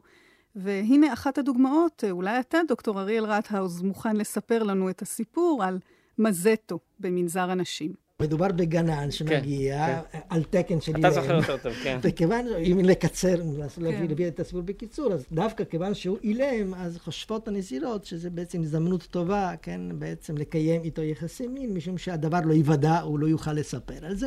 והנה 0.56 1.12
אחת 1.12 1.38
הדוגמאות, 1.38 2.04
אולי 2.10 2.40
אתה, 2.40 2.58
דוקטור 2.68 3.00
אריאל 3.00 3.24
רטהאוז, 3.24 3.82
מוכן 3.82 4.16
לספר 4.16 4.62
לנו 4.62 4.90
את 4.90 5.02
הסיפור 5.02 5.64
על 5.64 5.78
מזטו 6.18 6.78
במנזר 7.00 7.50
הנשים. 7.50 8.05
מדובר 8.22 8.48
בגנן 8.48 9.10
שמגיע 9.10 9.86
כן, 9.86 10.00
כן. 10.12 10.18
על 10.28 10.42
תקן 10.50 10.80
של 10.80 10.96
אילם. 10.96 11.06
אתה 11.06 11.14
זוכר 11.14 11.36
אותו 11.36 11.58
טוב, 11.62 11.72
כן. 11.82 11.98
וכיוון, 12.02 12.46
אם 12.72 12.80
לקצר, 12.84 13.34
להביא 13.78 14.16
כן. 14.16 14.28
את 14.28 14.40
הסיפור 14.40 14.60
בקיצור, 14.60 15.12
אז 15.12 15.24
דווקא 15.32 15.64
כיוון 15.64 15.94
שהוא 15.94 16.18
אילם, 16.24 16.74
אז 16.74 16.98
חושבות 17.04 17.48
הנזירות 17.48 18.04
שזה 18.04 18.30
בעצם 18.30 18.62
הזדמנות 18.62 19.06
טובה, 19.10 19.52
כן, 19.62 19.80
בעצם 19.98 20.36
לקיים 20.36 20.82
איתו 20.82 21.02
יחסי 21.02 21.46
מין, 21.46 21.74
משום 21.74 21.98
שהדבר 21.98 22.40
לא 22.44 22.54
ייוודע, 22.54 23.00
הוא 23.00 23.18
לא 23.18 23.26
יוכל 23.26 23.52
לספר 23.52 24.06
על 24.06 24.14
זה. 24.14 24.26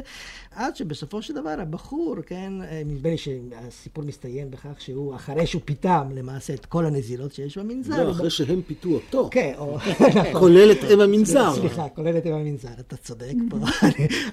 עד 0.51 0.75
שבסופו 0.75 1.21
של 1.21 1.33
דבר 1.33 1.55
הבחור, 1.59 2.15
כן, 2.25 2.53
נדמה 2.85 3.09
לי 3.09 3.17
שהסיפור 3.17 4.03
מסתיים 4.03 4.51
בכך 4.51 4.81
שהוא, 4.81 5.15
אחרי 5.15 5.47
שהוא 5.47 5.61
פיתם 5.65 6.09
למעשה 6.15 6.53
את 6.53 6.65
כל 6.65 6.85
הנזירות 6.85 7.33
שיש 7.33 7.57
במנזר. 7.57 8.03
לא, 8.03 8.11
אחרי 8.11 8.29
שהם 8.29 8.61
פיתו 8.67 8.89
אותו. 8.89 9.29
כן, 9.31 9.53
כולל 10.39 10.71
את 10.71 10.83
אם 10.93 11.01
המנזר. 11.01 11.53
סליחה, 11.55 11.89
כולל 11.89 12.17
את 12.17 12.25
אם 12.25 12.33
המנזר, 12.33 12.69
אתה 12.79 12.97
צודק 12.97 13.33
פה. 13.49 13.57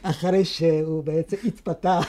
אחרי 0.02 0.44
שהוא 0.44 1.04
בעצם 1.04 1.36
התפתה, 1.44 2.00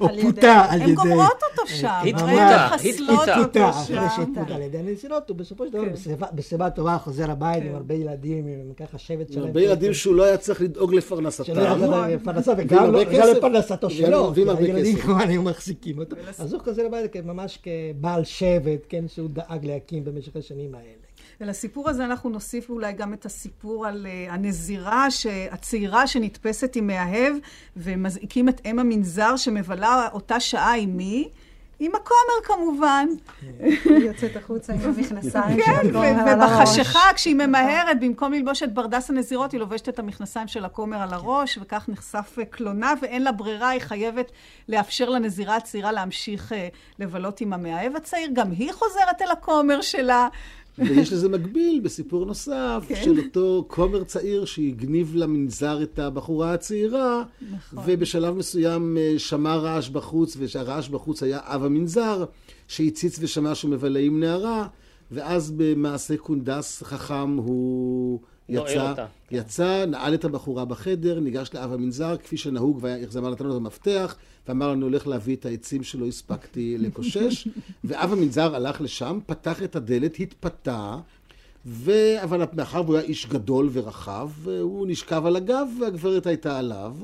או 0.00 0.08
פותה 0.22 0.64
על 0.68 0.80
ידי... 0.82 0.90
הן 0.90 0.94
גומרות 0.94 1.42
אותו 1.52 1.66
שם. 1.66 1.88
התפותה, 2.06 2.74
התפותה. 2.74 3.70
אחרי 3.70 3.96
שהתפתה 4.16 4.54
על 4.54 4.62
ידי 4.62 4.78
הנסילות, 4.78 5.28
הוא 5.28 5.36
בסופו 5.36 5.66
של 5.66 5.72
דבר 5.72 5.84
כן. 5.84 6.14
בשיבה 6.34 6.70
טובה 6.70 6.98
חוזר 6.98 7.30
הבית 7.30 7.62
עם 7.62 7.68
כן. 7.68 7.74
הרבה 7.74 7.94
ילדים, 7.94 8.46
עם 8.46 8.72
ככה 8.76 8.98
שבט 8.98 9.32
שלהם. 9.32 9.46
הרבה 9.46 9.62
ילדים 9.62 9.94
שהוא 9.94 10.14
לא 10.14 10.24
היה 10.24 10.36
צריך 10.36 10.60
לדאוג 10.60 10.94
לפרנסתם. 10.94 11.44
שלא 11.44 11.60
היה 12.04 12.16
לפרנסה, 12.16 12.52
וגם 12.58 12.92
לא- 12.92 13.02
לפרנסתו 13.36 13.90
שלו. 13.90 14.32
הילדים 14.58 14.96
כמובן 14.96 15.28
היו 15.28 15.42
מחזיקים 15.42 15.98
אותו. 15.98 16.16
אז 16.38 16.52
הוא 16.52 16.62
חוזר 16.62 16.82
לבית 16.86 17.16
ממש 17.16 17.58
כבעל 17.62 18.24
שבט, 18.24 18.86
כן, 18.88 19.08
שהוא 19.08 19.28
דאג 19.30 19.66
להקים 19.66 20.04
במשך 20.04 20.36
השנים 20.36 20.74
האלה. 20.74 20.99
ולסיפור 21.40 21.88
הזה 21.88 22.04
אנחנו 22.04 22.30
נוסיף 22.30 22.70
אולי 22.70 22.92
גם 22.92 23.12
את 23.12 23.26
הסיפור 23.26 23.86
על 23.86 24.06
uh, 24.06 24.32
הנזירה 24.32 25.06
הצעירה 25.50 26.06
שנתפסת 26.06 26.76
עם 26.76 26.86
מאהב, 26.86 27.32
ומזעיקים 27.76 28.48
את 28.48 28.60
אם 28.64 28.78
המנזר 28.78 29.36
שמבלה 29.36 30.08
אותה 30.12 30.40
שעה 30.40 30.76
עם 30.76 30.96
מי? 30.96 31.28
עם 31.80 31.92
הכומר 31.94 32.44
כמובן. 32.44 33.06
היא 33.60 33.94
יוצאת 33.94 34.36
החוצה 34.36 34.72
עם 34.72 34.80
המכנסיים 34.80 35.62
כן, 35.62 35.86
ובחשיכה 36.32 37.12
כשהיא 37.14 37.34
ממהרת, 37.34 38.00
במקום 38.00 38.32
ללבוש 38.32 38.62
את 38.62 38.74
ברדס 38.74 39.10
הנזירות, 39.10 39.52
היא 39.52 39.60
לובשת 39.60 39.88
את 39.88 39.98
המכנסיים 39.98 40.48
של 40.48 40.64
הכומר 40.64 41.02
על 41.02 41.12
הראש, 41.12 41.58
וכך 41.62 41.88
נחשף 41.88 42.36
קלונה, 42.50 42.94
ואין 43.02 43.22
לה 43.22 43.32
ברירה, 43.32 43.68
היא 43.68 43.80
חייבת 43.80 44.32
לאפשר 44.68 45.08
לנזירה 45.08 45.56
הצעירה 45.56 45.92
להמשיך 45.92 46.52
אה, 46.52 46.68
לבלות 46.98 47.40
עם 47.40 47.52
המאהב 47.52 47.96
הצעיר. 47.96 48.30
גם 48.32 48.50
היא 48.50 48.72
חוזרת 48.72 49.22
אל 49.22 49.30
הכומר 49.30 49.80
שלה. 49.80 50.28
ויש 50.88 51.12
לזה 51.12 51.28
מקביל 51.28 51.80
בסיפור 51.82 52.26
נוסף, 52.26 52.84
כן. 52.88 53.02
של 53.04 53.18
אותו 53.18 53.64
כומר 53.68 54.04
צעיר 54.04 54.44
שהגניב 54.44 55.12
למנזר 55.14 55.82
את 55.82 55.98
הבחורה 55.98 56.54
הצעירה, 56.54 57.22
נכון. 57.52 57.84
ובשלב 57.86 58.34
מסוים 58.34 58.96
אה, 58.98 59.14
שמע 59.18 59.56
רעש 59.56 59.88
בחוץ, 59.88 60.36
והרעש 60.38 60.88
בחוץ 60.88 61.22
היה 61.22 61.38
אב 61.42 61.64
המנזר, 61.64 62.24
שהציץ 62.68 63.18
ושמע 63.20 63.54
שהוא 63.54 63.70
מבלה 63.70 64.00
עם 64.00 64.20
נערה, 64.20 64.66
ואז 65.10 65.50
במעשה 65.56 66.16
קונדס 66.16 66.82
חכם 66.82 67.36
הוא... 67.36 68.20
יצא, 68.50 68.94
יצא, 69.30 69.84
נעל 69.86 70.14
את 70.14 70.24
הבחורה 70.24 70.64
בחדר, 70.64 71.20
ניגש 71.20 71.50
לאב 71.54 71.72
המנזר, 71.72 72.16
כפי 72.16 72.36
שנהוג, 72.36 72.78
והחזמה 72.80 73.30
נתן 73.30 73.44
לו 73.44 73.52
את 73.52 73.56
המפתח, 73.56 74.16
ואמר 74.48 74.70
לנו, 74.70 74.86
הולך 74.86 75.06
להביא 75.06 75.36
את 75.36 75.46
העצים 75.46 75.82
שלא 75.82 76.06
הספקתי 76.06 76.78
לקושש. 76.78 77.48
ואב 77.84 78.12
המנזר 78.12 78.54
הלך 78.54 78.80
לשם, 78.80 79.18
פתח 79.26 79.62
את 79.62 79.76
הדלת, 79.76 80.20
התפתה, 80.20 80.96
ו... 81.66 81.92
אבל 82.22 82.44
מאחר 82.52 82.82
והוא 82.84 82.96
היה 82.96 83.04
איש 83.04 83.26
גדול 83.26 83.70
ורחב, 83.72 84.30
הוא 84.60 84.86
נשכב 84.86 85.26
על 85.26 85.36
הגב, 85.36 85.66
והגברת 85.80 86.26
הייתה 86.26 86.58
עליו. 86.58 86.96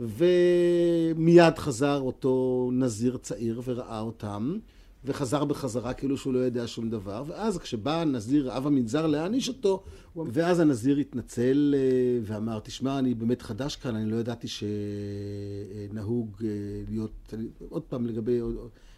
ומיד 0.00 1.58
חזר 1.58 2.00
אותו 2.00 2.70
נזיר 2.72 3.16
צעיר 3.16 3.62
וראה 3.64 4.00
אותם. 4.00 4.58
וחזר 5.04 5.44
בחזרה 5.44 5.92
כאילו 5.92 6.16
שהוא 6.16 6.34
לא 6.34 6.38
יודע 6.38 6.66
שום 6.66 6.90
דבר. 6.90 7.24
ואז 7.26 7.58
כשבא 7.58 8.00
הנזיר, 8.00 8.56
אב 8.56 8.66
המנזר, 8.66 9.06
להעניש 9.06 9.48
אותו, 9.48 9.82
ואז 10.16 10.60
הנזיר 10.60 10.96
התנצל 10.96 11.74
אה, 11.78 12.18
ואמר, 12.22 12.58
תשמע, 12.58 12.98
אני 12.98 13.14
באמת 13.14 13.42
חדש 13.42 13.76
כאן, 13.76 13.96
אני 13.96 14.10
לא 14.10 14.16
ידעתי 14.16 14.48
שנהוג 14.48 16.36
אה, 16.44 16.48
להיות, 16.88 17.34
עוד 17.68 17.82
פעם 17.82 18.06
לגבי... 18.06 18.40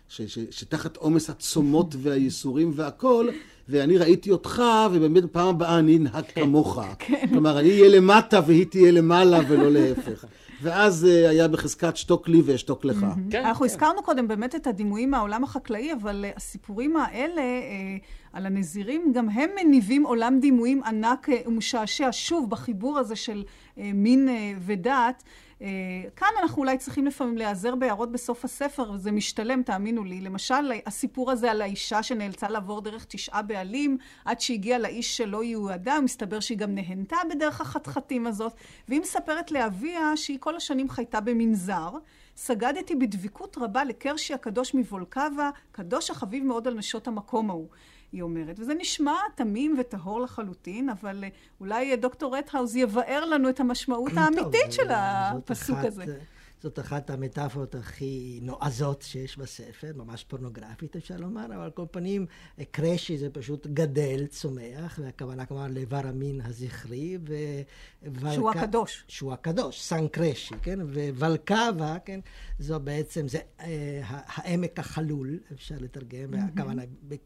ש, 0.08 0.22
ש, 0.22 0.38
שתחת 0.50 0.96
עומס 0.96 1.30
הצומות 1.30 1.94
והייסורים 1.98 2.72
והכול, 2.74 3.30
ואני 3.68 3.98
ראיתי 3.98 4.30
אותך, 4.30 4.62
ובאמת 4.92 5.24
בפעם 5.24 5.48
הבאה 5.48 5.78
אני 5.78 5.96
אנהג 5.96 6.24
כן, 6.28 6.40
כמוך. 6.40 6.80
כן. 6.98 7.26
כלומר, 7.28 7.58
אני 7.58 7.70
אהיה 7.70 7.88
למטה 7.88 8.40
והיא 8.46 8.66
תהיה 8.66 8.92
למעלה, 8.92 9.40
ולא 9.48 9.72
להפך. 9.72 10.24
ואז 10.62 11.04
uh, 11.04 11.28
היה 11.28 11.48
בחזקת 11.48 11.96
שתוק 11.96 12.28
לי 12.28 12.42
ואשתוק 12.44 12.84
לך. 12.84 13.06
כן, 13.30 13.44
אנחנו 13.44 13.60
כן. 13.60 13.64
הזכרנו 13.64 14.02
קודם 14.02 14.28
באמת 14.28 14.54
את 14.54 14.66
הדימויים 14.66 15.10
מהעולם 15.10 15.44
החקלאי, 15.44 15.92
אבל 15.92 16.24
uh, 16.28 16.36
הסיפורים 16.36 16.96
האלה 16.96 17.42
uh, 17.42 18.04
על 18.32 18.46
הנזירים, 18.46 19.12
גם 19.14 19.28
הם 19.28 19.50
מניבים 19.56 20.06
עולם 20.06 20.38
דימויים 20.40 20.82
ענק 20.84 21.28
ומשעשע, 21.46 22.08
שוב, 22.12 22.50
בחיבור 22.50 22.98
הזה 22.98 23.16
של 23.16 23.44
מין 23.76 24.28
ודת. 24.60 25.22
אה, 25.62 25.66
כאן 26.16 26.28
אנחנו 26.42 26.62
אולי 26.62 26.78
צריכים 26.78 27.06
לפעמים 27.06 27.38
להיעזר 27.38 27.74
בהערות 27.74 28.12
בסוף 28.12 28.44
הספר, 28.44 28.90
וזה 28.90 29.12
משתלם, 29.12 29.62
תאמינו 29.62 30.04
לי. 30.04 30.20
למשל, 30.20 30.72
הסיפור 30.86 31.30
הזה 31.30 31.50
על 31.50 31.62
האישה 31.62 32.02
שנאלצה 32.02 32.48
לעבור 32.48 32.80
דרך 32.80 33.04
תשעה 33.04 33.42
בעלים, 33.42 33.98
עד 34.24 34.40
שהגיעה 34.40 34.78
לאיש 34.78 35.16
שלא 35.16 35.44
יהודה, 35.44 36.00
מסתבר 36.00 36.40
שהיא 36.40 36.58
גם 36.58 36.74
נהנתה 36.74 37.16
בדרך 37.30 37.60
החתחתים 37.60 38.26
הזאת, 38.26 38.52
והיא 38.88 39.00
מספרת 39.00 39.50
לאביה 39.50 40.16
שהיא 40.16 40.38
כל 40.40 40.56
השנים 40.56 40.90
חייתה 40.90 41.20
במנזר. 41.20 41.90
סגדתי 42.36 42.94
בדבקות 42.94 43.58
רבה 43.60 43.84
לקרשי 43.84 44.34
הקדוש 44.34 44.74
מוולקבה, 44.74 45.50
קדוש 45.72 46.10
החביב 46.10 46.44
מאוד 46.44 46.68
על 46.68 46.74
נשות 46.74 47.08
המקום 47.08 47.50
ההוא. 47.50 47.68
היא 48.12 48.22
אומרת. 48.22 48.60
וזה 48.60 48.74
נשמע 48.74 49.16
תמים 49.34 49.76
וטהור 49.80 50.20
לחלוטין, 50.20 50.88
אבל 50.88 51.24
אה, 51.24 51.28
אולי 51.60 51.90
אה, 51.90 51.96
דוקטור 51.96 52.36
רטהאוז 52.36 52.76
יבאר 52.76 53.24
לנו 53.24 53.48
את 53.48 53.60
המשמעות 53.60 54.12
האמיתית 54.16 54.72
של 54.72 54.90
הפסוק 54.90 55.78
הזה. 55.82 56.04
זאת 56.62 56.78
אחת 56.78 57.10
המטאפורות 57.10 57.74
הכי 57.74 58.38
נועזות 58.42 59.02
שיש 59.02 59.38
בספר, 59.38 59.92
ממש 59.96 60.24
פורנוגרפית 60.24 60.96
אפשר 60.96 61.16
לומר, 61.16 61.46
אבל 61.46 61.60
על 61.60 61.70
כל 61.70 61.84
פנים 61.90 62.26
קרשי 62.70 63.18
זה 63.18 63.30
פשוט 63.30 63.66
גדל, 63.66 64.26
צומח, 64.26 64.98
והכוונה 65.02 65.46
כלומר 65.46 65.66
לאיבר 65.70 66.00
המין 66.04 66.40
הזכרי, 66.40 67.18
ו... 67.28 67.34
שהוא 68.32 68.50
הקדוש. 68.50 69.04
שהוא 69.08 69.32
הקדוש, 69.32 69.82
סן 69.82 70.08
קרשי, 70.08 70.54
כן? 70.62 70.78
וולקאבה, 71.18 71.96
כן? 72.04 72.20
זו 72.58 72.80
בעצם, 72.80 73.28
זה 73.28 73.38
אה, 73.60 74.00
העמק 74.04 74.78
החלול, 74.78 75.38
אפשר 75.52 75.74
לתרגם, 75.80 76.28
והכוונה, 76.30 76.82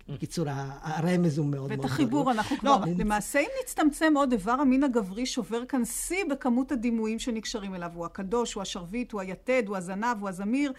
בקיצור, 0.09 0.47
הרמז 0.83 1.39
הוא 1.39 1.47
מאוד 1.47 1.69
מאוד 1.69 1.81
ואת 1.81 1.85
החיבור 1.85 2.31
אנחנו 2.31 2.57
לא, 2.63 2.79
כבר, 2.83 2.93
למעשה 2.99 3.39
אם 3.41 3.49
נצטמצם 3.63 4.13
עוד, 4.17 4.33
איבר 4.33 4.53
המין 4.53 4.85
הגברי 4.85 5.27
שובר 5.27 5.65
כאן 5.65 5.85
שיא 5.85 6.25
בכמות 6.31 6.73
הדימויים 6.73 7.19
שנקשרים 7.19 7.75
אליו. 7.75 7.91
הוא 7.95 8.07
הקדוש, 8.07 8.55
הוא 8.55 8.63
השרביט, 8.63 9.13
הוא 9.13 9.21
היתד, 9.21 9.63
הוא 9.67 9.77
הזנב, 9.77 10.17
הוא 10.21 10.29
הזמיר. 10.29 10.73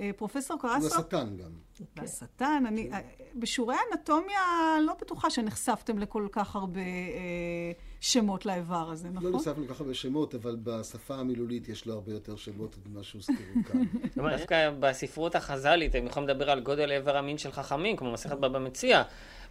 אה, 0.00 0.10
פרופסור 0.16 0.56
הוא 0.62 0.70
קרסו, 0.70 0.86
השטן 0.86 1.36
גם. 1.36 1.50
והשטן, 1.96 2.64
אני, 2.66 2.90
אה, 2.92 3.00
בשיעורי 3.34 3.76
אנטומיה 3.92 4.40
לא 4.86 4.92
בטוחה 5.00 5.30
שנחשפתם 5.30 5.98
לכל 5.98 6.28
כך 6.32 6.56
הרבה 6.56 6.80
אה, 6.80 7.72
שמות 8.00 8.46
לאיבר 8.46 8.90
הזה, 8.90 9.08
נכון? 9.08 9.32
לא 9.32 9.38
ניספנו 9.38 9.68
ככה 9.68 9.84
בשמות, 9.84 10.34
אבל 10.34 10.56
בשפה 10.62 11.14
המילולית 11.14 11.68
יש 11.68 11.86
לו 11.86 11.94
הרבה 11.94 12.12
יותר 12.12 12.36
שמות 12.36 12.76
ממה 12.86 13.02
שהוזכרו 13.02 13.36
כאן. 13.72 13.82
אומרת, 14.18 14.38
דווקא 14.38 14.70
בספרות 14.80 15.34
החז"לית 15.34 15.94
הם 15.94 16.06
יכולים 16.06 16.28
לדבר 16.28 16.50
על 16.50 16.60
גודל 16.60 16.92
איבר 16.92 17.16
המין 17.16 17.38
של 17.38 17.52
חכמים, 17.52 17.96
כמו 17.96 18.12
מסכת 18.12 18.38
בבא 18.38 18.58
מציע. 18.58 19.02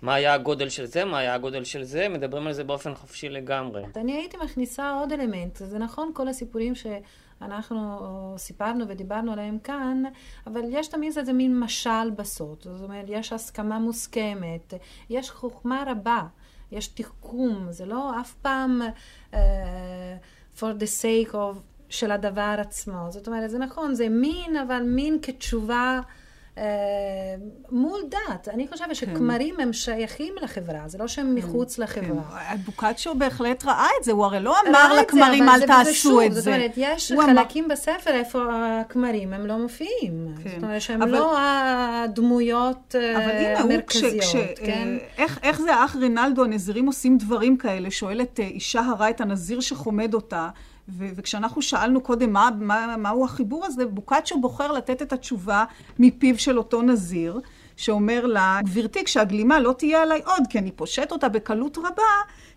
מה 0.02 0.14
היה 0.14 0.34
הגודל 0.34 0.70
של 0.70 0.86
זה, 0.86 1.06
מה 1.06 1.18
היה 1.18 1.34
הגודל 1.34 1.64
של 1.64 1.84
זה, 1.84 2.10
מדברים 2.10 2.48
על 2.48 2.54
זה 2.54 2.64
באופן 2.64 2.96
חופשי 2.96 3.30
לגמרי. 3.30 3.84
אני 3.96 4.14
הייתי 4.14 4.38
מכניסה 4.38 4.92
עוד 4.92 5.12
אלמנט. 5.14 5.56
זה 5.56 5.78
נכון 5.78 6.12
כל 6.14 6.28
הסיפורים 6.28 6.76
שאנחנו 7.40 8.34
סיפרנו 8.38 8.86
ודיברנו 8.88 9.32
עליהם 9.32 9.60
כאן, 9.60 10.04
אבל 10.48 10.62
יש 10.70 10.88
תמיד 10.88 11.18
איזה 11.18 11.34
מין 11.34 11.60
משל 11.60 12.10
בסוד. 12.16 12.58
זאת 12.62 12.84
אומרת, 12.84 13.06
יש 13.08 13.34
הסכמה 13.34 13.80
מוסכמת, 13.80 14.74
יש 15.10 15.32
חוכמה 15.32 15.84
רבה, 15.88 16.24
יש 16.72 16.88
תחכום, 16.88 17.68
זה 17.70 17.86
לא 17.86 18.20
אף 18.22 18.34
פעם 18.34 18.82
uh, 19.32 19.36
for 20.58 20.74
the 20.80 21.02
sake 21.02 21.34
of 21.34 21.58
של 21.90 22.12
הדבר 22.12 22.56
עצמו. 22.58 23.08
זאת 23.10 23.28
אומרת, 23.28 23.50
זה 23.50 23.58
נכון, 23.58 23.94
זה 23.94 24.10
מין, 24.10 24.58
אבל 24.58 24.84
מין 24.84 25.18
כתשובה 25.22 26.00
מול 27.72 28.02
דת. 28.10 28.48
אני 28.48 28.68
חושבת 28.68 28.96
שכמרים 28.96 29.56
הם 29.60 29.74
שייכים 29.74 30.34
לחברה, 30.42 30.88
זה 30.88 30.98
לא 30.98 31.08
שהם 31.08 31.36
מחוץ 31.36 31.78
לחברה. 31.78 32.24
כן. 32.50 32.58
בוקאצ'ו 32.66 33.16
בהחלט 33.16 33.66
ראה 33.66 33.88
את 34.00 34.04
זה, 34.04 34.12
הוא 34.12 34.26
הרי 34.26 34.40
לא 34.40 34.56
אמר 34.70 34.94
לכמרים 35.02 35.50
אל 35.50 35.68
תעשו 35.68 36.22
את 36.22 36.34
זאת 36.34 36.44
זה. 36.44 36.56
אומרת, 36.56 36.72
יש 36.78 37.12
חלקים 37.26 37.68
בספר 37.68 38.12
איפה 38.12 38.46
הכמרים 38.52 39.34
הם 39.34 39.46
לא 39.46 39.58
מופיעים. 39.58 40.28
כן. 40.44 40.50
זאת 40.50 40.64
אומרת 40.64 40.82
שהם 40.82 41.02
לא 41.02 41.36
הדמויות 41.40 42.96
אה. 42.96 43.60
המרכזיות, 43.60 44.60
כן? 44.66 44.98
אה, 45.02 45.08
איך, 45.18 45.40
איך 45.44 45.62
זה 45.62 45.76
האח 45.76 45.96
רינלדו, 45.96 46.44
הנזירים 46.44 46.86
עושים 46.86 47.18
דברים 47.18 47.58
כאלה? 47.58 47.92
שואלת 47.92 48.40
אה, 48.40 48.46
אישה 48.46 48.80
הרה 48.80 49.10
את 49.10 49.22
הנזיר 49.22 49.60
שחומד 49.60 50.14
אותה, 50.14 50.50
ו- 50.90 51.10
וכשאנחנו 51.16 51.62
שאלנו 51.62 52.02
קודם 52.02 52.34
מה, 52.34 52.50
מה, 52.60 52.98
מהו 52.98 53.26
החיבור 53.26 53.66
הזה, 53.66 53.86
בוקאצ'ו 53.86 54.42
בוחר 54.42 54.72
לתת 54.72 55.02
את 55.02 55.14
התשובה 55.14 55.64
מפיו 56.00 56.40
של 56.40 56.58
אותו 56.58 56.82
נזיר, 56.82 57.40
שאומר 57.76 58.26
לה, 58.26 58.60
גברתי, 58.64 59.04
כשהגלימה 59.04 59.60
לא 59.60 59.76
תהיה 59.78 60.02
עליי 60.02 60.22
עוד, 60.26 60.44
כי 60.50 60.60
אני 60.60 60.72
פושט 60.72 61.12
אותה 61.12 61.30
בקלות 61.30 61.78
רבה, 61.78 62.04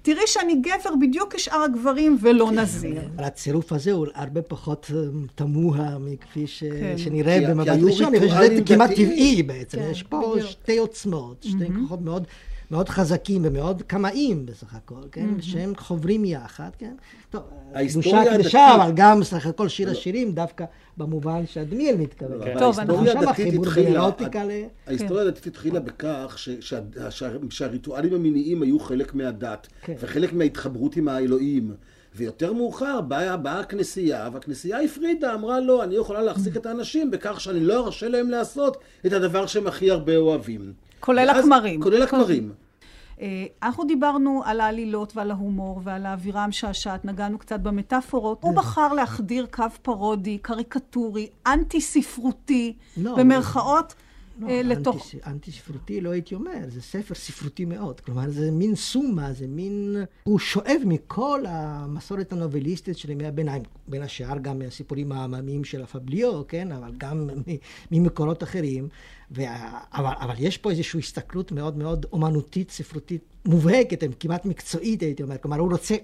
תראי 0.03 0.23
שאני 0.27 0.55
גבר 0.55 0.97
בדיוק 1.01 1.35
כשאר 1.35 1.63
הגברים 1.63 2.19
ולא 2.21 2.53
נזיר. 2.53 3.03
אבל 3.17 3.25
הצירוף 3.25 3.73
הזה 3.73 3.93
הוא 3.93 4.07
הרבה 4.15 4.43
פחות 4.43 4.91
אה, 4.95 5.01
תמוה 5.35 5.99
מכפי 6.01 6.47
ש... 6.47 6.65
כן. 6.65 6.99
שנראה 6.99 7.41
במבט 7.49 7.79
ראשון, 7.83 8.07
אני 8.07 8.29
חושב 8.29 8.43
שזה 8.43 8.63
כמעט. 8.67 8.91
טבעי 8.91 9.43
בעצם. 9.43 9.79
כן, 9.79 9.89
יש 9.91 10.03
פה 10.03 10.33
בדיוק. 10.35 10.51
שתי 10.51 10.79
עוצמות, 10.79 11.43
שתי 11.43 11.65
כוחות 11.81 12.01
מאוד... 12.01 12.27
מאוד 12.71 12.89
חזקים 12.89 13.43
ומאוד 13.45 13.83
קמאים 13.83 14.47
בסך 14.47 14.75
הכל, 14.75 14.95
כן? 15.13 15.29
שהם 15.41 15.73
חוברים 15.77 16.25
יחד, 16.25 16.71
כן? 16.79 16.95
טוב, 17.31 17.43
ההיסטוריה 17.75 18.11
קדושה 18.11 18.31
הדתית- 18.31 18.41
קדושה, 18.41 18.75
אבל 18.75 18.93
גם 18.95 19.21
בסך 19.21 19.47
הכל 19.47 19.69
שיר 19.69 19.91
השירים 19.91 20.33
דווקא 20.33 20.65
במובן 20.97 21.47
שאדמיאל 21.47 21.97
מתכוון. 21.97 22.45
כן. 22.45 22.59
טוב, 22.59 22.79
ההיסטוריה 22.79 23.13
שם 23.13 23.29
החיבור 23.29 23.65
בין 23.65 23.87
אירוטיקה 23.87 24.45
ל... 24.45 24.51
ההיסטוריה 24.87 25.23
הדתית 25.25 25.47
התחילה 25.47 25.81
בכך 25.81 26.35
ש- 26.37 26.49
שה- 26.61 26.81
שה- 27.11 27.29
שהריטואלים 27.51 28.15
המיניים 28.15 28.63
היו 28.63 28.79
חלק 28.81 29.15
מהדת, 29.15 29.67
כן. 29.83 29.95
וחלק 30.01 30.33
מההתחברות 30.33 30.97
עם 30.97 31.09
האלוהים. 31.09 31.75
ויותר 32.15 32.53
מאוחר 32.53 33.01
באה, 33.01 33.37
באה 33.37 33.61
הכנסייה, 33.61 34.29
והכנסייה 34.33 34.81
הפרידה, 34.81 35.35
אמרה 35.35 35.61
לא, 35.61 35.85
אני 35.85 35.95
יכולה 35.97 36.23
להחזיק 36.23 36.57
את 36.57 36.67
האנשים 36.67 37.11
בכך 37.11 37.41
שאני 37.41 37.61
לא 37.61 37.85
ארשה 37.87 38.09
להם 38.09 38.31
לעשות 38.31 38.77
את 39.07 39.13
הדבר 39.13 39.47
שהם 39.47 39.67
הכי 39.67 39.91
הרבה 39.91 40.17
אוהבים. 40.17 40.73
כולל 41.01 41.29
הכמרים. 41.29 41.83
כולל 41.83 42.03
הכמרים. 42.03 42.53
אה, 43.21 43.47
אנחנו 43.63 43.85
דיברנו 43.85 44.43
על 44.45 44.61
העלילות 44.61 45.17
ועל 45.17 45.31
ההומור 45.31 45.81
ועל 45.85 46.07
האווירה 46.07 46.45
המשעשעת, 46.45 47.05
נגענו 47.05 47.39
קצת 47.39 47.61
במטאפורות. 47.61 48.39
הוא 48.43 48.55
בחר 48.55 48.93
להחדיר 48.93 49.47
קו 49.51 49.65
פרודי, 49.83 50.39
קריקטורי, 50.39 51.29
אנטי-ספרותי, 51.47 52.77
לא, 52.97 53.17
במרכאות, 53.17 53.95
לא, 54.39 54.49
אה, 54.49 54.63
לתוך... 54.63 55.15
אנטי, 55.15 55.31
אנטי 55.31 55.53
ספרותי 55.53 56.01
לא 56.01 56.11
הייתי 56.11 56.35
אומר, 56.35 56.59
זה 56.69 56.83
ספר 56.83 57.15
ספרותי 57.15 57.65
מאוד. 57.65 58.01
כלומר, 58.01 58.31
זה 58.31 58.51
מין 58.51 58.75
סומה, 58.75 59.33
זה 59.33 59.47
מין... 59.47 59.97
הוא 60.25 60.39
שואב 60.39 60.83
מכל 60.85 61.45
המסורת 61.49 62.33
הנובליסטית 62.33 62.99
של 62.99 63.11
ימי 63.11 63.27
הביניים, 63.27 63.63
בין 63.89 64.03
השאר 64.03 64.39
גם 64.43 64.59
מהסיפורים 64.59 65.13
העממיים 65.13 65.65
של 65.65 65.83
הפבליו, 65.83 66.43
כן? 66.49 66.73
אבל 66.73 66.93
גם 66.99 67.31
ממקורות 67.91 68.43
אחרים. 68.43 68.89
וה... 69.31 69.81
אבל, 69.93 70.13
אבל 70.21 70.35
יש 70.39 70.59
פה 70.59 70.71
איזושהי 70.71 71.01
הסתכלות 71.01 71.53
מאוד 71.53 71.79
מאוד 71.79 72.07
אומנותית, 72.13 72.71
ספרותית, 72.71 73.23
מובהקת, 73.47 74.05
כמעט 74.21 74.45
מקצועית, 74.47 75.03
הייתי 75.03 75.23
אומר. 75.23 75.39
כלומר, 75.39 75.59
הוא 75.59 75.73
רוצה... 75.73 75.95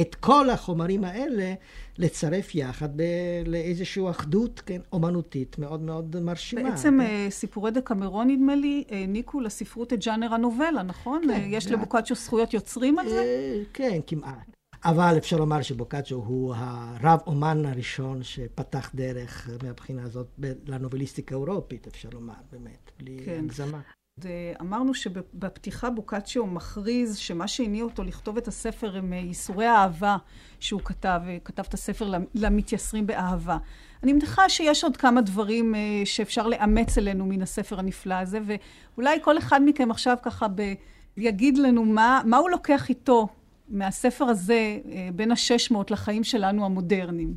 את 0.00 0.14
כל 0.14 0.50
החומרים 0.50 1.04
האלה 1.04 1.54
לצרף 1.98 2.54
יחד 2.54 2.96
ב- 2.96 3.02
לאיזושהי 3.46 4.10
אחדות 4.10 4.60
כן, 4.66 4.80
אומנותית 4.92 5.58
מאוד 5.58 5.80
מאוד 5.82 6.20
מרשימה. 6.20 6.70
בעצם 6.70 6.98
כן. 7.02 7.06
אה, 7.06 7.26
סיפורי 7.30 7.70
דקמרון, 7.70 8.30
נדמה 8.30 8.54
לי, 8.54 8.84
העניקו 8.90 9.40
לספרות 9.40 9.92
את 9.92 10.04
ג'אנר 10.04 10.34
הנובלה, 10.34 10.82
נכון? 10.86 11.22
כן, 11.24 11.30
אה, 11.30 11.46
יש 11.50 11.64
זה- 11.64 11.70
לבוקאצ'ו 11.72 12.14
זכויות 12.14 12.54
יוצרים 12.54 12.98
על 12.98 13.08
זה? 13.08 13.18
אה, 13.22 13.62
כן, 13.72 14.00
כמעט. 14.06 14.56
אבל 14.84 15.14
אפשר 15.18 15.36
לומר 15.36 15.62
שבוקאצ'ו 15.62 16.14
הוא 16.14 16.54
הרב 16.56 17.20
אומן 17.26 17.66
הראשון 17.66 18.22
שפתח 18.22 18.90
דרך 18.94 19.50
מהבחינה 19.62 20.02
הזאת 20.02 20.26
לנובליסטיקה 20.66 21.34
האירופית, 21.34 21.86
אפשר 21.86 22.08
לומר, 22.12 22.34
באמת, 22.52 22.90
בלי 22.98 23.20
כן. 23.24 23.40
הגזמה. 23.44 23.80
אה, 24.26 24.52
אמרנו 24.60 24.94
שבפתיחה 24.94 25.90
בוקאצ'ו 25.90 26.46
מכריז 26.46 27.16
שמה 27.16 27.48
שהניע 27.48 27.84
אותו 27.84 28.04
לכתוב 28.04 28.36
את 28.36 28.48
הספר 28.48 28.96
הם 28.96 29.12
אה, 29.12 29.18
ייסורי 29.18 29.66
האהבה 29.66 30.16
שהוא 30.60 30.80
כתב, 30.84 31.20
אה, 31.26 31.36
כתב 31.44 31.62
את 31.68 31.74
הספר 31.74 32.08
למ- 32.08 32.24
למתייסרים 32.34 33.06
באהבה. 33.06 33.56
אני 34.02 34.12
מניחה 34.12 34.48
שיש 34.48 34.84
עוד 34.84 34.96
כמה 34.96 35.20
דברים 35.20 35.74
שאפשר 36.04 36.46
לאמץ 36.46 36.98
אלינו 36.98 37.26
מן 37.26 37.42
הספר 37.42 37.78
הנפלא 37.78 38.14
הזה, 38.14 38.38
ואולי 38.46 39.18
כל 39.22 39.38
אחד 39.38 39.60
מכם 39.64 39.90
עכשיו 39.90 40.16
ככה 40.22 40.46
ב... 40.54 40.72
יגיד 41.16 41.58
לנו 41.58 41.84
מה, 41.84 42.22
מה 42.24 42.36
הוא 42.36 42.50
לוקח 42.50 42.88
איתו 42.88 43.28
מהספר 43.68 44.24
הזה 44.24 44.78
בין 45.14 45.32
השש 45.32 45.70
מאות 45.70 45.90
לחיים 45.90 46.24
שלנו 46.24 46.64
המודרניים. 46.64 47.36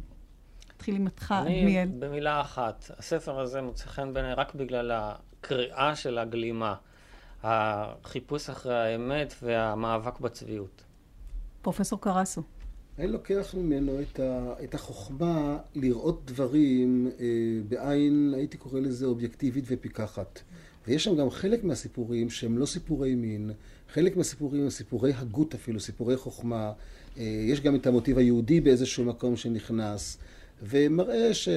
נתחיל 0.75 0.95
עם 0.95 1.05
אותך, 1.05 1.35
אני, 1.37 1.61
דניאל. 1.61 1.87
במילה 1.99 2.41
אחת, 2.41 2.91
הספר 2.97 3.39
הזה 3.39 3.61
מוצא 3.61 3.85
חן 3.85 4.13
בעיניי 4.13 4.33
רק 4.33 4.55
בגלל 4.55 4.91
הקריאה 5.41 5.95
של 5.95 6.17
הגלימה, 6.17 6.75
החיפוש 7.43 8.49
אחרי 8.49 8.75
האמת 8.75 9.33
והמאבק 9.41 10.19
בצביעות. 10.19 10.83
פרופסור 11.61 12.01
קרסו. 12.01 12.41
אני 12.99 13.07
לוקח 13.07 13.55
ממנו 13.57 14.01
את, 14.01 14.19
ה, 14.19 14.53
את 14.63 14.75
החוכמה 14.75 15.57
לראות 15.75 16.21
דברים 16.25 17.11
אה, 17.19 17.25
בעין, 17.69 18.33
הייתי 18.35 18.57
קורא 18.57 18.79
לזה 18.79 19.05
אובייקטיבית 19.05 19.65
ופיקחת. 19.67 20.41
ויש 20.87 21.03
שם 21.03 21.15
גם 21.15 21.29
חלק 21.29 21.63
מהסיפורים 21.63 22.29
שהם 22.29 22.57
לא 22.57 22.65
סיפורי 22.65 23.15
מין, 23.15 23.51
חלק 23.93 24.17
מהסיפורים 24.17 24.63
הם 24.63 24.69
סיפורי 24.69 25.13
הגות 25.13 25.53
אפילו, 25.53 25.79
סיפורי 25.79 26.17
חוכמה. 26.17 26.71
אה, 27.17 27.23
יש 27.23 27.61
גם 27.61 27.75
את 27.75 27.87
המוטיב 27.87 28.17
היהודי 28.17 28.61
באיזשהו 28.61 29.05
מקום 29.05 29.35
שנכנס, 29.35 30.17
ומראה 30.63 31.33
ש, 31.33 31.49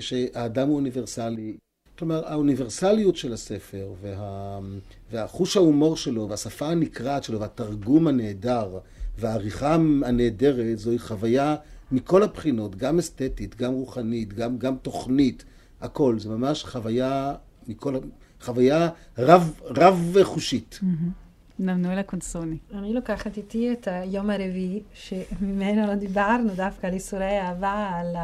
שהאדם 0.00 0.68
הוא 0.68 0.76
אוניברסלי. 0.76 1.56
כלומר, 1.98 2.26
האוניברסליות 2.26 3.16
של 3.16 3.32
הספר, 3.32 3.92
וה, 4.02 4.58
והחוש 5.10 5.56
ההומור 5.56 5.96
שלו, 5.96 6.28
והשפה 6.28 6.66
הנקרעת 6.66 7.24
שלו, 7.24 7.40
והתרגום 7.40 8.06
הנהדר, 8.06 8.78
והעריכה 9.18 9.74
הנהדרת, 9.74 10.78
זוהי 10.78 10.98
חוויה 10.98 11.56
מכל 11.92 12.22
הבחינות, 12.22 12.76
גם 12.76 12.98
אסתטית, 12.98 13.56
גם 13.56 13.72
רוחנית, 13.72 14.32
גם, 14.34 14.58
גם 14.58 14.76
תוכנית, 14.76 15.44
הכל. 15.80 16.18
זה 16.18 16.28
ממש 16.28 16.64
חוויה 16.64 17.34
מכל, 17.68 17.94
חוויה 18.40 18.88
רב, 19.18 19.60
רב 19.64 20.16
חושית. 20.22 20.80
נמנואלה 21.58 22.02
קונסוני. 22.02 22.56
אני 22.74 22.94
לוקחת 22.94 23.36
איתי 23.36 23.72
את 23.72 23.88
היום 23.90 24.30
הרביעי, 24.30 24.82
שממנו 24.94 25.86
לא 25.86 25.94
דיברנו, 25.94 26.54
דווקא 26.56 26.86
על 26.86 26.92
איסורי 26.92 27.40
אהבה, 27.40 27.90
על 27.94 28.16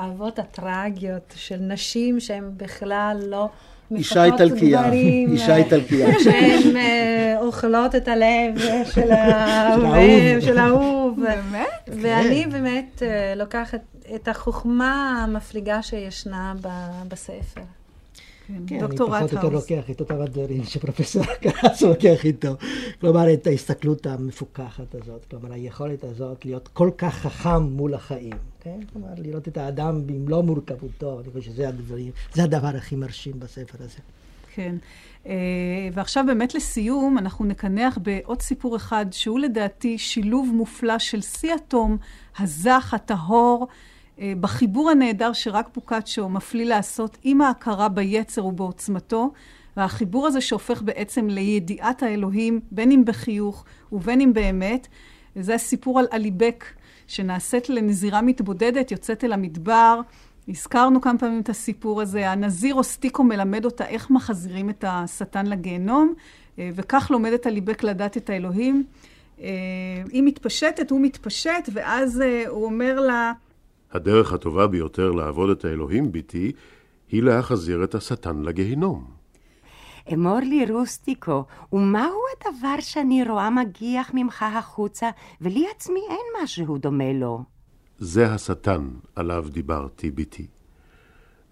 האהבות 0.00 0.38
הטרגיות 0.38 1.34
של 1.36 1.56
נשים 1.60 2.20
שהן 2.20 2.50
בכלל 2.56 3.16
לא 3.26 3.48
אישה 3.96 4.24
גברים, 4.28 5.30
אישה 5.32 5.56
איטלקייה. 5.56 6.08
שהן 6.24 6.76
אה, 6.76 7.36
אוכלות 7.40 7.94
את 7.94 8.08
הלב 8.08 8.58
של 8.94 9.10
האהוב. 9.12 10.40
של 10.40 10.58
האהוב. 10.58 11.20
באמת? 11.22 11.88
ואני 12.02 12.46
באמת 12.46 13.02
אה, 13.02 13.34
לוקחת 13.36 13.80
את 14.14 14.28
החוכמה 14.28 15.22
המפליגה 15.24 15.82
שישנה 15.82 16.54
ב- 16.60 16.68
בספר. 17.08 17.60
כן, 18.50 18.62
כן, 18.66 18.80
דוקטור 18.80 19.16
אני 19.16 19.24
רטהאוס. 19.24 19.32
פחות 19.32 19.44
או 19.44 19.58
יותר 19.58 19.74
לוקח 19.76 19.90
את 19.90 20.00
אותם 20.00 20.20
הדברים 20.20 20.64
שפרופסור 20.64 21.24
קרס 21.42 21.82
לוקח 21.82 22.24
איתו. 22.24 22.48
כלומר, 23.00 23.32
את 23.32 23.46
ההסתכלות 23.46 24.06
המפוכחת 24.06 24.94
הזאת, 24.94 25.24
כלומר, 25.30 25.52
היכולת 25.52 26.04
הזאת 26.04 26.44
להיות 26.44 26.68
כל 26.68 26.90
כך 26.98 27.14
חכם 27.14 27.62
מול 27.62 27.94
החיים, 27.94 28.32
כן? 28.60 28.80
כלומר, 28.92 29.08
לראות 29.16 29.48
את 29.48 29.56
האדם 29.56 30.06
במלוא 30.06 30.42
מורכבותו, 30.42 31.20
אני 31.20 31.28
חושב 31.32 31.50
שזה 31.50 31.68
הדברים, 31.68 32.10
זה 32.34 32.42
הדבר 32.42 32.76
הכי 32.76 32.96
מרשים 32.96 33.40
בספר 33.40 33.78
הזה. 33.84 33.98
כן. 34.54 34.76
אה, 35.26 35.32
ועכשיו 35.92 36.24
באמת 36.26 36.54
לסיום, 36.54 37.18
אנחנו 37.18 37.44
נקנח 37.44 37.98
בעוד 38.02 38.42
סיפור 38.42 38.76
אחד, 38.76 39.06
שהוא 39.10 39.38
לדעתי 39.38 39.98
שילוב 39.98 40.50
מופלא 40.54 40.98
של 40.98 41.20
שיא 41.20 41.54
התום, 41.54 41.96
הזך, 42.38 42.94
הטהור, 42.94 43.68
בחיבור 44.40 44.90
הנהדר 44.90 45.32
שרק 45.32 45.68
פוקאצ'ו 45.72 46.28
מפליא 46.28 46.64
לעשות 46.64 47.18
עם 47.22 47.40
ההכרה 47.40 47.88
ביצר 47.88 48.46
ובעוצמתו, 48.46 49.32
והחיבור 49.76 50.26
הזה 50.26 50.40
שהופך 50.40 50.82
בעצם 50.82 51.28
לידיעת 51.28 52.02
האלוהים, 52.02 52.60
בין 52.70 52.92
אם 52.92 53.04
בחיוך 53.04 53.64
ובין 53.92 54.20
אם 54.20 54.32
באמת. 54.32 54.88
זה 55.36 55.54
הסיפור 55.54 55.98
על 55.98 56.06
אליבק, 56.12 56.64
שנעשית 57.06 57.68
לנזירה 57.68 58.22
מתבודדת, 58.22 58.90
יוצאת 58.90 59.24
אל 59.24 59.32
המדבר. 59.32 60.00
הזכרנו 60.48 61.00
כמה 61.00 61.18
פעמים 61.18 61.40
את 61.40 61.48
הסיפור 61.48 62.02
הזה. 62.02 62.30
הנזיר 62.30 62.74
אוסטיקו 62.74 63.24
מלמד 63.24 63.64
אותה 63.64 63.86
איך 63.86 64.10
מחזירים 64.10 64.70
את 64.70 64.84
השטן 64.88 65.46
לגיהנום, 65.46 66.14
אה, 66.58 66.70
וכך 66.74 67.10
לומדת 67.10 67.46
אליבק 67.46 67.82
לדעת 67.82 68.16
את 68.16 68.30
האלוהים. 68.30 68.84
אה, 69.40 69.48
היא 70.12 70.22
מתפשטת, 70.22 70.90
הוא 70.90 71.00
מתפשט, 71.00 71.68
ואז 71.72 72.20
אה, 72.20 72.44
הוא 72.48 72.64
אומר 72.64 73.00
לה, 73.00 73.32
הדרך 73.92 74.32
הטובה 74.32 74.66
ביותר 74.66 75.10
לעבוד 75.10 75.50
את 75.50 75.64
האלוהים, 75.64 76.12
בתי, 76.12 76.52
היא 77.08 77.22
להחזיר 77.22 77.84
את 77.84 77.94
השטן 77.94 78.42
לגיהינום. 78.42 79.04
אמור 80.12 80.38
לי, 80.38 80.66
רוסטיקו, 80.72 81.44
ומהו 81.72 82.20
הדבר 82.36 82.80
שאני 82.80 83.24
רואה 83.24 83.50
מגיח 83.50 84.10
ממך 84.14 84.42
החוצה, 84.42 85.10
ולי 85.40 85.66
עצמי 85.76 86.00
אין 86.10 86.42
משהו 86.42 86.78
דומה 86.78 87.12
לו? 87.12 87.42
זה 87.98 88.32
השטן 88.32 88.88
עליו 89.16 89.46
דיברתי, 89.50 90.10
בתי. 90.10 90.46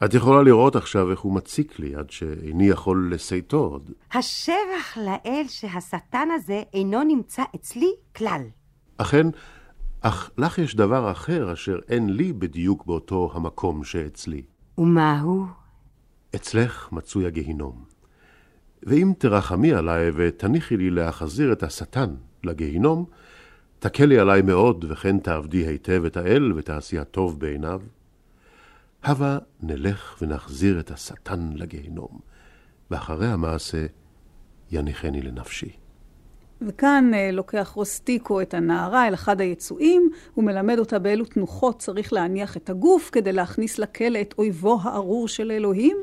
את 0.04 0.14
יכולה 0.14 0.42
לראות 0.42 0.76
עכשיו 0.76 1.10
איך 1.10 1.20
הוא 1.20 1.34
מציק 1.34 1.78
לי, 1.78 1.94
עד 1.94 2.10
שאיני 2.10 2.68
יכול 2.68 3.10
לסייתו 3.14 3.56
עוד. 3.56 3.90
השבח 4.12 4.96
לאל 4.96 5.44
שהשטן 5.48 6.28
הזה 6.34 6.62
אינו 6.74 7.04
נמצא 7.04 7.42
אצלי 7.54 7.92
כלל. 8.16 8.42
אכן, 8.96 9.26
אך 10.00 10.30
לך 10.38 10.58
יש 10.58 10.76
דבר 10.76 11.10
אחר 11.10 11.52
אשר 11.52 11.78
אין 11.88 12.16
לי 12.16 12.32
בדיוק 12.32 12.86
באותו 12.86 13.30
המקום 13.34 13.84
שאצלי. 13.84 14.42
ומהו? 14.78 15.46
אצלך 16.34 16.92
מצוי 16.92 17.26
הגיהינום. 17.26 17.84
ואם 18.82 19.12
תרחמי 19.18 19.72
עליי 19.72 20.10
ותניחי 20.14 20.76
לי 20.76 20.90
להחזיר 20.90 21.52
את 21.52 21.62
השטן 21.62 22.14
לגיהינום, 22.44 23.04
תקלי 23.78 24.18
עליי 24.18 24.42
מאוד, 24.42 24.84
וכן 24.88 25.18
תעבדי 25.18 25.66
היטב 25.66 26.02
את 26.04 26.16
האל 26.16 26.52
ותעשי 26.52 26.98
הטוב 26.98 27.40
בעיניו. 27.40 27.82
הבה 29.02 29.38
נלך 29.60 30.16
ונחזיר 30.22 30.80
את 30.80 30.90
השטן 30.90 31.50
לגיהינום, 31.54 32.20
ואחרי 32.90 33.26
המעשה 33.26 33.86
יניחני 34.70 35.22
לנפשי. 35.22 35.76
וכאן 36.62 37.10
אה, 37.14 37.30
לוקח 37.30 37.72
רוסטיקו 37.74 38.40
את 38.40 38.54
הנערה 38.54 39.08
אל 39.08 39.14
אחד 39.14 39.40
היצואים, 39.40 40.10
הוא 40.34 40.44
מלמד 40.44 40.78
אותה 40.78 40.98
באילו 40.98 41.24
תנוחות 41.24 41.78
צריך 41.78 42.12
להניח 42.12 42.56
את 42.56 42.70
הגוף 42.70 43.10
כדי 43.12 43.32
להכניס 43.32 43.78
לכלא 43.78 44.20
את 44.20 44.34
אויבו 44.38 44.78
הארור 44.82 45.28
של 45.28 45.50
אלוהים, 45.50 45.96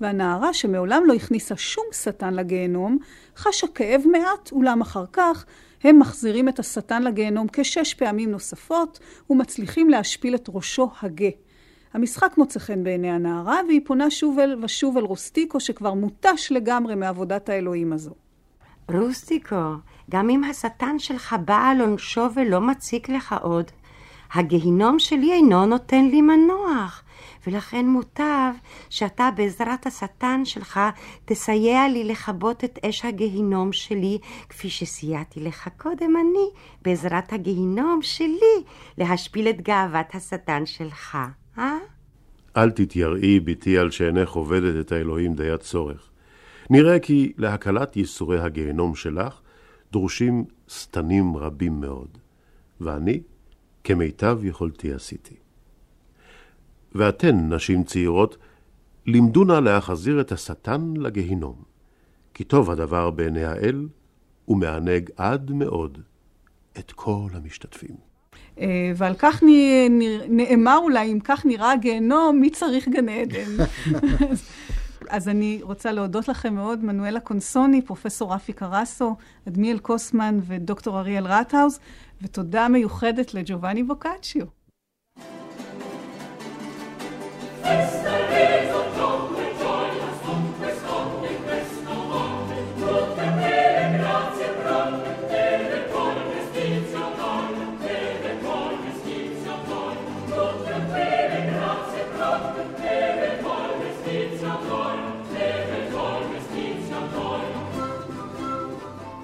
והנערה 0.00 0.54
שמעולם 0.54 1.02
לא 1.06 1.14
הכניסה 1.14 1.56
שום 1.56 1.84
שטן 1.92 2.34
לגיהנום, 2.34 2.98
חשה 3.36 3.66
כאב 3.74 4.02
מעט, 4.12 4.52
אולם 4.52 4.80
אחר 4.80 5.04
כך 5.12 5.46
הם 5.84 5.98
מחזירים 5.98 6.48
את 6.48 6.58
השטן 6.58 7.02
לגיהנום 7.02 7.46
כשש 7.52 7.94
פעמים 7.94 8.30
נוספות, 8.30 8.98
ומצליחים 9.30 9.90
להשפיל 9.90 10.34
את 10.34 10.48
ראשו 10.54 10.90
הגה. 11.02 11.30
המשחק 11.92 12.34
מוצא 12.38 12.60
חן 12.60 12.84
בעיני 12.84 13.10
הנערה, 13.10 13.60
והיא 13.68 13.80
פונה 13.84 14.10
שוב 14.10 14.38
אל 14.38 14.64
ושוב 14.64 14.96
אל 14.96 15.04
רוסטיקו, 15.04 15.60
שכבר 15.60 15.94
מותש 15.94 16.48
לגמרי 16.52 16.94
מעבודת 16.94 17.48
האלוהים 17.48 17.92
הזו. 17.92 18.29
רוסטיקו, 18.94 19.74
גם 20.10 20.30
אם 20.30 20.44
השטן 20.44 20.98
שלך 20.98 21.36
בא 21.44 21.68
על 21.68 21.80
עונשו 21.80 22.26
ולא 22.34 22.60
מציק 22.60 23.08
לך 23.08 23.34
עוד, 23.42 23.64
הגיהינום 24.34 24.98
שלי 24.98 25.32
אינו 25.32 25.66
נותן 25.66 26.04
לי 26.04 26.20
מנוח, 26.22 27.02
ולכן 27.46 27.86
מוטב 27.86 28.52
שאתה 28.90 29.30
בעזרת 29.36 29.86
השטן 29.86 30.44
שלך 30.44 30.80
תסייע 31.24 31.88
לי 31.88 32.04
לכבות 32.04 32.64
את 32.64 32.78
אש 32.84 33.04
הגיהינום 33.04 33.72
שלי, 33.72 34.18
כפי 34.48 34.70
שסייעתי 34.70 35.40
לך 35.40 35.68
קודם 35.76 36.16
אני, 36.16 36.50
בעזרת 36.82 37.32
הגיהינום 37.32 37.98
שלי, 38.02 38.64
להשפיל 38.98 39.48
את 39.48 39.60
גאוות 39.60 40.14
השטן 40.14 40.66
שלך, 40.66 41.18
אה? 41.58 41.76
אל 42.56 42.70
תתייראי, 42.70 43.40
בתי, 43.40 43.78
על 43.78 43.90
שאינך 43.90 44.30
עובדת 44.30 44.86
את 44.86 44.92
האלוהים 44.92 45.34
די 45.34 45.50
הצורך. 45.50 46.09
נראה 46.70 46.98
כי 46.98 47.32
להקלת 47.36 47.96
ייסורי 47.96 48.40
הגיהנום 48.40 48.94
שלך 48.94 49.40
דרושים 49.92 50.44
שטנים 50.68 51.36
רבים 51.36 51.80
מאוד, 51.80 52.18
ואני, 52.80 53.20
כמיטב 53.84 54.38
יכולתי 54.42 54.92
עשיתי. 54.92 55.34
ואתן, 56.94 57.54
נשים 57.54 57.84
צעירות, 57.84 58.36
לימדו 59.06 59.44
נא 59.44 59.52
להחזיר 59.52 60.20
את 60.20 60.32
השטן 60.32 60.94
לגיהינום, 60.96 61.62
כי 62.34 62.44
טוב 62.44 62.70
הדבר 62.70 63.10
בעיני 63.10 63.44
האל, 63.44 63.88
ומענג 64.48 65.10
עד 65.16 65.52
מאוד 65.52 65.98
את 66.78 66.92
כל 66.92 67.28
המשתתפים. 67.32 67.96
אה, 68.60 68.92
ועל 68.96 69.14
כך 69.18 69.42
נאמר 70.28 70.78
אולי, 70.82 71.12
אם 71.12 71.20
כך 71.24 71.46
נראה 71.46 71.72
הגיהנום, 71.72 72.40
מי 72.40 72.50
צריך 72.50 72.88
גן 72.88 73.08
עדן? 73.08 73.64
אז 75.10 75.28
אני 75.28 75.58
רוצה 75.62 75.92
להודות 75.92 76.28
לכם 76.28 76.54
מאוד, 76.54 76.84
מנואלה 76.84 77.20
קונסוני, 77.20 77.82
פרופסור 77.82 78.34
רפי 78.34 78.52
קרסו, 78.52 79.16
אדמיאל 79.48 79.78
קוסמן 79.78 80.38
ודוקטור 80.42 80.98
אריאל 80.98 81.26
רטהאוז, 81.26 81.80
ותודה 82.22 82.68
מיוחדת 82.68 83.34
לג'ובאני 83.34 83.82
בוקאצ'יו. 83.82 84.46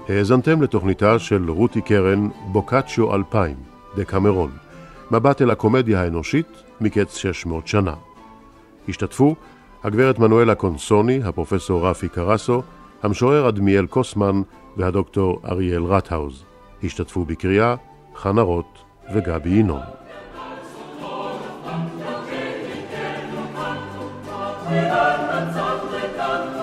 האזנתם 0.09 0.61
לתוכניתה 0.61 1.19
של 1.19 1.49
רותי 1.51 1.81
קרן, 1.81 2.29
בוקאצ'יו 2.51 3.15
2000, 3.15 3.55
דקמרון, 3.95 4.51
מבט 5.11 5.41
אל 5.41 5.51
הקומדיה 5.51 6.01
האנושית 6.01 6.47
מקץ 6.81 7.15
600 7.17 7.67
שנה. 7.67 7.93
השתתפו 8.89 9.35
הגברת 9.83 10.19
מנואלה 10.19 10.55
קונסוני, 10.55 11.19
הפרופסור 11.23 11.87
רפי 11.87 12.09
קרסו, 12.09 12.61
המשורר 13.03 13.49
אדמיאל 13.49 13.85
קוסמן 13.85 14.41
והדוקטור 14.77 15.41
אריאל 15.45 15.83
רטהאוז. 15.83 16.43
השתתפו 16.83 17.25
בקריאה 17.25 17.75
חנה 18.15 18.41
רוט 18.41 18.79
וגבי 19.13 19.49
ינון. 19.49 19.81
Thank 26.19 26.56